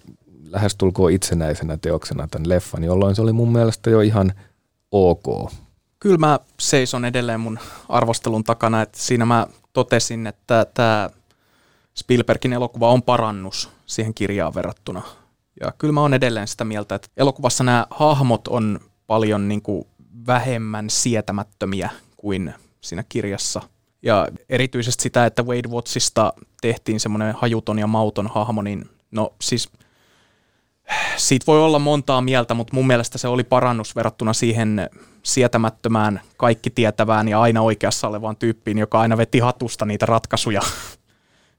lähestulkoon 0.49 1.11
itsenäisenä 1.11 1.77
teoksena 1.77 2.27
tämän 2.31 2.49
leffan, 2.49 2.83
jolloin 2.83 3.15
se 3.15 3.21
oli 3.21 3.33
mun 3.33 3.51
mielestä 3.51 3.89
jo 3.89 4.01
ihan 4.01 4.33
ok. 4.91 5.51
Kyllä 5.99 6.17
mä 6.17 6.39
seison 6.59 7.05
edelleen 7.05 7.39
mun 7.39 7.59
arvostelun 7.89 8.43
takana, 8.43 8.81
että 8.81 8.99
siinä 8.99 9.25
mä 9.25 9.47
totesin, 9.73 10.27
että 10.27 10.65
tämä 10.73 11.09
Spielbergin 11.95 12.53
elokuva 12.53 12.89
on 12.91 13.01
parannus 13.01 13.69
siihen 13.85 14.13
kirjaan 14.13 14.55
verrattuna. 14.55 15.01
Ja 15.61 15.73
kyllä 15.77 15.91
mä 15.91 16.01
oon 16.01 16.13
edelleen 16.13 16.47
sitä 16.47 16.63
mieltä, 16.63 16.95
että 16.95 17.07
elokuvassa 17.17 17.63
nämä 17.63 17.87
hahmot 17.89 18.47
on 18.47 18.79
paljon 19.07 19.47
niin 19.47 19.61
kuin 19.61 19.87
vähemmän 20.27 20.89
sietämättömiä 20.89 21.89
kuin 22.17 22.53
siinä 22.81 23.03
kirjassa. 23.09 23.61
Ja 24.01 24.27
erityisesti 24.49 25.03
sitä, 25.03 25.25
että 25.25 25.43
Wade 25.43 25.69
Wattsista 25.69 26.33
tehtiin 26.61 26.99
semmoinen 26.99 27.35
hajuton 27.35 27.79
ja 27.79 27.87
mauton 27.87 28.27
hahmo, 28.27 28.61
niin 28.61 28.89
no 29.11 29.33
siis 29.41 29.69
siitä 31.17 31.43
voi 31.47 31.59
olla 31.59 31.79
montaa 31.79 32.21
mieltä, 32.21 32.53
mutta 32.53 32.73
mun 32.73 32.87
mielestä 32.87 33.17
se 33.17 33.27
oli 33.27 33.43
parannus 33.43 33.95
verrattuna 33.95 34.33
siihen 34.33 34.89
sietämättömään, 35.23 36.21
kaikki 36.37 36.69
tietävään 36.69 37.27
ja 37.27 37.41
aina 37.41 37.61
oikeassa 37.61 38.07
olevaan 38.07 38.35
tyyppiin, 38.35 38.77
joka 38.77 38.99
aina 38.99 39.17
veti 39.17 39.39
hatusta 39.39 39.85
niitä 39.85 40.05
ratkaisuja. 40.05 40.61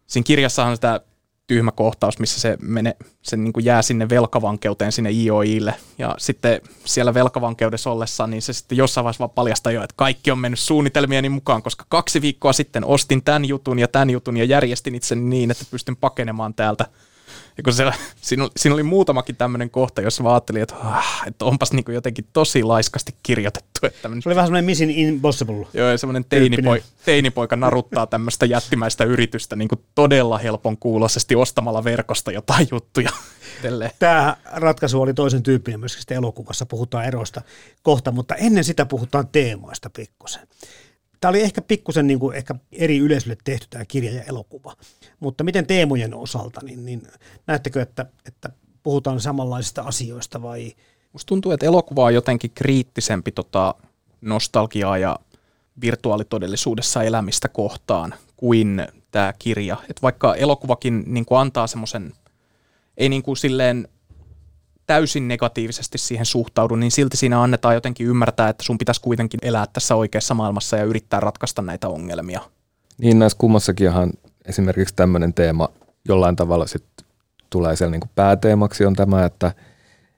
Siinä 0.06 0.24
kirjassahan 0.24 0.76
sitä 0.76 1.00
tyhmä 1.48 1.72
kohtaus, 1.72 2.18
missä 2.18 2.40
se, 2.40 2.56
mene, 2.60 2.96
se 3.22 3.36
niin 3.36 3.52
kuin 3.52 3.64
jää 3.64 3.82
sinne 3.82 4.08
velkavankeuteen 4.08 4.92
sinne 4.92 5.10
IOIlle. 5.10 5.74
Ja 5.98 6.14
sitten 6.18 6.60
siellä 6.84 7.14
velkavankeudessa 7.14 7.90
ollessa, 7.90 8.26
niin 8.26 8.42
se 8.42 8.52
sitten 8.52 8.78
jossain 8.78 9.04
vaiheessa 9.04 9.18
vaan 9.18 9.30
paljastaa 9.30 9.72
jo, 9.72 9.82
että 9.82 9.94
kaikki 9.96 10.30
on 10.30 10.38
mennyt 10.38 10.60
suunnitelmieni 10.60 11.28
mukaan, 11.28 11.62
koska 11.62 11.84
kaksi 11.88 12.22
viikkoa 12.22 12.52
sitten 12.52 12.84
ostin 12.84 13.22
tämän 13.22 13.44
jutun 13.44 13.78
ja 13.78 13.88
tämän 13.88 14.10
jutun 14.10 14.36
ja 14.36 14.44
järjestin 14.44 14.94
itseni 14.94 15.22
niin, 15.22 15.50
että 15.50 15.64
pystyn 15.70 15.96
pakenemaan 15.96 16.54
täältä– 16.54 16.86
ja 17.58 17.62
kun 17.62 17.72
siellä, 17.72 17.92
siinä, 18.20 18.42
oli, 18.42 18.50
siinä 18.56 18.74
oli 18.74 18.82
muutamakin 18.82 19.36
tämmöinen 19.36 19.70
kohta, 19.70 20.02
jossa 20.02 20.22
mä 20.22 20.32
ajattelin, 20.32 20.62
että, 20.62 20.74
ah, 20.82 21.22
että 21.26 21.44
onpas 21.44 21.72
niin 21.72 21.84
jotenkin 21.88 22.26
tosi 22.32 22.62
laiskasti 22.62 23.14
kirjoitettu. 23.22 23.80
Että 23.82 24.02
tämmönen, 24.02 24.22
se 24.22 24.28
oli 24.28 24.36
vähän 24.36 24.46
semmoinen 24.46 24.64
Mission 24.64 24.90
Impossible. 24.90 25.66
Joo, 25.74 25.98
semmoinen 25.98 26.24
teinipoi, 26.24 26.82
teinipoika 27.04 27.56
naruttaa 27.56 28.06
tämmöistä 28.06 28.46
jättimäistä 28.46 29.04
yritystä 29.04 29.56
niin 29.56 29.68
kuin 29.68 29.80
todella 29.94 30.38
helpon 30.38 30.76
kuuloisesti 30.76 31.36
ostamalla 31.36 31.84
verkosta 31.84 32.32
jotain 32.32 32.68
juttuja. 32.70 33.10
Tämä 33.98 34.36
ratkaisu 34.52 35.02
oli 35.02 35.14
toisen 35.14 35.42
tyyppinen 35.42 35.80
myös 35.80 35.92
sitten 35.92 36.16
elokuvassa, 36.16 36.66
puhutaan 36.66 37.04
eroista 37.04 37.42
kohta, 37.82 38.12
mutta 38.12 38.34
ennen 38.34 38.64
sitä 38.64 38.86
puhutaan 38.86 39.28
teemoista 39.28 39.90
pikkusen. 39.90 40.48
Tämä 41.20 41.30
oli 41.30 41.40
ehkä 41.40 41.62
pikkusen 41.62 42.06
niin 42.06 42.18
kuin 42.18 42.36
ehkä 42.36 42.54
eri 42.72 42.98
yleisölle 42.98 43.36
tehty 43.44 43.66
tämä 43.70 43.84
kirja 43.84 44.14
ja 44.14 44.22
elokuva. 44.22 44.76
Mutta 45.20 45.44
miten 45.44 45.66
teemojen 45.66 46.14
osalta, 46.14 46.60
niin, 46.64 46.84
niin 46.84 47.02
näettekö, 47.46 47.82
että, 47.82 48.06
että 48.26 48.48
puhutaan 48.82 49.20
samanlaisista 49.20 49.82
asioista 49.82 50.42
vai? 50.42 50.74
Musta 51.12 51.28
tuntuu, 51.28 51.52
että 51.52 51.66
elokuva 51.66 52.04
on 52.04 52.14
jotenkin 52.14 52.50
kriittisempi 52.54 53.32
tota 53.32 53.74
nostalgiaa 54.20 54.98
ja 54.98 55.18
virtuaalitodellisuudessa 55.80 57.02
elämistä 57.02 57.48
kohtaan 57.48 58.14
kuin 58.36 58.86
tämä 59.10 59.34
kirja. 59.38 59.76
Et 59.90 60.02
vaikka 60.02 60.34
elokuvakin 60.34 61.04
niin 61.06 61.24
kuin 61.24 61.38
antaa 61.38 61.66
semmoisen, 61.66 62.12
ei 62.96 63.08
niin 63.08 63.22
kuin 63.22 63.36
silleen 63.36 63.88
täysin 64.88 65.28
negatiivisesti 65.28 65.98
siihen 65.98 66.26
suhtaudu, 66.26 66.76
niin 66.76 66.90
silti 66.90 67.16
siinä 67.16 67.42
annetaan 67.42 67.74
jotenkin 67.74 68.06
ymmärtää, 68.06 68.48
että 68.48 68.64
sun 68.64 68.78
pitäisi 68.78 69.00
kuitenkin 69.00 69.40
elää 69.42 69.66
tässä 69.72 69.94
oikeassa 69.94 70.34
maailmassa 70.34 70.76
ja 70.76 70.84
yrittää 70.84 71.20
ratkaista 71.20 71.62
näitä 71.62 71.88
ongelmia. 71.88 72.40
Niin 72.98 73.18
näissä 73.18 73.38
kummassakin 73.38 73.90
esimerkiksi 74.44 74.94
tämmöinen 74.94 75.34
teema 75.34 75.68
jollain 76.08 76.36
tavalla 76.36 76.66
sitten 76.66 77.06
tulee 77.50 77.76
siellä 77.76 77.90
niin 77.90 78.00
kuin 78.00 78.10
pääteemaksi 78.14 78.84
on 78.84 78.94
tämä, 78.94 79.24
että, 79.24 79.46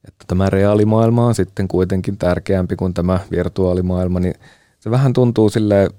että 0.08 0.24
tämä 0.26 0.50
reaalimaailma 0.50 1.26
on 1.26 1.34
sitten 1.34 1.68
kuitenkin 1.68 2.16
tärkeämpi 2.18 2.76
kuin 2.76 2.94
tämä 2.94 3.20
virtuaalimaailma, 3.30 4.20
niin 4.20 4.34
se 4.80 4.90
vähän 4.90 5.12
tuntuu 5.12 5.50
sille 5.50 5.90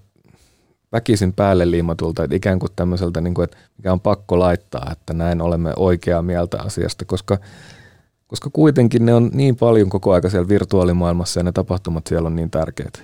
väkisin 0.91 1.34
päälle 1.34 1.72
liimatulta, 1.72 2.24
että 2.24 2.36
ikään 2.36 2.59
kuin 2.59 2.72
tämmöiseltä, 2.76 3.22
niin 3.22 3.34
kuin, 3.34 3.43
että 3.43 3.57
mikä 3.78 3.93
on 3.93 3.99
pakko 3.99 4.39
laittaa, 4.39 4.89
että 4.91 5.13
näin 5.13 5.41
olemme 5.41 5.74
oikeaa 5.76 6.22
mieltä 6.22 6.61
asiasta, 6.61 7.05
koska 7.05 7.38
koska 8.32 8.49
kuitenkin 8.53 9.05
ne 9.05 9.13
on 9.13 9.29
niin 9.34 9.55
paljon 9.55 9.89
koko 9.89 10.13
aika 10.13 10.29
siellä 10.29 10.47
virtuaalimaailmassa 10.47 11.39
ja 11.39 11.43
ne 11.43 11.51
tapahtumat 11.51 12.07
siellä 12.07 12.27
on 12.27 12.36
niin 12.36 12.49
tärkeitä. 12.51 12.99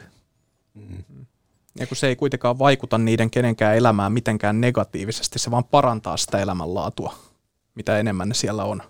Ja 1.79 1.87
kun 1.87 1.97
se 1.97 2.07
ei 2.07 2.15
kuitenkaan 2.15 2.59
vaikuta 2.59 2.97
niiden 2.97 3.29
kenenkään 3.29 3.77
elämään 3.77 4.11
mitenkään 4.11 4.61
negatiivisesti, 4.61 5.39
se 5.39 5.51
vaan 5.51 5.63
parantaa 5.63 6.17
sitä 6.17 6.39
elämänlaatua, 6.39 7.15
mitä 7.75 7.99
enemmän 7.99 8.29
ne 8.29 8.33
siellä 8.33 8.63
on. 8.63 8.81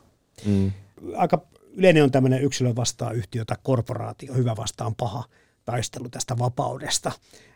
Mm. 0.46 0.72
Aika 1.16 1.42
yleinen 1.74 2.04
on 2.04 2.12
tämmöinen 2.12 2.44
yksilö 2.44 2.76
vastaan 2.76 3.16
yhtiö 3.16 3.46
tai 3.46 3.58
korporaatio, 3.64 4.34
hyvä 4.34 4.56
vastaan 4.56 4.96
paha 4.96 5.24
taistelu 5.66 6.10
tästä 6.10 6.38
vapaudesta. 6.38 7.12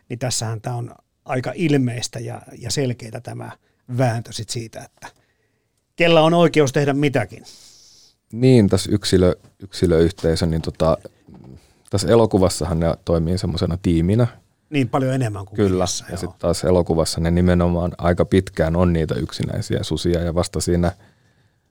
Niin 0.08 0.18
tässähän 0.18 0.60
tämä 0.60 0.76
on 0.76 0.94
aika 1.24 1.52
ilmeistä 1.54 2.18
ja, 2.18 2.42
ja 2.58 2.70
selkeää 2.70 3.20
tämä 3.22 3.50
vääntö 3.98 4.32
sit 4.32 4.48
siitä, 4.48 4.84
että 4.84 5.08
kella 5.96 6.20
on 6.20 6.34
oikeus 6.34 6.72
tehdä 6.72 6.92
mitäkin. 6.92 7.44
Niin, 8.32 8.68
tässä 8.68 8.90
yksilö, 8.92 9.34
yksilöyhteisö, 9.62 10.46
niin 10.46 10.62
tota, 10.62 10.98
tässä 11.90 12.08
elokuvassahan 12.08 12.80
ne 12.80 12.94
toimii 13.04 13.38
semmoisena 13.38 13.78
tiiminä. 13.82 14.26
Niin 14.70 14.88
paljon 14.88 15.14
enemmän 15.14 15.46
kuin 15.46 15.56
Kyllä, 15.56 15.70
mielessä, 15.70 16.04
ja 16.10 16.16
sitten 16.16 16.40
taas 16.40 16.64
elokuvassa 16.64 17.20
ne 17.20 17.30
nimenomaan 17.30 17.92
aika 17.98 18.24
pitkään 18.24 18.76
on 18.76 18.92
niitä 18.92 19.14
yksinäisiä 19.14 19.82
susia, 19.82 20.20
ja 20.20 20.34
vasta 20.34 20.60
siinä, 20.60 20.92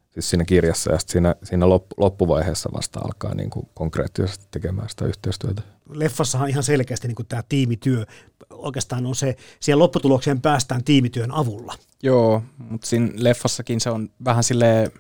siis 0.10 0.30
siinä 0.30 0.46
kirjassa 0.46 0.92
ja 0.92 1.00
siinä, 1.08 1.36
siinä 1.44 1.70
loppuvaiheessa 1.98 2.70
vasta 2.74 3.00
alkaa 3.00 3.36
niin 3.36 3.50
kuin 3.50 3.70
konkreettisesti 3.74 4.46
tekemään 4.52 4.90
sitä 4.90 5.06
yhteistyötä. 5.06 5.62
Leffassahan 5.90 6.50
ihan 6.50 6.64
selkeästi 6.64 7.08
niin 7.08 7.16
kuin 7.16 7.28
tämä 7.28 7.44
tiimityö 7.50 8.06
oikeastaan 8.50 9.06
on 9.06 9.16
se, 9.16 9.36
siihen 9.60 9.80
lopputulokseen 9.80 10.42
päästään 10.42 10.84
tiimityön 10.84 11.32
avulla. 11.32 11.74
Joo, 12.04 12.44
mutta 12.58 12.88
siinä 12.88 13.10
leffassakin 13.16 13.82
se 13.82 13.90
on 13.90 14.10
vähän 14.26 14.44
silleen 14.44 14.92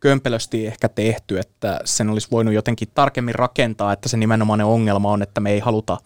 kömpelösti 0.00 0.66
ehkä 0.66 0.88
tehty, 0.88 1.38
että 1.38 1.80
sen 1.84 2.10
olisi 2.10 2.28
voinut 2.30 2.54
jotenkin 2.54 2.88
tarkemmin 2.94 3.34
rakentaa, 3.34 3.92
että 3.92 4.08
se 4.08 4.16
nimenomainen 4.16 4.66
ongelma 4.66 5.10
on, 5.10 5.22
että 5.22 5.40
me 5.40 5.50
ei 5.50 5.58
haluta 5.58 5.98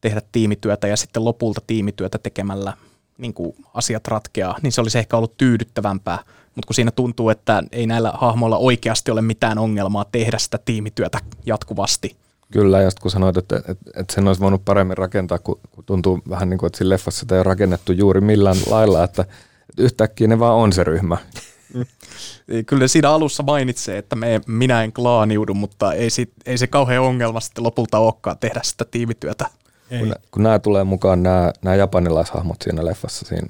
tehdä 0.00 0.22
tiimityötä 0.32 0.88
ja 0.88 0.96
sitten 0.96 1.24
lopulta 1.24 1.60
tiimityötä 1.66 2.18
tekemällä 2.18 2.72
niin 3.18 3.34
kuin 3.34 3.56
asiat 3.74 4.08
ratkeaa, 4.08 4.58
niin 4.62 4.72
se 4.72 4.80
olisi 4.80 4.98
ehkä 4.98 5.16
ollut 5.16 5.36
tyydyttävämpää. 5.36 6.18
Mutta 6.54 6.66
kun 6.66 6.74
siinä 6.74 6.90
tuntuu, 6.90 7.28
että 7.28 7.62
ei 7.72 7.86
näillä 7.86 8.12
hahmoilla 8.14 8.56
oikeasti 8.56 9.10
ole 9.10 9.22
mitään 9.22 9.58
ongelmaa 9.58 10.04
tehdä 10.12 10.38
sitä 10.38 10.58
tiimityötä 10.64 11.18
jatkuvasti. 11.46 12.16
Kyllä, 12.52 12.82
ja 12.82 12.90
kun 13.02 13.10
sanoit, 13.10 13.36
että, 13.36 13.56
että, 13.56 14.00
että 14.00 14.14
sen 14.14 14.28
olisi 14.28 14.40
voinut 14.40 14.64
paremmin 14.64 14.98
rakentaa, 14.98 15.38
kun, 15.38 15.60
kun 15.70 15.84
tuntuu 15.84 16.20
vähän 16.28 16.50
niin 16.50 16.58
kuin, 16.58 16.66
että 16.66 16.78
siinä 16.78 16.88
leffassa 16.88 17.20
sitä 17.20 17.34
ei 17.34 17.38
ole 17.38 17.44
rakennettu 17.44 17.92
juuri 17.92 18.20
millään 18.20 18.56
lailla, 18.70 19.04
että, 19.04 19.22
että 19.70 19.82
yhtäkkiä 19.82 20.28
ne 20.28 20.38
vaan 20.38 20.54
on 20.54 20.72
se 20.72 20.84
ryhmä. 20.84 21.16
Kyllä 22.66 22.88
siinä 22.88 23.10
alussa 23.10 23.42
mainitsee, 23.42 23.98
että 23.98 24.16
me, 24.16 24.40
minä 24.46 24.82
en 24.82 24.92
klaaniudu, 24.92 25.54
mutta 25.54 25.92
ei, 25.92 26.10
sit, 26.10 26.32
ei 26.46 26.58
se 26.58 26.66
kauhean 26.66 27.02
ongelma 27.02 27.40
sitten 27.40 27.64
lopulta 27.64 27.98
olekaan 27.98 28.38
tehdä 28.38 28.60
sitä 28.64 28.84
tiimityötä. 28.84 29.46
Kun, 29.88 30.14
kun 30.30 30.42
nämä 30.42 30.58
tulee 30.58 30.84
mukaan, 30.84 31.22
nämä, 31.22 31.52
nämä 31.62 31.76
japanilaishahmot 31.76 32.62
siinä 32.62 32.84
leffassa, 32.84 33.26
siinä, 33.26 33.48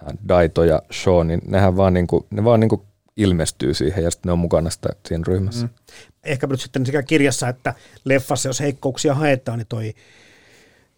nämä 0.00 0.12
Daito 0.28 0.64
ja 0.64 0.82
Shaw, 0.92 1.26
niin 1.26 1.40
nehän 1.46 1.76
vaan, 1.76 1.94
niin 1.94 2.06
kuin, 2.06 2.26
ne 2.30 2.44
vaan 2.44 2.60
niin 2.60 2.68
kuin 2.68 2.82
ilmestyy 3.16 3.74
siihen 3.74 4.04
ja 4.04 4.10
sitten 4.10 4.28
ne 4.28 4.32
on 4.32 4.38
mukana 4.38 4.70
sitä, 4.70 4.88
siinä 5.08 5.24
ryhmässä. 5.26 5.66
Mm. 5.66 5.72
Ehkä 6.24 6.46
nyt 6.46 6.60
sitten 6.60 6.86
sekä 6.86 7.02
kirjassa 7.02 7.48
että 7.48 7.74
leffassa, 8.04 8.48
jos 8.48 8.60
heikkouksia 8.60 9.14
haetaan, 9.14 9.58
niin 9.58 9.66
toi 9.68 9.94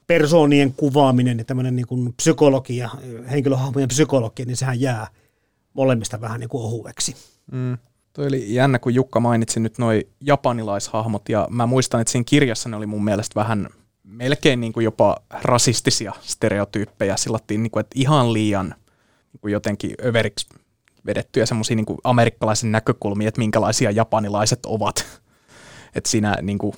persoonien 0.07 0.73
kuvaaminen 0.73 1.39
ja 1.39 1.45
tämmöinen 1.45 1.77
niin 1.77 1.87
kuin 1.87 2.13
psykologia, 2.13 2.91
henkilöhahmojen 3.31 3.89
psykologia, 3.89 4.47
niin 4.47 4.57
sehän 4.57 4.81
jää– 4.81 5.07
molemmista 5.75 6.21
vähän 6.21 6.41
niin 6.41 6.49
kuin 6.49 6.65
ohueksi. 6.65 7.17
Mm. 7.53 7.79
Toi 8.13 8.27
oli 8.27 8.55
jännä, 8.55 8.79
kun 8.79 8.95
Jukka 8.95 9.21
mainitsi 9.21 9.61
nyt 9.61 9.79
noi 9.79 10.09
japanilaishahmot, 10.21 11.29
ja 11.29 11.47
mä 11.51 11.67
muistan, 11.67 12.01
että 12.01 12.11
siinä 12.11 12.25
kirjassa 12.25 12.69
ne 12.69 12.77
oli 12.77 12.87
mun 12.87 13.05
mielestä 13.05 13.41
vähän 13.41 13.69
melkein 14.03 14.61
niin 14.61 14.73
kuin 14.73 14.85
jopa 14.85 15.17
rasistisia 15.43 16.13
stereotyyppejä. 16.21 17.17
Sillattiin 17.17 17.63
niin 17.63 17.71
kuin, 17.71 17.81
että 17.81 17.95
ihan 17.95 18.33
liian 18.33 18.75
niin 19.33 19.41
kuin 19.41 19.53
jotenkin 19.53 19.95
överiksi 20.05 20.47
vedettyjä 21.07 21.47
semmoisia 21.47 21.77
niin 21.77 21.87
amerikkalaisen 22.05 22.73
näkökulmia, 22.73 23.29
että 23.29 23.39
minkälaisia 23.39 23.91
japanilaiset 23.91 24.67
ovat. 24.67 25.07
että 25.95 26.11
siinä 26.11 26.37
niin 26.43 26.59
kuin, 26.59 26.75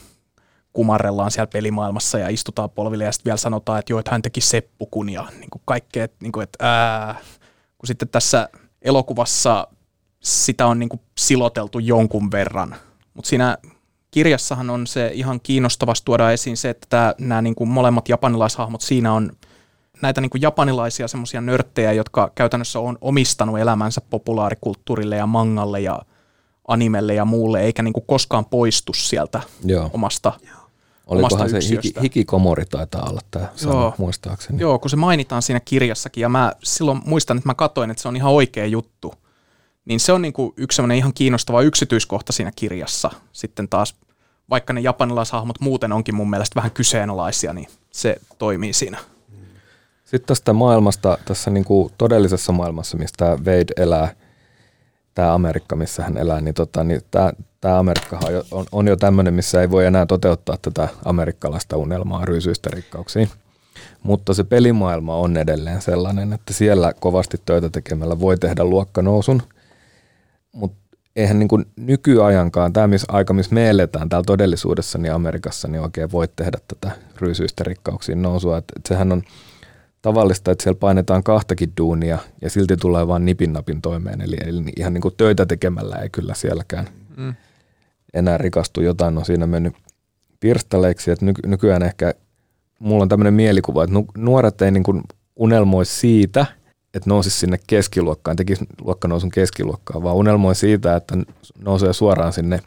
kumarrellaan 0.73 1.31
siellä 1.31 1.51
pelimaailmassa 1.53 2.19
ja 2.19 2.29
istutaan 2.29 2.71
polville 2.71 3.05
ja 3.05 3.13
sitten 3.13 3.31
vielä 3.31 3.37
sanotaan, 3.37 3.79
että 3.79 3.93
joo, 3.93 4.01
että 4.01 4.11
hän 4.11 4.23
teki 4.23 4.41
seppukun 4.41 5.09
ja 5.09 5.29
niin 5.39 5.51
kuin 5.51 5.63
kaikkea, 5.65 6.05
että, 6.05 6.17
niin 6.21 6.33
kuin, 6.33 6.45
että 6.45 6.59
ää, 6.69 7.15
kun 7.79 7.87
sitten 7.87 8.09
tässä 8.09 8.49
elokuvassa 8.85 9.69
sitä 10.21 10.67
on 10.67 10.79
niin 10.79 10.89
kuin 10.89 11.01
siloteltu 11.19 11.79
jonkun 11.79 12.31
verran, 12.31 12.77
mutta 13.15 13.29
siinä 13.29 13.59
kirjassahan 14.11 14.71
on 14.71 14.87
se 14.87 15.11
ihan 15.15 15.41
kiinnostavasti 15.43 16.05
tuoda 16.05 16.31
esiin 16.31 16.57
se, 16.57 16.71
että 16.71 17.15
nämä 17.19 17.43
niin 17.43 17.55
kuin 17.55 17.71
molemmat 17.71 18.09
japanilaishahmot 18.09 18.81
siinä 18.81 19.13
on 19.13 19.33
näitä 20.03 20.21
niin 20.21 20.31
kuin 20.31 20.43
japanilaisia 20.43 21.09
semmoisia 21.09 21.41
nörttejä, 21.41 21.93
jotka 21.93 22.31
käytännössä 22.35 22.79
on 22.81 22.99
omistanut 23.01 23.59
elämänsä 23.59 24.01
populaarikulttuurille 24.11 25.17
ja 25.17 25.27
mangalle 25.27 25.81
ja 25.81 26.03
animelle 26.69 27.15
ja 27.15 27.25
muulle, 27.25 27.61
eikä 27.61 27.83
niin 27.83 27.93
kuin 27.93 28.07
koskaan 28.07 28.45
poistu 28.45 28.95
sieltä 28.95 29.41
Joo. 29.65 29.91
omasta 29.93 30.33
Olikohan 31.13 31.51
se 31.51 31.59
hiki, 31.71 31.95
hikikomori 32.03 32.65
taitaa 32.65 33.07
olla 33.11 33.21
tämä 33.31 33.49
sana, 33.57 33.75
Joo. 33.75 33.95
muistaakseni. 33.99 34.61
Joo, 34.61 34.79
kun 34.79 34.91
se 34.91 34.97
mainitaan 34.97 35.43
siinä 35.43 35.61
kirjassakin, 35.61 36.23
ja 36.23 36.29
mä 36.29 36.53
silloin 36.63 37.01
muistan, 37.07 37.37
että 37.37 37.49
mä 37.49 37.55
katsoin, 37.55 37.91
että 37.91 38.03
se 38.03 38.09
on 38.09 38.17
ihan 38.17 38.33
oikea 38.33 38.67
juttu. 38.67 39.15
Niin 39.85 40.01
se 40.01 40.13
on 40.13 40.23
niinku 40.23 40.55
yksi 40.57 40.77
sellainen 40.77 40.99
ihan 40.99 41.15
kiinnostava 41.15 41.63
yksityiskohta 41.63 42.33
siinä 42.33 42.53
kirjassa. 42.57 43.11
Sitten 43.33 43.69
taas, 43.69 43.95
vaikka 44.51 44.73
ne 44.73 44.81
japanilaishahmot 44.81 45.61
muuten 45.61 45.93
onkin 45.93 46.15
mun 46.15 46.31
mielestä 46.31 46.57
vähän 46.57 46.71
kyseenalaisia, 46.71 47.53
niin 47.53 47.69
se 47.91 48.17
toimii 48.39 48.73
siinä. 48.73 48.99
Sitten 50.05 50.27
tästä 50.27 50.53
maailmasta, 50.53 51.19
tässä 51.25 51.51
niinku 51.51 51.91
todellisessa 51.99 52.53
maailmassa, 52.53 52.97
mistä 52.97 53.25
Wade 53.25 53.73
elää, 53.77 54.15
tämä 55.15 55.35
Amerikka, 55.35 55.77
missä 55.77 56.03
hän 56.03 56.17
elää, 56.17 56.41
niin, 56.41 56.55
tota, 56.55 56.85
niin 56.85 57.01
tämä, 57.11 57.33
tämä 57.61 57.79
Amerikka 57.79 58.21
on, 58.51 58.67
on 58.73 58.89
jo 58.89 58.97
tämmöinen, 58.97 59.35
missä 59.35 59.61
ei 59.61 59.71
voi 59.71 59.87
enää 59.87 60.07
toteuttaa 60.07 60.57
tätä 60.63 60.89
amerikkalaista 61.05 61.77
unelmaa 61.77 62.25
ryysyistä 62.25 62.71
rikkauksiin. 62.73 63.29
Mutta 64.03 64.35
se 64.35 64.45
pelimaailma 64.45 65.17
on 65.17 65.37
edelleen 65.37 65.83
sellainen, 65.83 66.33
että 66.33 66.53
siellä 66.53 66.93
kovasti 67.01 67.41
töitä 67.45 67.69
tekemällä 67.69 68.21
voi 68.21 68.39
tehdä 68.39 68.65
luokkanousun. 68.65 69.43
mutta 70.53 70.83
eihän 71.17 71.39
niin 71.39 71.49
kuin 71.49 71.67
nykyajankaan, 71.77 72.73
tämä 72.73 72.87
missä 72.87 73.07
aika, 73.11 73.33
missä 73.33 73.55
me 73.55 73.71
eletään 73.71 74.09
täällä 74.09 74.25
todellisuudessa, 74.27 74.99
niin 74.99 75.15
Amerikassa, 75.15 75.69
niin 75.69 75.83
oikein 75.83 76.13
voi 76.13 76.29
tehdä 76.37 76.59
tätä 76.69 76.97
ryysyistä 77.21 77.65
rikkauksiin 77.65 78.23
nousua. 78.23 78.59
Et, 78.59 78.65
et 78.77 78.87
sehän 78.87 79.13
on 79.13 79.23
tavallista, 80.03 80.51
että 80.51 80.63
siellä 80.63 80.79
painetaan 80.79 81.23
kahtakin 81.23 81.73
duunia 81.77 82.19
ja 82.43 82.51
silti 82.51 82.77
tulee 82.77 83.09
vain 83.09 83.25
nipin 83.25 83.53
napin 83.53 83.83
toimeen. 83.83 84.21
Eli, 84.21 84.37
eli 84.47 84.63
ihan 84.77 84.95
niin 84.95 85.03
kuin 85.03 85.15
töitä 85.17 85.47
tekemällä 85.47 85.97
ei 85.97 86.11
kyllä 86.11 86.35
sielläkään 86.35 86.89
mm. 87.17 87.35
enää 88.15 88.39
rikastu. 88.39 88.81
Jotain 88.81 89.19
on 89.19 89.25
siinä 89.25 89.47
mennyt 89.47 89.75
pirstaleiksi, 90.41 91.11
että 91.11 91.25
nyky- 91.25 91.47
nykyään 91.47 91.83
ehkä 91.83 92.15
mulla 92.79 93.03
on 93.03 93.09
tämmöinen 93.09 93.35
mielikuva, 93.35 93.85
että 93.85 93.97
nuoret 94.17 94.63
ei 94.63 94.71
niin 94.71 94.83
kuin 94.83 95.03
unelmoi 95.37 95.87
siitä– 95.87 96.47
että 96.95 97.11
nousisi 97.11 97.39
sinne 97.39 97.59
keskiluokkaan, 97.67 98.37
tekisi 98.37 98.65
luokkanousun 98.81 99.31
keskiluokkaan, 99.31 100.03
vaan 100.03 100.17
unelmoi 100.17 100.55
siitä, 100.55 100.97
että 100.97 101.15
nousee 101.59 101.93
suoraan 101.93 102.33
sinne 102.33 102.61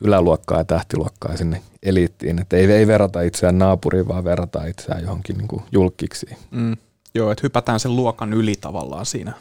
yläluokkaan 0.00 0.60
ja 0.60 0.64
tähtiluokkaan 0.64 1.34
ja 1.34 1.38
sinne 1.38 1.62
eliittiin. 1.82 2.38
Että 2.38 2.56
ei, 2.56 2.72
ei 2.72 2.86
verrata 2.86 3.20
itseään 3.20 3.58
naapuriin, 3.58 4.08
vaan 4.08 4.24
verrata 4.24 4.64
itseään 4.64 5.02
johonkin 5.02 5.38
niin 5.38 5.62
julkiksi. 5.72 6.26
Mm. 6.50 6.76
Joo, 7.14 7.30
että 7.30 7.42
hypätään 7.42 7.80
sen 7.80 7.96
luokan 7.96 8.32
yli 8.32 8.54
tavallaan 8.60 9.06
siinä. 9.06 9.32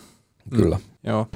Kyllä. 0.49 0.75
Mm. 0.75 1.09
Joo. 1.09 1.27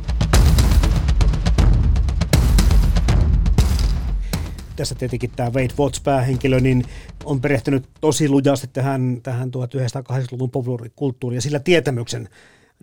tässä 4.78 4.96
tietenkin 4.96 5.32
tämä 5.36 5.50
Wade 5.50 5.74
Watts 5.80 6.02
päähenkilö, 6.02 6.60
niin 6.60 6.86
on 7.24 7.42
perehtynyt 7.42 7.86
tosi 8.02 8.30
lujasti 8.30 8.68
tähän, 8.74 9.20
tähän 9.24 9.50
1980-luvun 9.50 10.52
populaarikulttuuriin 10.52 11.38
ja 11.38 11.42
sillä 11.42 11.60
tietämyksen 11.60 12.30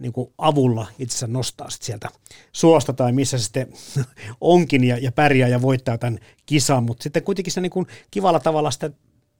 niin 0.00 0.12
kuin 0.12 0.32
avulla 0.38 0.86
itse 0.98 1.26
nostaa 1.26 1.70
sit 1.70 1.82
sieltä 1.82 2.08
suosta 2.52 2.92
tai 2.92 3.12
missä 3.12 3.38
se 3.38 3.44
sitten 3.44 3.72
onkin 4.40 4.84
ja, 4.84 4.98
ja 4.98 5.12
pärjää 5.12 5.48
ja 5.48 5.62
voittaa 5.62 5.98
tämän 5.98 6.18
kisan, 6.46 6.84
mutta 6.84 7.02
sitten 7.02 7.22
kuitenkin 7.22 7.52
se 7.52 7.60
niin 7.60 7.70
kuin 7.70 7.86
kivalla 8.10 8.40
tavalla 8.40 8.70
sitä, 8.70 8.90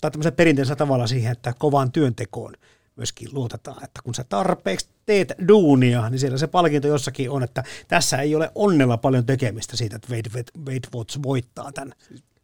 tai 0.01 0.11
tämmöisellä 0.11 0.37
perinteisellä 0.37 0.77
tavalla 0.77 1.07
siihen, 1.07 1.33
että 1.33 1.55
kovaan 1.59 1.93
työntekoon 1.93 2.55
myöskin 2.97 3.29
luotetaan, 3.33 3.85
että 3.85 4.01
kun 4.05 4.15
sä 4.15 4.25
tarpeeksi 4.25 4.89
teet 5.07 5.33
duunia, 5.49 6.11
niin 6.11 6.19
siellä 6.19 6.39
se 6.39 6.47
palkinto 6.47 6.89
jossakin 6.89 7.31
on, 7.31 7.43
että 7.43 7.65
tässä 7.89 8.19
ei 8.19 8.35
ole 8.35 8.51
onnella 8.55 8.97
paljon 8.97 9.27
tekemistä 9.27 9.77
siitä, 9.77 9.97
että 9.97 10.09
Wade, 10.13 10.31
Wade, 10.35 10.73
Wade 10.73 10.89
Watts 10.97 11.23
voittaa 11.23 11.73
tämän 11.73 11.95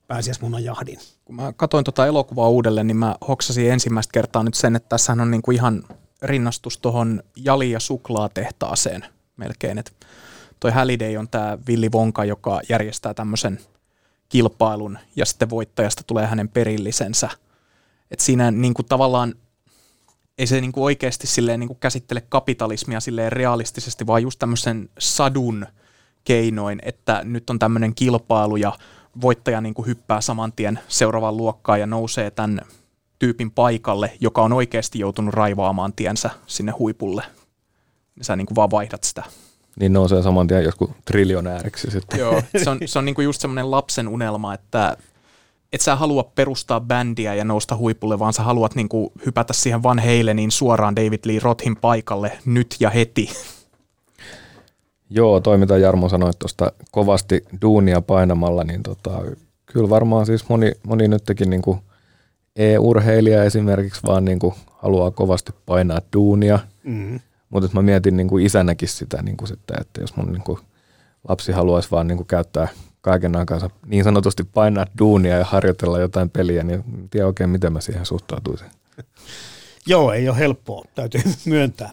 pääsiäismunan 0.07 0.65
jahdin. 0.65 0.99
Kun 1.25 1.37
mä 1.37 1.53
katsoin 1.57 1.85
tuota 1.85 2.07
elokuvaa 2.07 2.49
uudelleen, 2.49 2.87
niin 2.87 2.97
mä 2.97 3.17
hoksasin 3.29 3.73
ensimmäistä 3.73 4.13
kertaa 4.13 4.43
nyt 4.43 4.55
sen, 4.55 4.77
että 4.77 4.89
tässä 4.89 5.13
on 5.13 5.31
niinku 5.31 5.51
ihan 5.51 5.85
rinnastus 6.23 6.79
tuohon 6.79 7.23
jali- 7.37 7.71
ja 7.71 7.81
suklaatehtaaseen 7.81 9.05
melkein. 9.37 9.79
Et 9.79 10.07
toi 10.61 10.71
Halliday 10.71 11.17
on 11.17 11.29
tämä 11.29 11.59
Villi 11.67 11.93
Vonka, 11.93 12.25
joka 12.25 12.61
järjestää 12.69 13.15
tämmöisen 13.15 13.59
kilpailun 14.29 14.99
ja 15.17 15.27
sitten 15.27 15.51
voittajasta 15.51 16.03
tulee 16.07 16.27
hänen 16.27 16.49
perillisensä. 16.49 17.31
Et 18.11 18.21
siinä 18.21 18.51
niinku 18.51 18.83
tavallaan 18.83 19.35
ei 20.39 20.47
se 20.47 20.61
niinku 20.61 20.85
oikeasti 20.85 21.27
silleen 21.27 21.61
niinku 21.61 21.75
käsittele 21.75 22.21
kapitalismia 22.21 23.01
silleen 23.01 23.33
realistisesti, 23.33 24.07
vaan 24.07 24.23
just 24.23 24.39
tämmöisen 24.39 24.89
sadun 24.99 25.67
keinoin, 26.25 26.79
että 26.83 27.21
nyt 27.25 27.51
on 27.51 27.59
tämmöinen 27.59 27.95
kilpailu 27.95 28.57
ja 28.57 28.73
voittaja 29.21 29.61
niin 29.61 29.75
kuin 29.75 29.87
hyppää 29.87 30.21
saman 30.21 30.53
tien 30.53 30.79
seuraavaan 30.89 31.37
luokkaan 31.37 31.81
ja 31.81 31.87
nousee 31.87 32.31
tämän 32.31 32.61
tyypin 33.21 33.51
paikalle, 33.51 34.13
joka 34.21 34.43
on 34.43 34.53
oikeasti 34.53 34.99
joutunut 34.99 35.35
raivaamaan 35.35 35.93
tiensä 35.93 36.31
sinne 36.47 36.73
huipulle. 36.73 37.23
Ja 38.19 38.25
sä 38.25 38.37
niin 38.37 38.47
kuin 38.47 38.57
vaan 38.57 38.71
vaihdat 38.71 39.05
sitä. 39.05 39.23
Niin 39.81 39.93
nousee 39.93 40.23
saman 40.23 40.47
tien 40.47 40.65
joskus 40.65 40.91
triljonääriksi 41.05 41.91
sitten. 41.91 42.19
Joo, 42.19 42.43
se 42.65 42.71
on, 42.71 42.79
se 42.87 42.99
on 42.99 43.05
niin 43.05 43.15
kuin 43.15 43.25
just 43.25 43.41
semmoinen 43.41 43.71
lapsen 43.71 44.09
unelma, 44.09 44.55
että 44.55 44.97
et 45.73 45.81
sä 45.81 45.97
halua 45.97 46.25
perustaa 46.35 46.81
bändiä 46.81 47.35
ja 47.35 47.45
nousta 47.45 47.77
huipulle, 47.77 48.19
vaan 48.19 48.33
sä 48.33 48.43
haluat 48.43 48.75
niin 48.75 48.89
kuin 48.89 49.13
hypätä 49.27 49.53
siihen 49.53 49.83
Van 49.83 49.99
Haleniin 49.99 50.51
suoraan 50.51 50.97
David 50.97 51.21
Lee 51.25 51.39
Rothin 51.43 51.77
paikalle 51.77 52.39
nyt 52.45 52.77
ja 52.81 52.91
heti. 52.91 53.31
Joo, 55.11 55.41
toi 55.41 55.59
mitä 55.59 55.79
Jarmo 55.79 56.09
sanoi 56.09 56.31
tuosta 56.39 56.73
kovasti 56.91 57.45
duunia 57.63 58.01
painamalla, 58.01 58.65
niin 58.65 58.83
tota, 58.83 59.11
kyllä 59.67 59.91
varmaan 59.91 60.27
siis 60.27 60.49
moni, 60.49 60.73
moni 60.87 61.09
nytkin 61.09 61.51
niin 61.51 61.63
e-urheilija 62.57 63.45
esimerkiksi 63.45 64.01
vaan 64.07 64.25
niin 64.25 64.39
kuin 64.39 64.55
haluaa 64.73 65.11
kovasti 65.11 65.53
painaa 65.67 66.01
duunia. 66.17 66.59
Mm-hmm. 66.85 67.21
Mutta 67.51 67.71
mä 67.73 67.83
mietin 67.83 68.17
niin 68.17 68.29
kuin 68.29 68.47
isänäkin 68.47 68.89
sitä 68.89 69.23
niin 69.23 69.37
kuin 69.37 69.49
sitten, 69.49 69.77
että 69.81 70.01
jos 70.01 70.17
mun 70.17 70.33
niin 70.33 70.43
kuin 70.43 70.59
lapsi 71.29 71.53
haluaisi 71.53 71.91
vaan 71.91 72.07
niin 72.07 72.17
kuin 72.17 72.27
käyttää 72.27 72.69
kaiken 73.01 73.37
aikansa 73.37 73.71
niin 73.87 74.05
sanotusti 74.05 74.45
painaa 74.45 74.87
duunia 74.99 75.39
ja 75.39 75.45
harjoitella 75.45 75.99
jotain 75.99 76.31
peliä, 76.31 76.63
niin 76.63 76.85
en 76.99 77.09
tiedä 77.09 77.27
oikein 77.27 77.51
miten 77.51 77.73
mä 77.73 77.81
siihen 77.81 78.07
suhtautuisin. 78.07 78.67
Joo, 79.87 80.13
ei 80.13 80.29
ole 80.29 80.39
helppoa, 80.39 80.85
täytyy 80.95 81.21
myöntää 81.45 81.91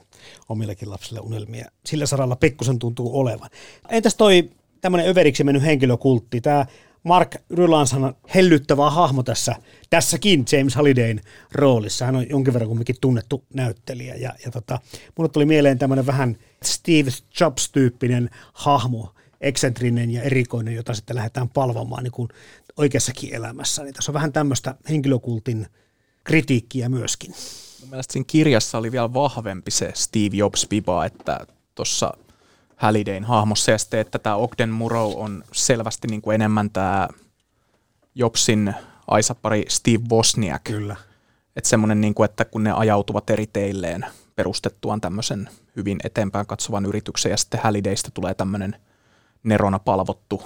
omillekin 0.50 0.90
lapsille 0.90 1.20
unelmia. 1.20 1.66
Sillä 1.86 2.06
saralla 2.06 2.36
pikkusen 2.36 2.80
tuntuu 2.80 3.20
olevan. 3.20 3.50
Entäs 3.90 4.16
toi 4.16 4.50
tämmöinen 4.82 5.10
överiksi 5.10 5.44
mennyt 5.44 5.64
henkilökultti, 5.64 6.42
tämä 6.42 6.66
Mark 7.08 7.36
Rylansan 7.50 8.16
hellyttävä 8.36 8.90
hahmo 8.90 9.24
tässä, 9.24 9.56
tässäkin 9.90 10.46
James 10.52 10.76
Hallidayn 10.76 11.22
roolissa. 11.52 12.06
Hän 12.06 12.16
on 12.16 12.30
jonkin 12.30 12.54
verran 12.54 12.68
kumminkin 12.68 12.96
tunnettu 13.02 13.44
näyttelijä. 13.54 14.16
Ja, 14.16 14.34
ja 14.46 14.52
tota, 14.52 14.80
mulle 15.18 15.30
tuli 15.30 15.46
mieleen 15.46 15.80
tämmöinen 15.80 16.06
vähän 16.06 16.38
Steve 16.64 17.10
Jobs-tyyppinen 17.40 18.30
hahmo, 18.54 19.14
eksentrinen 19.42 20.12
ja 20.12 20.22
erikoinen, 20.22 20.76
jota 20.76 20.94
sitten 20.94 21.16
lähdetään 21.16 21.50
palvomaan 21.50 22.04
niin 22.04 22.12
kuin 22.12 22.30
oikeassakin 22.78 23.36
elämässä. 23.36 23.84
Niin 23.84 23.94
tässä 23.94 24.12
on 24.12 24.14
vähän 24.14 24.34
tämmöistä 24.34 24.76
henkilökultin 24.90 25.68
kritiikkiä 26.24 26.90
myöskin 26.90 27.34
mun 27.82 27.90
mielestä 27.90 28.14
siinä 28.14 28.26
kirjassa 28.28 28.78
oli 28.78 28.92
vielä 28.92 29.14
vahvempi 29.14 29.72
se 29.72 29.92
Steve 29.94 30.36
Jobs-viba, 30.36 31.06
että 31.06 31.40
tuossa 31.76 32.14
Hallidayn 32.78 33.24
hahmossa 33.24 33.72
ja 33.72 33.78
sitten, 33.78 34.00
että 34.00 34.20
tämä 34.20 34.36
Ogden 34.36 34.70
Murrow 34.70 35.14
on 35.16 35.44
selvästi 35.52 36.08
niin 36.08 36.22
kuin 36.22 36.36
enemmän 36.36 36.70
tämä 36.70 37.08
Jobsin 38.16 38.74
aisapari 39.08 39.66
Steve 39.70 40.04
Wozniak. 40.12 40.64
Kyllä. 40.64 40.96
Että 41.56 41.70
semmoinen, 41.70 42.02
niin 42.02 42.14
kuin, 42.14 42.26
että 42.26 42.46
kun 42.46 42.64
ne 42.64 42.72
ajautuvat 42.72 43.30
eri 43.30 43.48
teilleen 43.48 44.06
perustettuaan 44.36 45.02
tämmöisen 45.02 45.50
hyvin 45.76 46.00
eteenpäin 46.04 46.48
katsovan 46.48 46.86
yrityksen 46.86 47.30
ja 47.30 47.38
sitten 47.38 47.60
Hallidaysta 47.64 48.12
tulee 48.14 48.34
tämmöinen 48.34 48.76
nerona 49.44 49.80
palvottu 49.80 50.44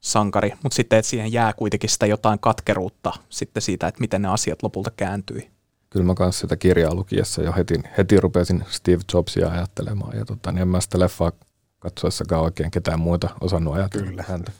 sankari, 0.00 0.52
mutta 0.62 0.76
sitten 0.76 0.98
että 0.98 1.10
siihen 1.10 1.32
jää 1.32 1.52
kuitenkin 1.52 1.90
sitä 1.90 2.06
jotain 2.06 2.38
katkeruutta 2.38 3.12
sitten 3.28 3.62
siitä, 3.62 3.88
että 3.88 4.00
miten 4.00 4.22
ne 4.22 4.28
asiat 4.28 4.62
lopulta 4.62 4.90
kääntyi 4.96 5.50
kyllä 5.90 6.06
mä 6.06 6.14
kanssa 6.14 6.40
sitä 6.40 6.56
kirjaa 6.56 6.94
lukiessa 6.94 7.42
jo 7.42 7.52
heti, 7.52 7.74
heti 7.98 8.20
rupesin 8.20 8.64
Steve 8.68 9.02
Jobsia 9.14 9.48
ajattelemaan. 9.48 10.18
Ja 10.18 10.24
tota, 10.24 10.52
niin 10.52 10.62
en 10.62 10.68
mä 10.68 10.80
sitä 10.80 10.98
leffaa 10.98 11.32
katsoessakaan 11.80 12.42
oikein 12.42 12.70
ketään 12.70 13.00
muuta 13.00 13.28
osannut 13.40 13.74
ajatella 13.74 14.06
kyllä. 14.06 14.24
häntä. 14.28 14.52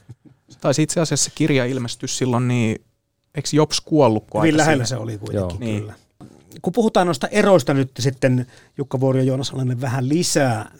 Tai 0.61 0.73
itse 0.77 0.99
asiassa 0.99 1.25
se 1.25 1.31
kirja 1.35 1.65
ilmestyi 1.65 2.09
silloin, 2.09 2.47
niin 2.47 2.81
eikö 3.35 3.49
Jobs 3.53 3.81
kuollut? 3.81 4.25
Hyvin 4.37 4.57
lähellä 4.57 4.85
se 4.85 4.97
oli 4.97 5.17
kuitenkin, 5.17 5.39
Joo. 5.39 5.57
Niin. 5.59 5.79
kyllä. 5.79 5.93
Kun 6.61 6.73
puhutaan 6.73 7.07
noista 7.07 7.27
eroista 7.27 7.73
nyt 7.73 7.91
sitten, 7.99 8.47
Jukka 8.77 8.99
Vuori 8.99 9.19
ja 9.19 9.25
Joonas 9.25 9.51
Alainen 9.51 9.81
vähän 9.81 10.09
lisää. 10.09 10.71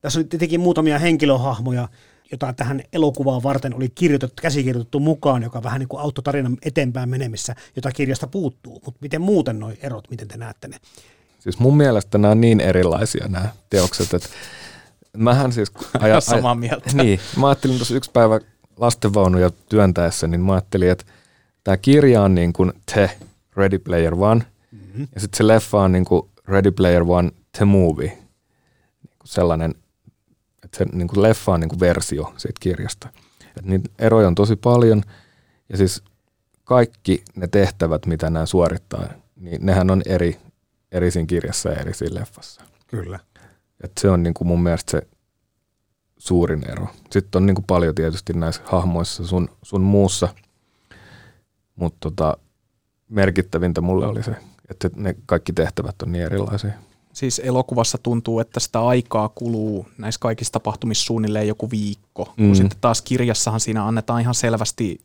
Tässä 0.00 0.20
on 0.20 0.28
tietenkin 0.28 0.60
muutamia 0.60 0.98
henkilöhahmoja, 0.98 1.88
jota 2.32 2.52
tähän 2.52 2.82
elokuvaan 2.92 3.42
varten 3.42 3.74
oli 3.74 3.88
kirjoitettu, 3.88 4.40
käsikirjoitettu 4.42 5.00
mukaan, 5.00 5.42
joka 5.42 5.62
vähän 5.62 5.78
niin 5.78 5.88
kuin 5.88 6.00
auttoi 6.00 6.22
tarinan 6.22 6.56
eteenpäin 6.62 7.08
menemissä, 7.08 7.54
jota 7.76 7.92
kirjasta 7.92 8.26
puuttuu. 8.26 8.82
Mutta 8.84 8.98
miten 9.00 9.20
muuten 9.20 9.58
nuo 9.58 9.72
erot, 9.82 10.10
miten 10.10 10.28
te 10.28 10.36
näette 10.36 10.68
ne? 10.68 10.76
Siis 11.38 11.58
mun 11.58 11.76
mielestä 11.76 12.18
nämä 12.18 12.32
on 12.32 12.40
niin 12.40 12.60
erilaisia 12.60 13.28
nämä 13.28 13.48
teokset, 13.70 14.14
että 14.14 14.28
mähän 15.16 15.52
siis... 15.52 15.72
Aja, 16.00 16.20
Samaa 16.20 16.54
mieltä. 16.54 16.90
Niin, 16.94 17.20
mä 17.36 17.48
ajattelin 17.48 17.76
tuossa 17.76 17.94
yksi 17.94 18.10
päivä 18.10 18.40
lastenvaunuja 18.76 19.50
työntäessä, 19.68 20.26
niin 20.26 20.40
mä 20.40 20.52
ajattelin, 20.52 20.90
että 20.90 21.04
tämä 21.64 21.76
kirja 21.76 22.22
on 22.22 22.34
niin 22.34 22.52
kuin 22.52 22.72
The 22.92 23.10
Ready 23.56 23.78
Player 23.78 24.14
One, 24.14 24.44
mm-hmm. 24.72 25.08
ja 25.14 25.20
sitten 25.20 25.38
se 25.38 25.46
leffa 25.46 25.80
on 25.80 25.92
niin 25.92 26.04
kuin 26.04 26.28
Ready 26.48 26.70
Player 26.70 27.02
One 27.06 27.30
The 27.58 27.64
Movie. 27.64 28.08
Niin 28.08 29.16
kuin 29.18 29.28
sellainen 29.28 29.74
että 30.70 30.78
se 30.78 30.84
niin 30.92 31.08
kuin 31.08 31.22
leffa 31.22 31.52
on 31.52 31.60
niin 31.60 31.68
kuin 31.68 31.80
versio 31.80 32.34
siitä 32.36 32.58
kirjasta. 32.60 33.08
Et 33.58 33.64
niitä 33.64 33.90
eroja 33.98 34.26
on 34.26 34.34
tosi 34.34 34.56
paljon 34.56 35.02
ja 35.68 35.76
siis 35.76 36.02
kaikki 36.64 37.24
ne 37.36 37.48
tehtävät, 37.48 38.06
mitä 38.06 38.30
nämä 38.30 38.46
suorittaa, 38.46 39.08
niin 39.36 39.66
nehän 39.66 39.90
on 39.90 40.02
eri, 40.06 40.38
eri 40.92 41.10
siinä 41.10 41.26
kirjassa 41.26 41.68
ja 41.68 41.76
eri 41.76 41.94
siinä 41.94 42.20
leffassa. 42.20 42.62
Kyllä. 42.86 43.18
Et 43.84 43.92
se 44.00 44.10
on 44.10 44.22
niin 44.22 44.34
kuin 44.34 44.48
mun 44.48 44.62
mielestä 44.62 44.90
se 44.90 45.06
suurin 46.18 46.70
ero. 46.70 46.86
Sitten 47.10 47.42
on 47.42 47.46
niin 47.46 47.54
kuin 47.54 47.64
paljon 47.64 47.94
tietysti 47.94 48.32
näissä 48.32 48.62
hahmoissa 48.64 49.26
sun, 49.26 49.48
sun 49.62 49.80
muussa, 49.82 50.28
mutta 51.76 51.96
tota, 52.00 52.36
merkittävintä 53.08 53.80
mulle 53.80 54.06
oli 54.06 54.22
se, 54.22 54.36
että 54.70 54.90
ne 54.96 55.16
kaikki 55.26 55.52
tehtävät 55.52 56.02
on 56.02 56.12
niin 56.12 56.24
erilaisia. 56.24 56.70
Siis 57.12 57.40
elokuvassa 57.44 57.98
tuntuu, 57.98 58.40
että 58.40 58.60
sitä 58.60 58.80
aikaa 58.80 59.28
kuluu 59.28 59.86
näissä 59.98 60.18
kaikissa 60.18 60.52
tapahtumissa 60.52 61.04
suunnilleen 61.04 61.48
joku 61.48 61.70
viikko. 61.70 62.34
Mm. 62.36 62.46
Kun 62.46 62.56
sitten 62.56 62.78
taas 62.80 63.02
kirjassahan 63.02 63.60
siinä 63.60 63.86
annetaan 63.86 64.20
ihan 64.20 64.34
selvästi, 64.34 65.00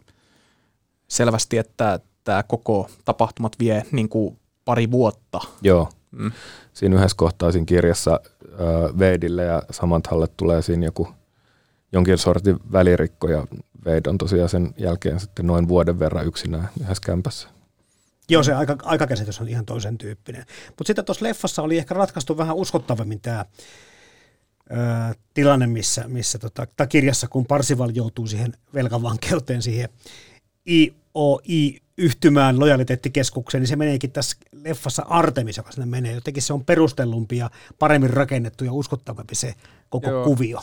selvästi 1.07 1.57
että 1.57 1.99
tämä 2.23 2.43
koko 2.43 2.89
tapahtumat 3.05 3.55
vie 3.59 3.84
niin 3.91 4.09
kuin 4.09 4.38
pari 4.65 4.91
vuotta. 4.91 5.39
Joo. 5.61 5.89
Mm. 6.11 6.32
Siinä 6.73 6.95
yhdessä 6.95 7.17
kohtaa 7.17 7.51
siinä 7.51 7.65
kirjassa 7.65 8.19
Veidille 8.99 9.43
ja 9.43 9.63
Samanthalle 9.71 10.27
tulee 10.37 10.61
siinä 10.61 10.85
joku 10.85 11.07
jonkin 11.91 12.17
sortin 12.17 12.59
välirikko 12.71 13.29
ja 13.29 13.47
Veid 13.85 14.05
on 14.05 14.17
tosiaan 14.17 14.49
sen 14.49 14.73
jälkeen 14.77 15.19
sitten 15.19 15.47
noin 15.47 15.67
vuoden 15.67 15.99
verran 15.99 16.27
yksinään 16.27 16.69
yhdessä 16.81 17.01
kämpässä. 17.05 17.47
Joo, 18.29 18.43
se 18.43 18.53
aika, 18.53 18.77
aikakäsitys 18.83 19.41
on 19.41 19.49
ihan 19.49 19.65
toisen 19.65 19.97
tyyppinen. 19.97 20.45
Mutta 20.67 20.87
sitten 20.87 21.05
tuossa 21.05 21.25
leffassa 21.25 21.61
oli 21.61 21.77
ehkä 21.77 21.93
ratkaistu 21.93 22.37
vähän 22.37 22.55
uskottavammin 22.55 23.21
tämä 23.21 23.45
tilanne, 25.33 25.67
missä, 25.67 26.05
missä 26.07 26.39
tota, 26.39 26.67
tai 26.77 26.87
kirjassa, 26.87 27.27
kun 27.27 27.45
Parsival 27.45 27.91
joutuu 27.93 28.27
siihen 28.27 28.53
velkavankeuteen, 28.73 29.61
siihen 29.61 29.89
IOI-yhtymään 31.99 32.59
lojaliteettikeskukseen, 32.59 33.61
niin 33.61 33.67
se 33.67 33.75
meneekin 33.75 34.11
tässä 34.11 34.37
leffassa 34.51 35.05
Artemis, 35.09 35.57
joka 35.57 35.71
sinne 35.71 35.85
menee. 35.85 36.13
Jotenkin 36.13 36.43
se 36.43 36.53
on 36.53 36.65
perustellumpi 36.65 37.37
ja 37.37 37.49
paremmin 37.79 38.09
rakennettu 38.09 38.63
ja 38.63 38.73
uskottavampi 38.73 39.35
se 39.35 39.55
koko 39.89 40.09
Joo. 40.09 40.23
kuvio. 40.23 40.61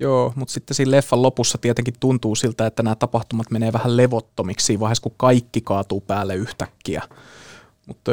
Joo, 0.00 0.32
mutta 0.36 0.52
sitten 0.52 0.74
siinä 0.74 0.90
leffan 0.90 1.22
lopussa 1.22 1.58
tietenkin 1.58 1.94
tuntuu 2.00 2.34
siltä, 2.34 2.66
että 2.66 2.82
nämä 2.82 2.94
tapahtumat 2.94 3.50
menee 3.50 3.72
vähän 3.72 3.96
levottomiksi 3.96 4.66
siinä 4.66 4.80
vaiheessa, 4.80 5.02
kun 5.02 5.14
kaikki 5.16 5.60
kaatuu 5.60 6.00
päälle 6.00 6.34
yhtäkkiä. 6.34 7.02
Mutta 7.86 8.12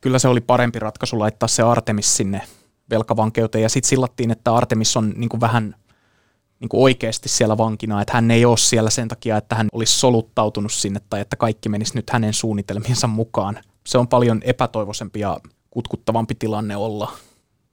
kyllä 0.00 0.18
se 0.18 0.28
oli 0.28 0.40
parempi 0.40 0.78
ratkaisu 0.78 1.18
laittaa 1.18 1.48
se 1.48 1.62
Artemis 1.62 2.16
sinne 2.16 2.42
velkavankeuteen 2.90 3.62
ja 3.62 3.68
sitten 3.68 3.88
sillattiin, 3.88 4.30
että 4.30 4.54
Artemis 4.54 4.96
on 4.96 5.14
niin 5.16 5.40
vähän 5.40 5.74
niin 6.60 6.68
kuin 6.68 6.82
oikeasti 6.82 7.28
siellä 7.28 7.56
vankina, 7.56 8.00
että 8.00 8.14
hän 8.14 8.30
ei 8.30 8.44
ole 8.44 8.56
siellä 8.56 8.90
sen 8.90 9.08
takia, 9.08 9.36
että 9.36 9.54
hän 9.54 9.68
olisi 9.72 9.98
soluttautunut 9.98 10.72
sinne 10.72 11.00
tai 11.10 11.20
että 11.20 11.36
kaikki 11.36 11.68
menisi 11.68 11.94
nyt 11.94 12.10
hänen 12.10 12.34
suunnitelmiensa 12.34 13.06
mukaan. 13.06 13.60
Se 13.86 13.98
on 13.98 14.08
paljon 14.08 14.40
epätoivoisempi 14.44 15.20
ja 15.20 15.40
kutkuttavampi 15.70 16.34
tilanne 16.34 16.76
olla 16.76 17.12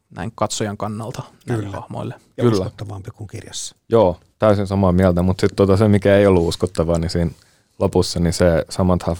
näin 0.09 0.31
katsojan 0.35 0.77
kannalta 0.77 1.21
Kyllä. 1.21 1.61
näille 1.61 1.77
hahmoille. 1.77 2.15
Ja 2.37 2.43
Kyllä. 2.43 2.53
uskottavampi 2.53 3.11
kuin 3.11 3.27
kirjassa. 3.27 3.75
Joo, 3.89 4.19
täysin 4.39 4.67
samaa 4.67 4.91
mieltä, 4.91 5.21
mutta 5.21 5.41
sitten 5.41 5.55
tota 5.55 5.77
se, 5.77 5.87
mikä 5.87 6.17
ei 6.17 6.27
ollut 6.27 6.47
uskottavaa, 6.47 6.99
niin 6.99 7.09
siinä 7.09 7.31
lopussa, 7.79 8.19
niin 8.19 8.33
se 8.33 8.65
Samantha, 8.69 9.15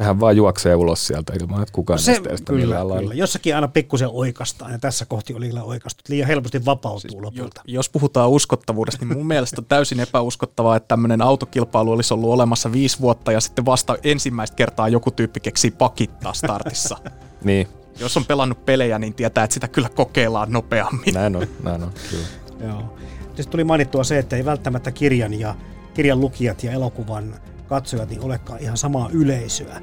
sehän 0.00 0.20
vaan 0.20 0.36
juoksee 0.36 0.74
ulos 0.74 1.06
sieltä 1.06 1.32
ilman, 1.40 1.62
että 1.62 1.72
kukaan 1.72 1.98
se, 1.98 2.14
sitä 2.14 2.30
kyllä, 2.46 2.60
millään 2.60 2.88
lailla. 2.88 3.02
Kyllä. 3.02 3.14
Jossakin 3.14 3.54
aina 3.54 3.68
pikkusen 3.68 4.08
oikastaan, 4.12 4.72
ja 4.72 4.78
tässä 4.78 5.06
kohti 5.06 5.34
oli 5.34 5.48
kyllä 5.48 5.62
oikastu. 5.62 6.04
Liian 6.08 6.28
helposti 6.28 6.64
vapautuu 6.64 7.00
siis, 7.00 7.14
lopulta. 7.14 7.62
Jos 7.66 7.88
puhutaan 7.88 8.30
uskottavuudesta, 8.30 9.04
niin 9.04 9.18
mun 9.18 9.26
mielestä 9.26 9.60
on 9.60 9.64
täysin 9.64 10.00
epäuskottavaa, 10.00 10.76
että 10.76 10.88
tämmöinen 10.88 11.22
autokilpailu 11.22 11.92
olisi 11.92 12.14
ollut 12.14 12.30
olemassa 12.30 12.72
viisi 12.72 13.00
vuotta, 13.00 13.32
ja 13.32 13.40
sitten 13.40 13.66
vasta 13.66 13.96
ensimmäistä 14.02 14.56
kertaa 14.56 14.88
joku 14.88 15.10
tyyppi 15.10 15.40
keksii 15.40 15.70
pakittaa 15.70 16.32
startissa. 16.32 16.96
niin, 17.44 17.68
jos 17.98 18.16
on 18.16 18.24
pelannut 18.24 18.64
pelejä, 18.64 18.98
niin 18.98 19.14
tietää, 19.14 19.44
että 19.44 19.54
sitä 19.54 19.68
kyllä 19.68 19.88
kokeillaan 19.88 20.52
nopeammin. 20.52 21.14
Näin 21.14 21.36
on, 21.36 21.46
näin 21.62 21.82
on, 21.82 21.92
kyllä. 22.10 22.26
Joo. 22.68 22.96
Sitten 23.26 23.48
tuli 23.48 23.64
mainittua 23.64 24.04
se, 24.04 24.18
että 24.18 24.36
ei 24.36 24.44
välttämättä 24.44 24.92
kirjan 24.92 25.34
ja 25.34 25.54
kirjan 25.94 26.20
lukijat 26.20 26.64
ja 26.64 26.72
elokuvan 26.72 27.34
katsojat 27.70 28.08
niin 28.08 28.24
olekaan 28.24 28.60
ihan 28.60 28.76
samaa 28.76 29.08
yleisöä. 29.12 29.80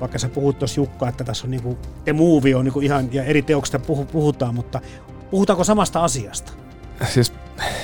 Vaikka 0.00 0.18
sä 0.18 0.28
puhut 0.28 0.58
tuossa 0.58 0.80
Jukka, 0.80 1.08
että 1.08 1.24
tässä 1.24 1.46
on 1.46 1.50
niinku, 1.50 1.78
The 2.04 2.12
Movie 2.12 2.56
on 2.56 2.64
niinku 2.64 2.80
ihan, 2.80 3.08
ja 3.12 3.24
eri 3.24 3.42
teoksista 3.42 3.78
puhutaan, 4.12 4.54
mutta 4.54 4.80
puhutaanko 5.30 5.64
samasta 5.64 6.04
asiasta? 6.04 6.52
Siis 7.08 7.32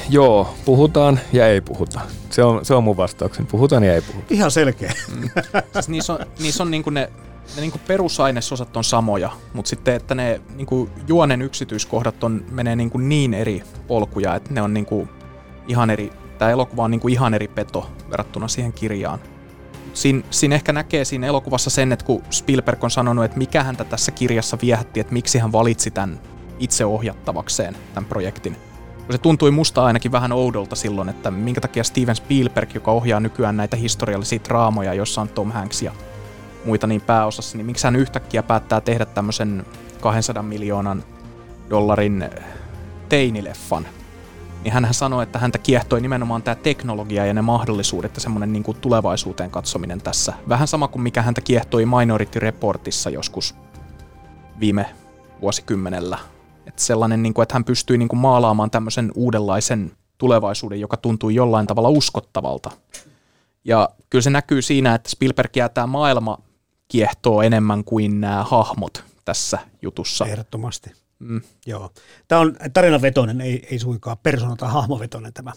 joo, 0.08 0.54
puhutaan 0.64 1.20
ja 1.32 1.48
ei 1.48 1.60
puhuta. 1.60 2.00
Se 2.30 2.44
on, 2.44 2.64
se 2.64 2.74
on 2.74 2.84
mun 2.84 2.96
vastaukseni. 2.96 3.48
Puhutaan 3.50 3.84
ja 3.84 3.94
ei 3.94 4.00
puhuta. 4.00 4.26
Ihan 4.30 4.50
selkeä. 4.50 4.92
Mm. 5.16 5.30
siis 5.72 5.88
niissä 5.88 6.12
on, 6.12 6.18
niissä 6.38 6.62
on 6.62 6.70
niinku 6.70 6.90
ne 6.90 7.12
ne 7.56 7.60
niin 7.60 7.80
perusainesosat 7.86 8.76
on 8.76 8.84
samoja, 8.84 9.30
mutta 9.52 9.68
sitten, 9.68 9.94
että 9.94 10.14
ne 10.14 10.40
niin 10.54 10.66
kuin 10.66 10.90
juonen 11.08 11.42
yksityiskohdat 11.42 12.24
on, 12.24 12.44
menee 12.50 12.76
niin, 12.76 12.90
kuin 12.90 13.08
niin 13.08 13.34
eri 13.34 13.62
polkuja, 13.86 14.34
että 14.34 14.54
ne 14.54 14.62
on 14.62 14.74
niin 14.74 14.86
kuin 14.86 15.08
ihan 15.68 15.90
eri, 15.90 16.12
tämä 16.38 16.50
elokuva 16.50 16.84
on 16.84 16.90
niin 16.90 17.00
kuin 17.00 17.12
ihan 17.12 17.34
eri 17.34 17.48
peto 17.48 17.90
verrattuna 18.10 18.48
siihen 18.48 18.72
kirjaan. 18.72 19.18
Siin, 19.98 20.24
siinä 20.30 20.54
ehkä 20.54 20.72
näkee 20.72 21.04
siinä 21.04 21.26
elokuvassa 21.26 21.70
sen, 21.70 21.92
että 21.92 22.04
kun 22.04 22.22
Spielberg 22.30 22.84
on 22.84 22.90
sanonut, 22.90 23.24
että 23.24 23.38
mikä 23.38 23.62
häntä 23.62 23.84
tässä 23.84 24.12
kirjassa 24.12 24.58
viehätti, 24.62 25.00
että 25.00 25.12
miksi 25.12 25.38
hän 25.38 25.52
valitsi 25.52 25.90
tämän 25.90 26.20
itse 26.58 26.84
ohjattavakseen, 26.84 27.76
tämän 27.94 28.08
projektin. 28.08 28.56
Se 29.10 29.18
tuntui 29.18 29.50
musta 29.50 29.84
ainakin 29.84 30.12
vähän 30.12 30.32
oudolta 30.32 30.76
silloin, 30.76 31.08
että 31.08 31.30
minkä 31.30 31.60
takia 31.60 31.84
Steven 31.84 32.16
Spielberg, 32.16 32.74
joka 32.74 32.92
ohjaa 32.92 33.20
nykyään 33.20 33.56
näitä 33.56 33.76
historiallisia 33.76 34.40
draamoja, 34.48 34.94
jossa 34.94 35.20
on 35.20 35.28
Tom 35.28 35.52
Hanks 35.52 35.82
ja 35.82 35.92
muita 36.64 36.86
niin 36.86 37.00
pääosassa, 37.00 37.56
niin 37.56 37.66
miksi 37.66 37.84
hän 37.84 37.96
yhtäkkiä 37.96 38.42
päättää 38.42 38.80
tehdä 38.80 39.04
tämmöisen 39.04 39.66
200 40.00 40.42
miljoonan 40.42 41.04
dollarin 41.70 42.30
teinileffan. 43.08 43.86
Niin 44.64 44.72
hän 44.72 44.94
sanoi, 44.94 45.22
että 45.22 45.38
häntä 45.38 45.58
kiehtoi 45.58 46.00
nimenomaan 46.00 46.42
tämä 46.42 46.54
teknologia 46.54 47.26
ja 47.26 47.34
ne 47.34 47.42
mahdollisuudet 47.42 48.14
ja 48.14 48.20
semmoinen 48.20 48.52
niin 48.52 48.64
tulevaisuuteen 48.80 49.50
katsominen 49.50 50.00
tässä. 50.00 50.32
Vähän 50.48 50.68
sama 50.68 50.88
kuin 50.88 51.02
mikä 51.02 51.22
häntä 51.22 51.40
kiehtoi 51.40 51.86
Minority 51.86 52.38
Reportissa 52.38 53.10
joskus 53.10 53.54
viime 54.60 54.86
vuosikymmenellä. 55.40 56.18
Että 56.66 56.82
sellainen, 56.82 57.22
niin 57.22 57.34
kuin, 57.34 57.42
että 57.42 57.54
hän 57.54 57.64
pystyi 57.64 57.98
niin 57.98 58.08
kuin 58.08 58.20
maalaamaan 58.20 58.70
tämmöisen 58.70 59.12
uudenlaisen 59.14 59.92
tulevaisuuden, 60.18 60.80
joka 60.80 60.96
tuntui 60.96 61.34
jollain 61.34 61.66
tavalla 61.66 61.88
uskottavalta. 61.88 62.70
Ja 63.64 63.88
kyllä 64.10 64.22
se 64.22 64.30
näkyy 64.30 64.62
siinä, 64.62 64.94
että 64.94 65.10
Spielberg 65.10 65.56
jää 65.56 65.68
tämä 65.68 65.86
maailma 65.86 66.38
kiehtoo 66.88 67.42
enemmän 67.42 67.84
kuin 67.84 68.20
nämä 68.20 68.44
hahmot 68.44 69.04
tässä 69.24 69.58
jutussa. 69.82 70.26
Ehdottomasti. 70.26 71.07
Mm. 71.18 71.40
Joo. 71.66 71.90
Tämä 72.28 72.40
on 72.40 72.56
tarinavetoinen, 72.72 73.40
ei, 73.40 73.66
ei 73.70 73.78
suinkaan 73.78 74.18
persona- 74.22 74.56
tai 74.56 74.70
hahmovetoinen 74.70 75.32
tämä, 75.32 75.52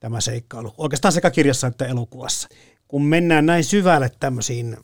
tämä 0.00 0.20
seikkailu. 0.20 0.74
Oikeastaan 0.78 1.12
sekä 1.12 1.30
kirjassa 1.30 1.66
että 1.66 1.86
elokuvassa. 1.86 2.48
Kun 2.88 3.04
mennään 3.04 3.46
näin 3.46 3.64
syvälle 3.64 4.10
tämmöisiin 4.20 4.76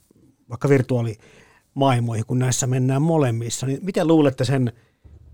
vaikka 0.50 0.68
virtuaalimaailmoihin, 0.68 2.26
kun 2.26 2.38
näissä 2.38 2.66
mennään 2.66 3.02
molemmissa, 3.02 3.66
niin 3.66 3.78
miten 3.82 4.06
luulette 4.06 4.44
sen, 4.44 4.72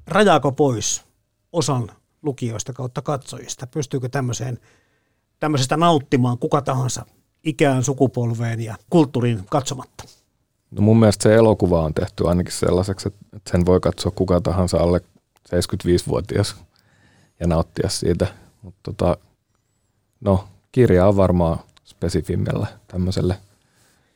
rajaako 0.06 0.52
pois 0.52 1.04
osan 1.52 1.90
lukijoista 2.22 2.72
kautta 2.72 3.02
katsojista? 3.02 3.66
Pystyykö 3.66 4.08
tämmöiseen, 4.08 4.58
tämmöisestä 5.40 5.76
nauttimaan 5.76 6.38
kuka 6.38 6.62
tahansa 6.62 7.06
ikään, 7.44 7.84
sukupolveen 7.84 8.60
ja 8.60 8.76
kulttuuriin 8.90 9.44
katsomatta? 9.50 10.04
No 10.70 10.82
mun 10.82 10.98
mielestä 10.98 11.22
se 11.22 11.34
elokuva 11.34 11.82
on 11.82 11.94
tehty 11.94 12.28
ainakin 12.28 12.52
sellaiseksi, 12.52 13.08
että 13.08 13.50
sen 13.50 13.66
voi 13.66 13.80
katsoa 13.80 14.12
kuka 14.14 14.40
tahansa 14.40 14.78
alle 14.78 15.00
75-vuotias 15.48 16.56
ja 17.40 17.46
nauttia 17.46 17.88
siitä. 17.88 18.26
Mutta 18.62 18.80
tota, 18.82 19.16
no, 20.20 20.48
kirja 20.72 21.06
on 21.06 21.16
varmaan 21.16 21.58
spesifimmällä 21.84 22.66
tämmöiselle 22.88 23.38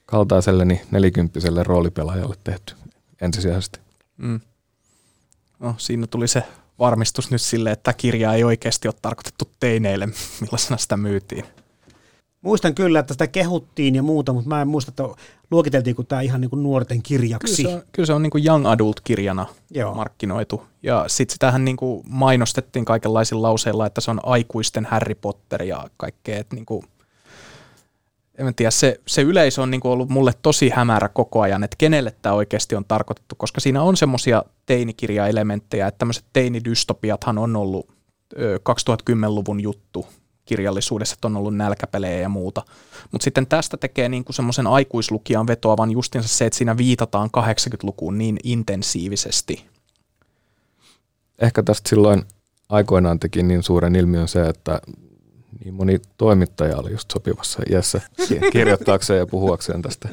kaltaiselle 0.07 0.65
niin 0.65 0.81
nelikymppiselle 0.91 1.63
roolipelaajalle 1.63 2.37
tehty 2.45 2.75
ensisijaisesti. 3.21 3.81
Mm. 4.17 4.41
No, 5.59 5.75
siinä 5.79 6.07
tuli 6.07 6.29
se 6.29 6.43
varmistus 6.79 7.31
nyt 7.31 7.43
sille, 7.43 7.71
että 7.71 7.93
kirja 7.93 8.35
ei 8.35 8.45
oikeasti 8.45 8.89
ole 8.89 8.95
tarkoitettu 9.03 9.51
teineille, 9.61 10.09
millaisena 10.41 10.77
sitä 10.77 10.97
myytiin. 10.97 11.45
Muistan 12.43 12.75
kyllä, 12.75 12.99
että 12.99 13.15
sitä 13.15 13.27
kehuttiin 13.27 13.95
ja 13.95 14.03
muuta, 14.03 14.33
mutta 14.33 14.49
mä 14.49 14.63
en 14.63 14.69
muista, 14.69 14.91
että 14.91 15.23
luokiteltiinko 15.51 16.03
tämä 16.03 16.21
ihan 16.21 16.41
niin 16.41 16.51
kuin 16.51 16.63
nuorten 16.63 17.03
kirjaksi. 17.03 17.63
Kyllä 17.63 17.71
se 17.71 17.77
on, 17.77 17.83
kyllä 17.93 18.07
se 18.07 18.13
on 18.13 18.23
niin 18.23 18.31
kuin 18.31 18.47
young 18.47 18.67
adult-kirjana 18.67 19.47
Joo. 19.71 19.95
markkinoitu. 19.95 20.63
Ja 20.83 21.05
sitten 21.09 21.33
sitähän 21.33 21.65
niin 21.65 21.77
kuin 21.77 22.03
mainostettiin 22.09 22.85
kaikenlaisilla 22.85 23.43
lauseilla, 23.43 23.87
että 23.87 24.01
se 24.01 24.11
on 24.11 24.21
aikuisten 24.23 24.85
Harry 24.85 25.15
Potter 25.15 25.63
ja 25.63 25.85
kaikkea. 25.97 26.39
Että 26.39 26.57
niin 26.57 26.67
kuin, 26.67 26.83
en 28.39 28.55
tiedä, 28.55 28.71
se, 28.71 29.01
se 29.07 29.23
yleisö 29.23 29.63
on 29.63 29.71
niin 29.71 29.81
kuin 29.81 29.93
ollut 29.93 30.09
mulle 30.09 30.33
tosi 30.43 30.71
hämärä 30.71 31.09
koko 31.09 31.41
ajan, 31.41 31.65
että 31.65 31.77
kenelle 31.79 32.15
tämä 32.23 32.35
oikeasti 32.35 32.75
on 32.75 32.85
tarkoitettu, 32.89 33.35
koska 33.39 33.61
siinä 33.61 33.83
on 33.83 33.97
semmoisia 33.97 34.45
teinikirjaelementtejä, 34.67 35.87
että 35.87 35.99
tämmöiset 35.99 36.25
teinidystopiathan 36.33 37.39
on 37.39 37.57
ollut 37.57 37.87
2010-luvun 38.37 39.61
juttu 39.61 40.07
kirjallisuudessa, 40.51 41.15
että 41.15 41.29
on 41.29 41.37
ollut 41.37 41.57
nälkäpelejä 41.57 42.21
ja 42.21 42.29
muuta. 42.29 42.63
Mutta 43.13 43.25
sitten 43.25 43.47
tästä 43.47 43.77
tekee 43.77 44.09
niinku 44.09 44.33
semmoisen 44.33 44.67
aikuislukijan 44.67 45.47
vetoavan 45.47 45.91
justinsa 45.91 46.29
se, 46.29 46.47
että 46.47 46.57
siinä 46.57 46.77
viitataan 46.77 47.31
80-lukuun 47.37 48.19
niin 48.19 48.37
intensiivisesti. 48.45 49.67
Ehkä 51.39 51.63
tästä 51.63 51.89
silloin 51.89 52.23
aikoinaan 52.69 53.21
teki 53.21 53.43
niin 53.43 53.63
suuren 53.63 53.97
ilmiön 53.97 54.29
se, 54.29 54.49
että 54.49 54.81
niin 55.65 55.75
moni 55.75 56.01
toimittaja 56.17 56.77
oli 56.77 56.91
just 56.91 57.11
sopivassa 57.11 57.63
iässä 57.71 58.01
kirjoittaakseen 58.53 59.19
ja 59.19 59.27
puhuakseen 59.27 59.83
tästä. 59.83 60.09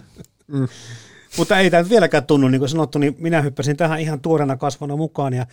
Mm. 0.47 0.67
Mutta 1.37 1.59
ei 1.59 1.71
tämä 1.71 1.89
vieläkään 1.89 2.25
tunnu, 2.25 2.47
niin 2.47 2.59
kuin 2.59 2.69
sanottu, 2.69 2.99
niin 2.99 3.15
minä 3.19 3.41
hyppäsin 3.41 3.77
tähän 3.77 3.99
ihan 3.99 4.19
tuorena 4.19 4.57
kasvana 4.57 4.95
mukaan 4.95 5.33
ja 5.33 5.45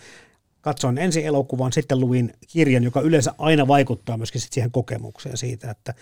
katsoin 0.65 0.97
ensin 0.97 1.25
elokuvan, 1.25 1.73
sitten 1.73 1.99
luin 1.99 2.33
kirjan, 2.47 2.83
joka 2.83 3.01
yleensä 3.01 3.33
aina 3.37 3.67
vaikuttaa 3.67 4.17
myöskin 4.17 4.41
sit 4.41 4.53
siihen 4.53 4.71
kokemukseen 4.71 5.37
siitä, 5.37 5.71
että 5.71 5.93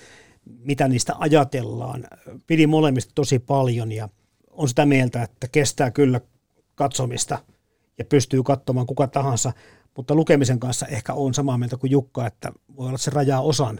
mitä 0.46 0.88
niistä 0.88 1.14
ajatellaan. 1.18 2.04
Pidin 2.48 2.70
molemmista 2.70 3.12
tosi 3.16 3.40
paljon 3.40 3.92
ja 3.92 4.10
on 4.52 4.70
sitä 4.70 4.86
mieltä, 4.86 5.24
että 5.24 5.48
kestää 5.52 5.92
kyllä 5.92 6.22
katsomista 6.76 7.40
ja 7.98 8.06
pystyy 8.06 8.44
katsomaan 8.44 8.88
kuka 8.88 9.08
tahansa, 9.08 9.54
mutta 9.98 10.16
lukemisen 10.16 10.60
kanssa 10.60 10.88
ehkä 10.88 11.14
on 11.14 11.34
samaa 11.34 11.58
mieltä 11.58 11.78
kuin 11.78 11.92
Jukka, 11.92 12.28
että 12.28 12.52
voi 12.78 12.86
olla, 12.86 12.96
että 12.96 13.04
se 13.04 13.12
rajaa 13.12 13.42
osan 13.42 13.80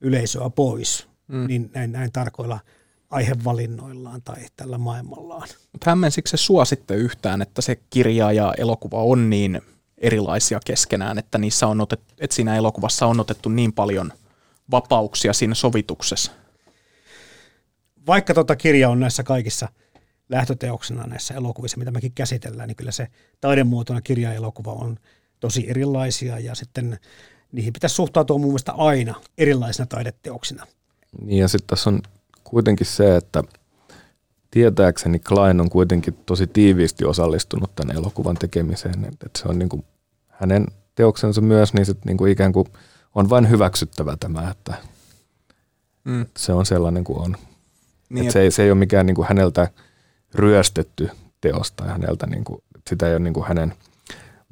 yleisöä 0.00 0.50
pois, 0.50 1.08
mm. 1.28 1.46
niin 1.46 1.70
näin, 1.74 1.92
näin 1.92 2.12
tarkoilla 2.12 2.60
aihevalinnoillaan 3.10 4.22
tai 4.22 4.36
tällä 4.56 4.78
maailmallaan. 4.78 5.48
Mutta 5.72 5.90
hämmensikö 5.90 6.28
se 6.28 6.36
sua 6.36 6.64
sitten 6.64 6.98
yhtään, 6.98 7.42
että 7.42 7.62
se 7.62 7.76
kirja 7.90 8.32
ja 8.32 8.54
elokuva 8.58 9.02
on 9.02 9.30
niin 9.30 9.60
erilaisia 10.00 10.60
keskenään, 10.64 11.18
että, 11.18 11.38
niissä 11.38 11.66
on 11.66 11.80
otet, 11.80 12.00
että 12.18 12.36
siinä 12.36 12.56
elokuvassa 12.56 13.06
on 13.06 13.20
otettu 13.20 13.48
niin 13.48 13.72
paljon 13.72 14.12
vapauksia 14.70 15.32
siinä 15.32 15.54
sovituksessa? 15.54 16.32
Vaikka 18.06 18.34
tota 18.34 18.56
kirja 18.56 18.88
on 18.88 19.00
näissä 19.00 19.22
kaikissa 19.22 19.68
lähtöteoksena 20.28 21.06
näissä 21.06 21.34
elokuvissa, 21.34 21.76
mitä 21.76 21.90
mekin 21.90 22.12
käsitellään, 22.12 22.68
niin 22.68 22.76
kyllä 22.76 22.92
se 22.92 23.06
taidemuotona 23.40 24.00
kirja 24.00 24.28
ja 24.28 24.34
elokuva 24.34 24.72
on 24.72 24.96
tosi 25.40 25.70
erilaisia 25.70 26.38
ja 26.38 26.54
sitten 26.54 26.98
niihin 27.52 27.72
pitäisi 27.72 27.96
suhtautua 27.96 28.38
mun 28.38 28.48
mielestä 28.48 28.72
aina 28.72 29.14
erilaisina 29.38 29.86
taideteoksina. 29.86 30.66
Niin 31.22 31.38
ja 31.38 31.48
sitten 31.48 31.66
tässä 31.66 31.90
on 31.90 32.02
kuitenkin 32.44 32.86
se, 32.86 33.16
että 33.16 33.42
tietääkseni 34.50 35.18
Klein 35.18 35.60
on 35.60 35.70
kuitenkin 35.70 36.18
tosi 36.26 36.46
tiiviisti 36.46 37.04
osallistunut 37.04 37.74
tänne 37.76 37.94
elokuvan 37.94 38.36
tekemiseen. 38.36 39.04
Että 39.04 39.28
se 39.38 39.48
on 39.48 39.58
niin 39.58 39.68
kuin 39.68 39.84
hänen 40.28 40.66
teoksensa 40.94 41.40
myös, 41.40 41.74
niin 41.74 41.86
sitten 41.86 42.06
niin 42.06 42.16
kuin 42.16 42.32
ikään 42.32 42.52
kuin 42.52 42.66
on 43.14 43.30
vain 43.30 43.50
hyväksyttävä 43.50 44.16
tämä, 44.20 44.50
että 44.50 44.74
mm. 46.04 46.26
se 46.38 46.52
on 46.52 46.66
sellainen 46.66 47.04
kuin 47.04 47.18
on. 47.18 47.36
Niin, 48.08 48.22
että 48.22 48.32
se, 48.32 48.40
ei, 48.40 48.50
se 48.50 48.62
ei 48.62 48.70
ole 48.70 48.78
mikään 48.78 49.06
niin 49.06 49.14
kuin 49.14 49.28
häneltä 49.28 49.70
ryöstetty 50.34 51.10
teosta 51.40 51.84
ja 51.84 51.90
häneltä 51.90 52.26
niin 52.26 52.44
kuin, 52.44 52.62
sitä 52.88 53.06
ei 53.06 53.12
ole 53.12 53.18
niin 53.18 53.34
kuin 53.34 53.46
hänen– 53.46 53.74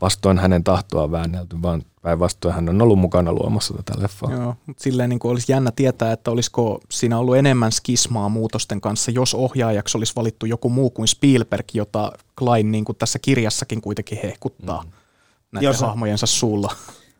vastoin 0.00 0.38
hänen 0.38 0.64
tahtoa 0.64 1.10
väännelty, 1.10 1.62
vaan 1.62 1.82
päinvastoin 2.02 2.54
hän 2.54 2.68
on 2.68 2.82
ollut 2.82 2.98
mukana 2.98 3.32
luomassa 3.32 3.74
tätä 3.74 4.02
leffaa. 4.02 4.32
Joo, 4.32 4.56
mutta 4.66 4.82
silleen 4.82 5.10
niin 5.10 5.18
kuin 5.18 5.32
olisi 5.32 5.52
jännä 5.52 5.70
tietää, 5.70 6.12
että 6.12 6.30
olisiko 6.30 6.80
siinä 6.90 7.18
ollut 7.18 7.36
enemmän 7.36 7.72
skismaa 7.72 8.28
muutosten 8.28 8.80
kanssa, 8.80 9.10
jos 9.10 9.34
ohjaajaksi 9.34 9.98
olisi 9.98 10.12
valittu 10.16 10.46
joku 10.46 10.68
muu 10.68 10.90
kuin 10.90 11.08
Spielberg, 11.08 11.66
jota 11.74 12.12
Klein 12.38 12.72
niin 12.72 12.84
kuin 12.84 12.98
tässä 12.98 13.18
kirjassakin 13.18 13.80
kuitenkin 13.80 14.18
hehkuttaa 14.22 14.82
mm. 14.82 14.90
näiden 15.52 15.66
jos, 15.66 15.80
hahmojensa 15.80 16.26
suulla 16.26 16.74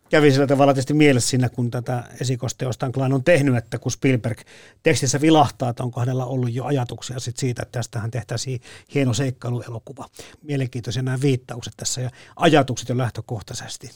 kävi 0.09 0.31
sillä 0.31 0.47
tavalla 0.47 0.73
tietysti 0.73 0.93
mielessä 0.93 1.29
siinä, 1.29 1.49
kun 1.49 1.71
tätä 1.71 2.03
esikosteostaan 2.21 2.91
Klein 2.91 3.13
on 3.13 3.23
tehnyt, 3.23 3.55
että 3.55 3.79
kun 3.79 3.91
Spielberg 3.91 4.39
tekstissä 4.83 5.21
vilahtaa, 5.21 5.69
että 5.69 5.83
onko 5.83 5.99
hänellä 5.99 6.25
ollut 6.25 6.53
jo 6.53 6.65
ajatuksia 6.65 7.19
sit 7.19 7.37
siitä, 7.37 7.61
että 7.61 7.79
tästähän 7.79 8.11
tehtäisiin 8.11 8.61
hieno 8.93 9.13
seikkailuelokuva. 9.13 10.05
Mielenkiintoisia 10.41 11.03
nämä 11.03 11.21
viittaukset 11.21 11.73
tässä 11.77 12.01
ja 12.01 12.09
ajatukset 12.35 12.89
jo 12.89 12.97
lähtökohtaisesti. 12.97 13.89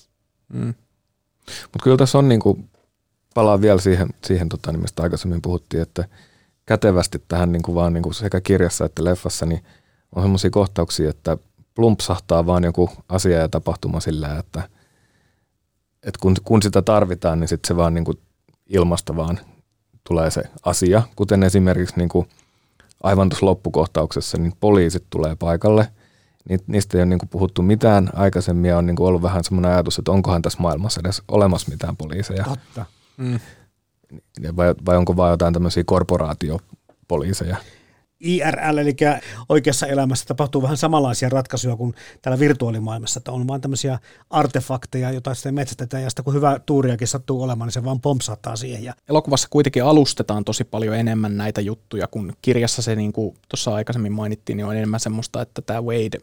Mm. 0.53 0.73
Mutta 1.63 1.83
kyllä 1.83 1.97
tässä 1.97 2.17
on, 2.17 2.29
niin 2.29 2.39
kuin, 2.39 2.69
palaan 3.33 3.61
vielä 3.61 3.81
siihen, 3.81 4.09
siihen 4.25 4.49
tota, 4.49 4.71
niin 4.71 4.81
mistä 4.81 5.03
aikaisemmin 5.03 5.41
puhuttiin, 5.41 5.83
että 5.83 6.05
kätevästi 6.65 7.23
tähän 7.27 7.51
niin 7.51 7.61
kuin 7.61 7.75
vaan 7.75 7.93
niin 7.93 8.03
kuin 8.03 8.13
sekä 8.13 8.41
kirjassa 8.41 8.85
että 8.85 9.03
leffassa, 9.03 9.45
niin 9.45 9.63
on 10.15 10.23
sellaisia 10.23 10.49
kohtauksia, 10.49 11.09
että 11.09 11.37
plumpsahtaa 11.75 12.45
vaan 12.45 12.63
joku 12.63 12.89
asia 13.09 13.37
ja 13.37 13.49
tapahtuma 13.49 13.99
sillä, 13.99 14.37
että– 14.39 14.63
että 16.03 16.19
kun, 16.21 16.35
kun 16.43 16.61
sitä 16.61 16.81
tarvitaan, 16.81 17.39
niin 17.39 17.47
sitten 17.47 17.67
se 17.67 17.75
vaan 17.75 17.93
niin 17.93 18.05
kuin 18.05 18.17
ilmasta 18.67 19.15
vaan 19.15 19.39
tulee 20.07 20.31
se 20.31 20.43
asia. 20.63 21.01
Kuten 21.15 21.43
esimerkiksi 21.43 21.97
niin 21.97 22.09
kuin 22.09 22.29
aivan 23.03 23.29
tuossa 23.29 23.45
loppukohtauksessa, 23.45 24.37
niin 24.37 24.53
poliisit 24.59 25.05
tulee 25.09 25.35
paikalle. 25.35 25.87
Niin 26.49 26.59
niistä 26.67 26.97
ei 26.97 27.01
ole 27.01 27.05
niin 27.09 27.19
kuin 27.19 27.29
puhuttu 27.29 27.61
mitään 27.61 28.09
aikaisemmin 28.13 28.69
ja 28.69 28.77
on 28.77 28.85
niin 28.85 28.95
kuin 28.95 29.07
ollut 29.07 29.21
vähän 29.21 29.43
semmoinen 29.43 29.71
ajatus, 29.71 29.99
että 29.99 30.11
onkohan 30.11 30.41
tässä 30.41 30.59
maailmassa 30.61 31.01
edes 31.03 31.21
olemassa 31.27 31.71
mitään 31.71 31.97
poliiseja. 31.97 32.43
Totta. 32.43 32.85
Mm. 33.17 33.39
Vai, 34.55 34.75
vai 34.85 34.97
onko 34.97 35.17
vain 35.17 35.31
jotain 35.31 35.53
tämmöisiä 35.53 35.83
korporaatiopoliiseja. 35.85 37.57
IRL, 38.23 38.77
eli 38.77 38.95
oikeassa 39.49 39.87
elämässä 39.87 40.25
tapahtuu 40.25 40.61
vähän 40.61 40.77
samanlaisia 40.77 41.29
ratkaisuja 41.29 41.75
kuin 41.75 41.93
täällä 42.21 42.39
virtuaalimaailmassa, 42.39 43.17
että 43.17 43.31
on 43.31 43.47
vain 43.47 43.61
tämmöisiä 43.61 43.99
artefakteja, 44.29 45.11
joita 45.11 45.33
sitten 45.33 45.53
metsästetään, 45.53 46.03
ja 46.03 46.09
sitten 46.09 46.25
kun 46.25 46.33
hyvä 46.33 46.59
tuuriakin 46.65 47.07
sattuu 47.07 47.43
olemaan, 47.43 47.67
niin 47.67 47.73
se 47.73 47.83
vaan 47.83 48.01
pompsahtaa 48.01 48.55
siihen. 48.55 48.83
Ja... 48.83 48.93
Elokuvassa 49.09 49.47
kuitenkin 49.51 49.83
alustetaan 49.83 50.45
tosi 50.45 50.63
paljon 50.63 50.95
enemmän 50.95 51.37
näitä 51.37 51.61
juttuja, 51.61 52.07
kun 52.07 52.33
kirjassa 52.41 52.81
se, 52.81 52.95
niin 52.95 53.13
kuin 53.13 53.35
tuossa 53.49 53.73
aikaisemmin 53.73 54.11
mainittiin, 54.11 54.57
niin 54.57 54.65
on 54.65 54.75
enemmän 54.75 54.99
semmoista, 54.99 55.41
että 55.41 55.61
tämä 55.61 55.81
Wade, 55.81 56.17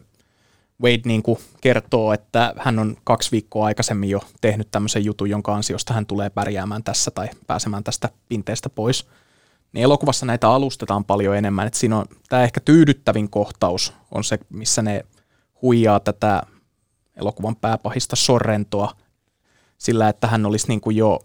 Wade 0.83 1.01
niin 1.05 1.23
kuin 1.23 1.39
kertoo, 1.61 2.13
että 2.13 2.53
hän 2.57 2.79
on 2.79 2.97
kaksi 3.03 3.31
viikkoa 3.31 3.65
aikaisemmin 3.65 4.09
jo 4.09 4.21
tehnyt 4.41 4.67
tämmöisen 4.71 5.05
jutun, 5.05 5.29
jonka 5.29 5.55
ansiosta 5.55 5.93
hän 5.93 6.05
tulee 6.05 6.29
pärjäämään 6.29 6.83
tässä 6.83 7.11
tai 7.11 7.29
pääsemään 7.47 7.83
tästä 7.83 8.09
pinteestä 8.29 8.69
pois– 8.69 9.05
niin 9.73 9.83
elokuvassa 9.83 10.25
näitä 10.25 10.49
alustetaan 10.49 11.05
paljon 11.05 11.37
enemmän. 11.37 11.67
Et 11.67 11.73
siinä 11.73 11.97
on 11.97 12.05
tämä 12.29 12.43
ehkä 12.43 12.59
tyydyttävin 12.59 13.29
kohtaus 13.29 13.93
on 14.11 14.23
se, 14.23 14.39
missä 14.49 14.81
ne 14.81 15.05
huijaa 15.61 15.99
tätä 15.99 16.43
elokuvan 17.15 17.55
pääpahista 17.55 18.15
Sorrentoa 18.15 18.95
sillä, 19.77 20.09
että 20.09 20.27
hän 20.27 20.45
olisi 20.45 20.67
niin 20.67 20.81
kuin 20.81 20.95
jo 20.95 21.19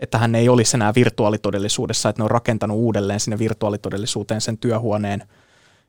että 0.00 0.18
hän 0.18 0.34
ei 0.34 0.48
olisi 0.48 0.76
enää 0.76 0.92
virtuaalitodellisuudessa, 0.94 2.08
että 2.08 2.20
ne 2.20 2.24
on 2.24 2.30
rakentanut 2.30 2.76
uudelleen 2.76 3.20
sinne 3.20 3.38
virtuaalitodellisuuteen 3.38 4.40
sen 4.40 4.58
työhuoneen. 4.58 5.28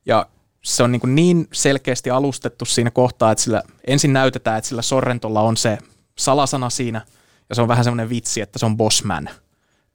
Ja 0.05 0.25
se 0.63 0.83
on 0.83 0.91
niin, 0.91 0.99
kuin 0.99 1.15
niin 1.15 1.47
selkeästi 1.53 2.09
alustettu 2.09 2.65
siinä 2.65 2.91
kohtaa, 2.91 3.31
että 3.31 3.43
sillä 3.43 3.63
ensin 3.87 4.13
näytetään, 4.13 4.57
että 4.57 4.67
sillä 4.67 4.81
Sorrentolla 4.81 5.41
on 5.41 5.57
se 5.57 5.77
salasana 6.17 6.69
siinä, 6.69 7.01
ja 7.49 7.55
se 7.55 7.61
on 7.61 7.67
vähän 7.67 7.83
semmoinen 7.83 8.09
vitsi, 8.09 8.41
että 8.41 8.59
se 8.59 8.65
on 8.65 8.77
bossman– 8.77 9.29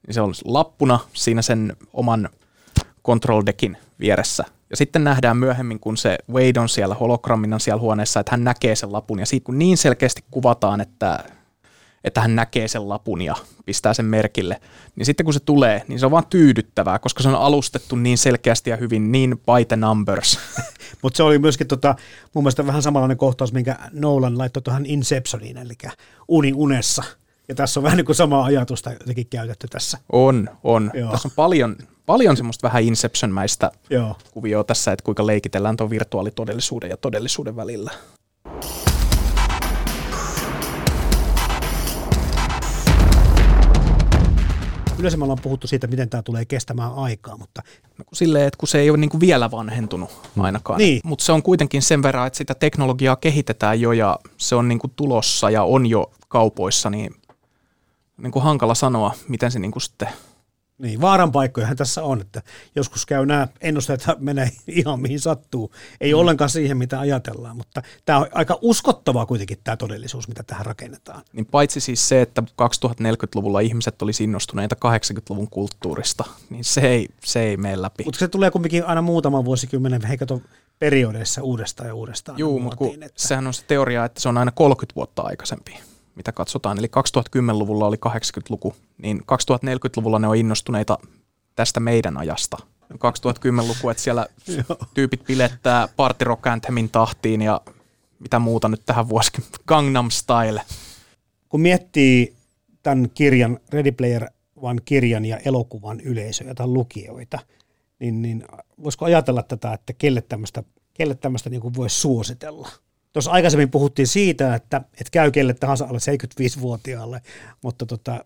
niin 0.07 0.13
se 0.13 0.21
on 0.21 0.33
lappuna 0.45 0.99
siinä 1.13 1.41
sen 1.41 1.77
oman 1.93 2.29
control 3.05 3.43
deckin 3.45 3.77
vieressä. 3.99 4.43
Ja 4.69 4.77
sitten 4.77 5.03
nähdään 5.03 5.37
myöhemmin, 5.37 5.79
kun 5.79 5.97
se 5.97 6.17
Wade 6.31 6.59
on 6.59 6.69
siellä 6.69 6.95
hologrammina 6.95 7.59
siellä 7.59 7.81
huoneessa, 7.81 8.19
että 8.19 8.31
hän 8.31 8.43
näkee 8.43 8.75
sen 8.75 8.91
lapun. 8.91 9.19
Ja 9.19 9.25
siitä 9.25 9.45
kun 9.45 9.59
niin 9.59 9.77
selkeästi 9.77 10.23
kuvataan, 10.31 10.81
että, 10.81 11.23
että 12.03 12.21
hän 12.21 12.35
näkee 12.35 12.67
sen 12.67 12.89
lapun 12.89 13.21
ja 13.21 13.35
pistää 13.65 13.93
sen 13.93 14.05
merkille, 14.05 14.61
niin 14.95 15.05
sitten 15.05 15.23
kun 15.23 15.33
se 15.33 15.39
tulee, 15.39 15.83
niin 15.87 15.99
se 15.99 16.05
on 16.05 16.11
vaan 16.11 16.27
tyydyttävää, 16.29 16.99
koska 16.99 17.23
se 17.23 17.29
on 17.29 17.35
alustettu 17.35 17.95
niin 17.95 18.17
selkeästi 18.17 18.69
ja 18.69 18.77
hyvin, 18.77 19.11
niin 19.11 19.37
by 19.37 19.65
the 19.67 19.75
numbers. 19.75 20.39
Mutta 21.01 21.17
se 21.17 21.23
oli 21.23 21.39
myöskin 21.39 21.67
tota, 21.67 21.95
mun 22.33 22.43
mielestä 22.43 22.67
vähän 22.67 22.81
samanlainen 22.81 23.17
kohtaus, 23.17 23.53
minkä 23.53 23.75
Nolan 23.91 24.37
laittoi 24.37 24.63
tuohon 24.63 24.85
Inceptioniin, 24.85 25.57
eli 25.57 25.73
uni 26.27 26.53
unessa– 26.55 27.03
ja 27.51 27.55
tässä 27.55 27.79
on 27.79 27.83
vähän 27.83 27.97
niin 27.97 28.05
kuin 28.05 28.15
samaa 28.15 28.45
ajatusta 28.45 28.91
jotenkin 28.91 29.27
käytetty 29.27 29.67
tässä. 29.67 29.97
On, 30.11 30.49
on. 30.63 30.91
Joo. 30.93 31.11
Tässä 31.11 31.27
on 31.27 31.31
paljon, 31.35 31.75
paljon 32.05 32.37
semmoista 32.37 32.67
vähän 32.67 32.83
Inception-mäistä 32.83 33.71
Joo. 33.89 34.15
kuvioa 34.31 34.63
tässä, 34.63 34.91
että 34.91 35.03
kuinka 35.03 35.27
leikitellään 35.27 35.77
tuon 35.77 35.89
virtuaalitodellisuuden 35.89 36.89
ja 36.89 36.97
todellisuuden 36.97 37.55
välillä. 37.55 37.91
Yleensä 44.99 45.17
me 45.17 45.23
ollaan 45.23 45.39
puhuttu 45.43 45.67
siitä, 45.67 45.87
miten 45.87 46.09
tämä 46.09 46.23
tulee 46.23 46.45
kestämään 46.45 46.93
aikaa, 46.93 47.37
mutta... 47.37 47.61
No, 47.97 48.05
silleen, 48.13 48.47
että 48.47 48.57
kun 48.57 48.67
se 48.67 48.79
ei 48.79 48.89
ole 48.89 48.97
niin 48.97 49.19
vielä 49.19 49.51
vanhentunut 49.51 50.09
ainakaan. 50.39 50.77
Niin. 50.77 51.01
Mutta 51.03 51.25
se 51.25 51.31
on 51.31 51.43
kuitenkin 51.43 51.81
sen 51.81 52.03
verran, 52.03 52.27
että 52.27 52.37
sitä 52.37 52.55
teknologiaa 52.55 53.15
kehitetään 53.15 53.81
jo 53.81 53.91
ja 53.91 54.19
se 54.37 54.55
on 54.55 54.67
niin 54.67 54.79
tulossa 54.95 55.49
ja 55.49 55.63
on 55.63 55.87
jo 55.87 56.11
kaupoissa, 56.27 56.89
niin 56.89 57.15
niin 58.17 58.31
kuin 58.31 58.43
hankala 58.43 58.75
sanoa, 58.75 59.15
miten 59.27 59.51
se 59.51 59.59
niin 59.59 59.71
kuin 59.71 59.81
sitten... 59.81 60.07
Niin, 60.77 61.01
vaaran 61.01 61.31
paikkojahan 61.31 61.75
tässä 61.75 62.03
on, 62.03 62.21
että 62.21 62.41
joskus 62.75 63.05
käy 63.05 63.25
nämä 63.25 63.47
ennusteet 63.61 64.05
menee 64.19 64.51
ihan 64.67 65.01
mihin 65.01 65.19
sattuu. 65.19 65.73
Ei 66.01 66.13
mm. 66.13 66.19
ollenkaan 66.19 66.49
siihen, 66.49 66.77
mitä 66.77 66.99
ajatellaan, 66.99 67.57
mutta 67.57 67.81
tämä 68.05 68.19
on 68.19 68.27
aika 68.33 68.59
uskottavaa 68.61 69.25
kuitenkin 69.25 69.57
tämä 69.63 69.77
todellisuus, 69.77 70.27
mitä 70.27 70.43
tähän 70.43 70.65
rakennetaan. 70.65 71.21
Niin 71.33 71.45
paitsi 71.45 71.79
siis 71.79 72.09
se, 72.09 72.21
että 72.21 72.43
2040-luvulla 72.61 73.59
ihmiset 73.59 74.01
olisi 74.01 74.23
innostuneita 74.23 74.75
80-luvun 74.85 75.49
kulttuurista, 75.49 76.23
niin 76.49 76.63
se 76.63 76.81
ei, 76.81 77.07
se 77.23 77.41
ei 77.41 77.57
mene 77.57 77.81
läpi. 77.81 78.03
Mutta 78.03 78.19
se 78.19 78.27
tulee 78.27 78.51
kuitenkin 78.51 78.85
aina 78.85 79.01
muutaman 79.01 79.45
vuosikymmenen 79.45 80.05
heikaton 80.05 80.41
periodeissa 80.79 81.43
uudestaan 81.43 81.87
ja 81.87 81.95
uudestaan. 81.95 82.39
Joo, 82.39 82.59
mutta 82.59 82.85
että... 82.85 83.09
sehän 83.15 83.47
on 83.47 83.53
se 83.53 83.63
teoria, 83.67 84.05
että 84.05 84.21
se 84.21 84.29
on 84.29 84.37
aina 84.37 84.51
30 84.51 84.95
vuotta 84.95 85.21
aikaisempi 85.21 85.79
mitä 86.15 86.31
katsotaan. 86.31 86.79
Eli 86.79 86.87
2010-luvulla 86.87 87.87
oli 87.87 87.97
80-luku, 88.07 88.75
niin 88.97 89.21
2040-luvulla 89.21 90.19
ne 90.19 90.27
on 90.27 90.35
innostuneita 90.35 90.97
tästä 91.55 91.79
meidän 91.79 92.17
ajasta. 92.17 92.57
2010-luku, 92.93 93.89
että 93.89 94.03
siellä 94.03 94.25
tyypit 94.93 95.25
bilettää 95.25 95.87
Party 95.87 96.25
Rock 96.25 96.47
Anthemin 96.47 96.89
tahtiin 96.89 97.41
ja 97.41 97.61
mitä 98.19 98.39
muuta 98.39 98.69
nyt 98.69 98.81
tähän 98.85 99.09
vuosikin, 99.09 99.43
Gangnam 99.67 100.09
Style. 100.09 100.61
Kun 101.49 101.61
miettii 101.61 102.35
tämän 102.83 103.09
kirjan, 103.13 103.59
Ready 103.69 103.91
Player 103.91 104.27
One 104.55 104.81
kirjan 104.85 105.25
ja 105.25 105.37
elokuvan 105.37 105.99
yleisöjä 105.99 106.55
tai 106.55 106.67
lukijoita, 106.67 107.39
niin, 107.99 108.21
niin 108.21 108.43
voisiko 108.83 109.05
ajatella 109.05 109.43
tätä, 109.43 109.73
että 109.73 109.93
kelle 109.93 110.21
tämmöistä, 110.21 110.63
kelle 110.93 111.15
tämmöistä 111.15 111.49
niin 111.49 111.75
voisi 111.75 111.99
suositella? 111.99 112.69
Tuossa 113.13 113.31
aikaisemmin 113.31 113.69
puhuttiin 113.69 114.07
siitä, 114.07 114.55
että, 114.55 114.77
että 114.77 115.11
käy 115.11 115.31
kelle 115.31 115.53
tahansa 115.53 115.85
alle 115.85 115.99
75-vuotiaalle, 115.99 117.21
mutta 117.61 117.85
tota, 117.85 118.25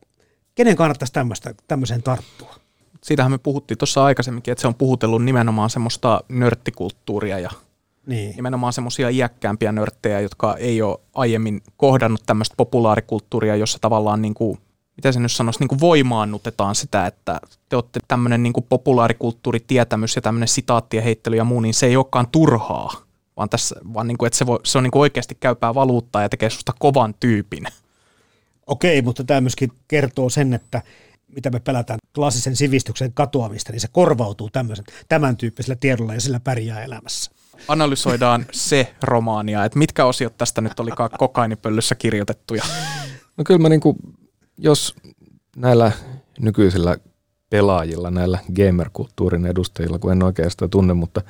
kenen 0.55 0.75
kannattaisi 0.75 1.13
tämmöistä, 1.13 1.53
tämmöiseen 1.67 2.03
tarttua? 2.03 2.55
Siitähän 3.03 3.31
me 3.31 3.37
puhuttiin 3.37 3.77
tuossa 3.77 4.03
aikaisemminkin, 4.05 4.51
että 4.51 4.61
se 4.61 4.67
on 4.67 4.75
puhutellut 4.75 5.23
nimenomaan 5.23 5.69
semmoista 5.69 6.23
nörttikulttuuria 6.29 7.39
ja 7.39 7.49
Niin. 8.07 8.35
nimenomaan 8.35 8.73
semmoisia 8.73 9.09
iäkkäämpiä 9.09 9.71
nörttejä, 9.71 10.19
jotka 10.19 10.55
ei 10.57 10.81
ole 10.81 10.99
aiemmin 11.13 11.61
kohdannut 11.77 12.21
tämmöistä 12.25 12.53
populaarikulttuuria, 12.57 13.55
jossa 13.55 13.79
tavallaan 13.81 14.21
niin 14.21 14.33
kuin, 14.33 14.59
mitä 14.95 15.11
se 15.11 15.19
nyt 15.19 15.31
sanoisi, 15.31 15.59
niin 15.59 15.67
kuin 15.67 15.79
voimaannutetaan 15.79 16.75
sitä, 16.75 17.07
että 17.07 17.39
te 17.69 17.75
olette 17.75 17.99
tämmöinen 18.07 18.43
niin 18.43 18.53
kuin 18.53 18.65
populaarikulttuuritietämys 18.69 20.15
ja 20.15 20.21
tämmöinen 20.21 20.47
sitaattien 20.47 21.03
heittely 21.03 21.35
ja 21.35 21.43
muu, 21.43 21.59
niin 21.59 21.73
se 21.73 21.85
ei 21.85 21.95
olekaan 21.97 22.27
turhaa, 22.27 23.04
vaan, 23.37 23.49
tässä, 23.49 23.75
vaan 23.93 24.07
niin 24.07 24.17
kuin, 24.17 24.27
että 24.27 24.37
se, 24.37 24.45
voi, 24.45 24.59
se 24.63 24.77
on 24.77 24.83
niin 24.83 24.91
kuin 24.91 25.01
oikeasti 25.01 25.37
käypää 25.39 25.75
valuuttaa 25.75 26.21
ja 26.21 26.29
tekee 26.29 26.49
susta 26.49 26.73
kovan 26.79 27.13
tyypin. 27.19 27.63
Okei, 28.67 29.01
mutta 29.01 29.23
tämä 29.23 29.41
myöskin 29.41 29.71
kertoo 29.87 30.29
sen, 30.29 30.53
että 30.53 30.81
mitä 31.35 31.49
me 31.49 31.59
pelätään 31.59 31.99
klassisen 32.15 32.55
sivistyksen 32.55 33.13
katoamista, 33.13 33.71
niin 33.71 33.81
se 33.81 33.87
korvautuu 33.91 34.49
tämmöisen, 34.49 34.85
tämän 35.09 35.37
tyyppisellä 35.37 35.75
tiedolla 35.79 36.13
ja 36.13 36.21
sillä 36.21 36.39
pärjää 36.39 36.83
elämässä. 36.83 37.31
Analysoidaan 37.67 38.45
se 38.51 38.95
romaania, 39.03 39.65
että 39.65 39.79
mitkä 39.79 40.05
osiot 40.05 40.37
tästä 40.37 40.61
nyt 40.61 40.79
olikaan 40.79 41.09
kokainipöllyssä 41.17 41.95
kirjoitettuja. 41.95 42.63
No 43.37 43.43
kyllä 43.43 43.59
mä 43.59 43.69
niinku, 43.69 43.95
jos 44.57 44.95
näillä 45.55 45.91
nykyisillä 46.39 46.97
pelaajilla, 47.49 48.11
näillä 48.11 48.39
gamer-kulttuurin 48.55 49.45
edustajilla, 49.45 49.99
kun 49.99 50.11
en 50.11 50.23
oikein 50.23 50.51
sitä 50.51 50.67
tunne, 50.67 50.93
mutta 50.93 51.21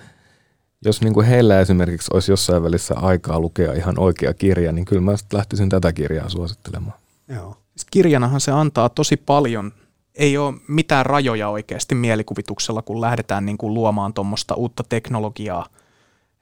jos 0.86 1.02
niinku 1.02 1.22
heillä 1.22 1.60
esimerkiksi 1.60 2.12
olisi 2.14 2.32
jossain 2.32 2.64
välissä 2.64 2.96
aikaa 2.98 3.40
lukea 3.40 3.74
ihan 3.74 4.00
oikea 4.00 4.34
kirja, 4.34 4.72
niin 4.72 4.86
kyllä 4.86 5.02
mä 5.02 5.12
lähtisin 5.34 5.70
tätä 5.70 5.94
kirjaa 5.94 6.30
suosittelemaan. 6.30 6.98
Joo. 7.28 7.58
Siis 7.76 7.86
kirjanahan 7.92 8.42
se 8.42 8.52
antaa 8.52 8.90
tosi 8.90 9.18
paljon. 9.18 9.72
Ei 10.16 10.38
ole 10.38 10.56
mitään 10.68 11.06
rajoja 11.06 11.50
oikeasti 11.50 11.96
mielikuvituksella, 11.96 12.82
kun 12.82 13.02
lähdetään 13.02 13.46
niin 13.46 13.58
kuin 13.58 13.74
luomaan 13.74 14.14
tuommoista 14.14 14.56
uutta 14.56 14.84
teknologiaa, 14.90 15.66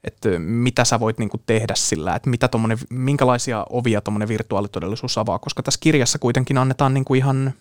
että 0.04 0.28
mitä 0.38 0.84
sä 0.84 1.00
voit 1.00 1.18
niin 1.18 1.28
kuin 1.28 1.42
tehdä 1.46 1.74
sillä, 1.76 2.14
että 2.14 2.30
mitä 2.30 2.48
tommonen, 2.48 2.78
minkälaisia 2.90 3.66
ovia 3.70 4.00
tuommoinen 4.00 4.28
virtuaalitodellisuus 4.28 5.18
avaa, 5.18 5.38
koska 5.38 5.62
tässä 5.62 5.80
kirjassa 5.82 6.18
kuitenkin 6.18 6.58
annetaan 6.58 6.94
niin 6.94 7.04
kuin 7.04 7.18
ihan 7.18 7.54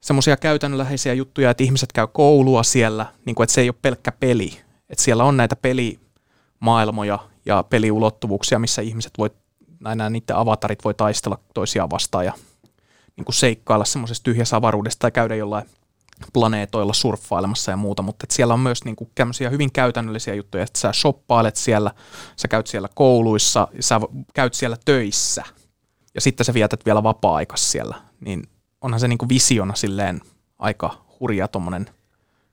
semmoisia 0.00 0.36
käytännönläheisiä 0.36 1.14
juttuja, 1.14 1.50
että 1.50 1.64
ihmiset 1.64 1.92
käy 1.92 2.06
koulua 2.06 2.62
siellä, 2.62 3.06
niin 3.24 3.34
kuin, 3.34 3.44
että 3.44 3.54
se 3.54 3.60
ei 3.60 3.68
ole 3.68 3.76
pelkkä 3.82 4.12
peli, 4.12 4.60
että 4.90 5.04
siellä 5.04 5.24
on 5.24 5.36
näitä 5.36 5.56
pelimaailmoja 5.56 7.18
ja 7.46 7.62
peliulottuvuuksia, 7.62 8.58
missä 8.58 8.82
ihmiset 8.82 9.12
voi, 9.18 9.30
nämä 9.80 10.10
niiden 10.10 10.36
avatarit 10.36 10.84
voi 10.84 10.94
taistella 10.94 11.38
toisiaan 11.54 11.90
vastaan 11.90 12.24
ja 12.24 12.32
niin 13.16 13.24
kuin 13.24 13.34
seikkailla 13.34 13.84
semmoisesta 13.84 14.24
tyhjässä 14.24 14.56
avaruudesta 14.56 15.00
tai 15.00 15.10
käydä 15.10 15.34
jollain 15.34 15.64
planeetoilla 16.32 16.92
surffailemassa 16.92 17.70
ja 17.70 17.76
muuta, 17.76 18.02
mutta 18.02 18.24
että 18.24 18.34
siellä 18.34 18.54
on 18.54 18.60
myös 18.60 18.84
niin 18.84 18.96
kuin 18.96 19.10
hyvin 19.50 19.72
käytännöllisiä 19.72 20.34
juttuja, 20.34 20.64
että 20.64 20.78
sä 20.78 20.92
shoppailet 20.92 21.56
siellä, 21.56 21.90
sä 22.36 22.48
käyt 22.48 22.66
siellä 22.66 22.88
kouluissa, 22.94 23.68
sä 23.80 24.00
käyt 24.34 24.54
siellä 24.54 24.76
töissä 24.84 25.44
ja 26.14 26.20
sitten 26.20 26.44
sä 26.44 26.54
vietät 26.54 26.86
vielä 26.86 27.02
vapaa-aikas 27.02 27.72
siellä, 27.72 27.96
niin 28.20 28.42
onhan 28.80 29.00
se 29.00 29.08
niin 29.08 29.18
kuin 29.18 29.28
visiona 29.28 29.74
silleen 29.74 30.20
aika 30.58 31.04
hurja 31.20 31.48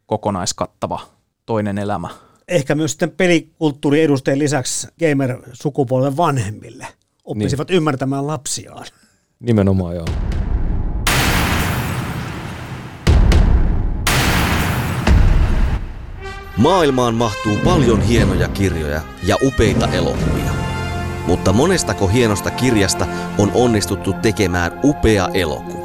kokonaiskattava 0.06 1.00
toinen 1.46 1.78
elämä. 1.78 2.10
Ehkä 2.48 2.76
myös 2.76 2.92
sitten 2.92 3.12
pelikulttuurin 3.12 4.04
edustajien 4.04 4.40
lisäksi 4.40 4.88
gamer-sukupolven 5.00 6.18
vanhemmille 6.18 6.88
oppisivat 7.24 7.68
niin. 7.68 7.78
ymmärtämään 7.78 8.28
lapsiaan. 8.28 8.86
Nimenomaan 9.40 9.96
joo. 9.96 10.06
Maailmaan 16.58 17.16
mahtuu 17.16 17.58
paljon 17.64 18.02
hienoja 18.02 18.48
kirjoja 18.48 19.02
ja 19.24 19.38
upeita 19.44 19.88
elokuvia. 19.88 20.52
Mutta 21.28 21.54
monestako 21.54 22.08
hienosta 22.08 22.52
kirjasta 22.52 23.08
on 23.38 23.52
onnistuttu 23.54 24.14
tekemään 24.14 24.80
upea 24.84 25.30
elokuva? 25.34 25.85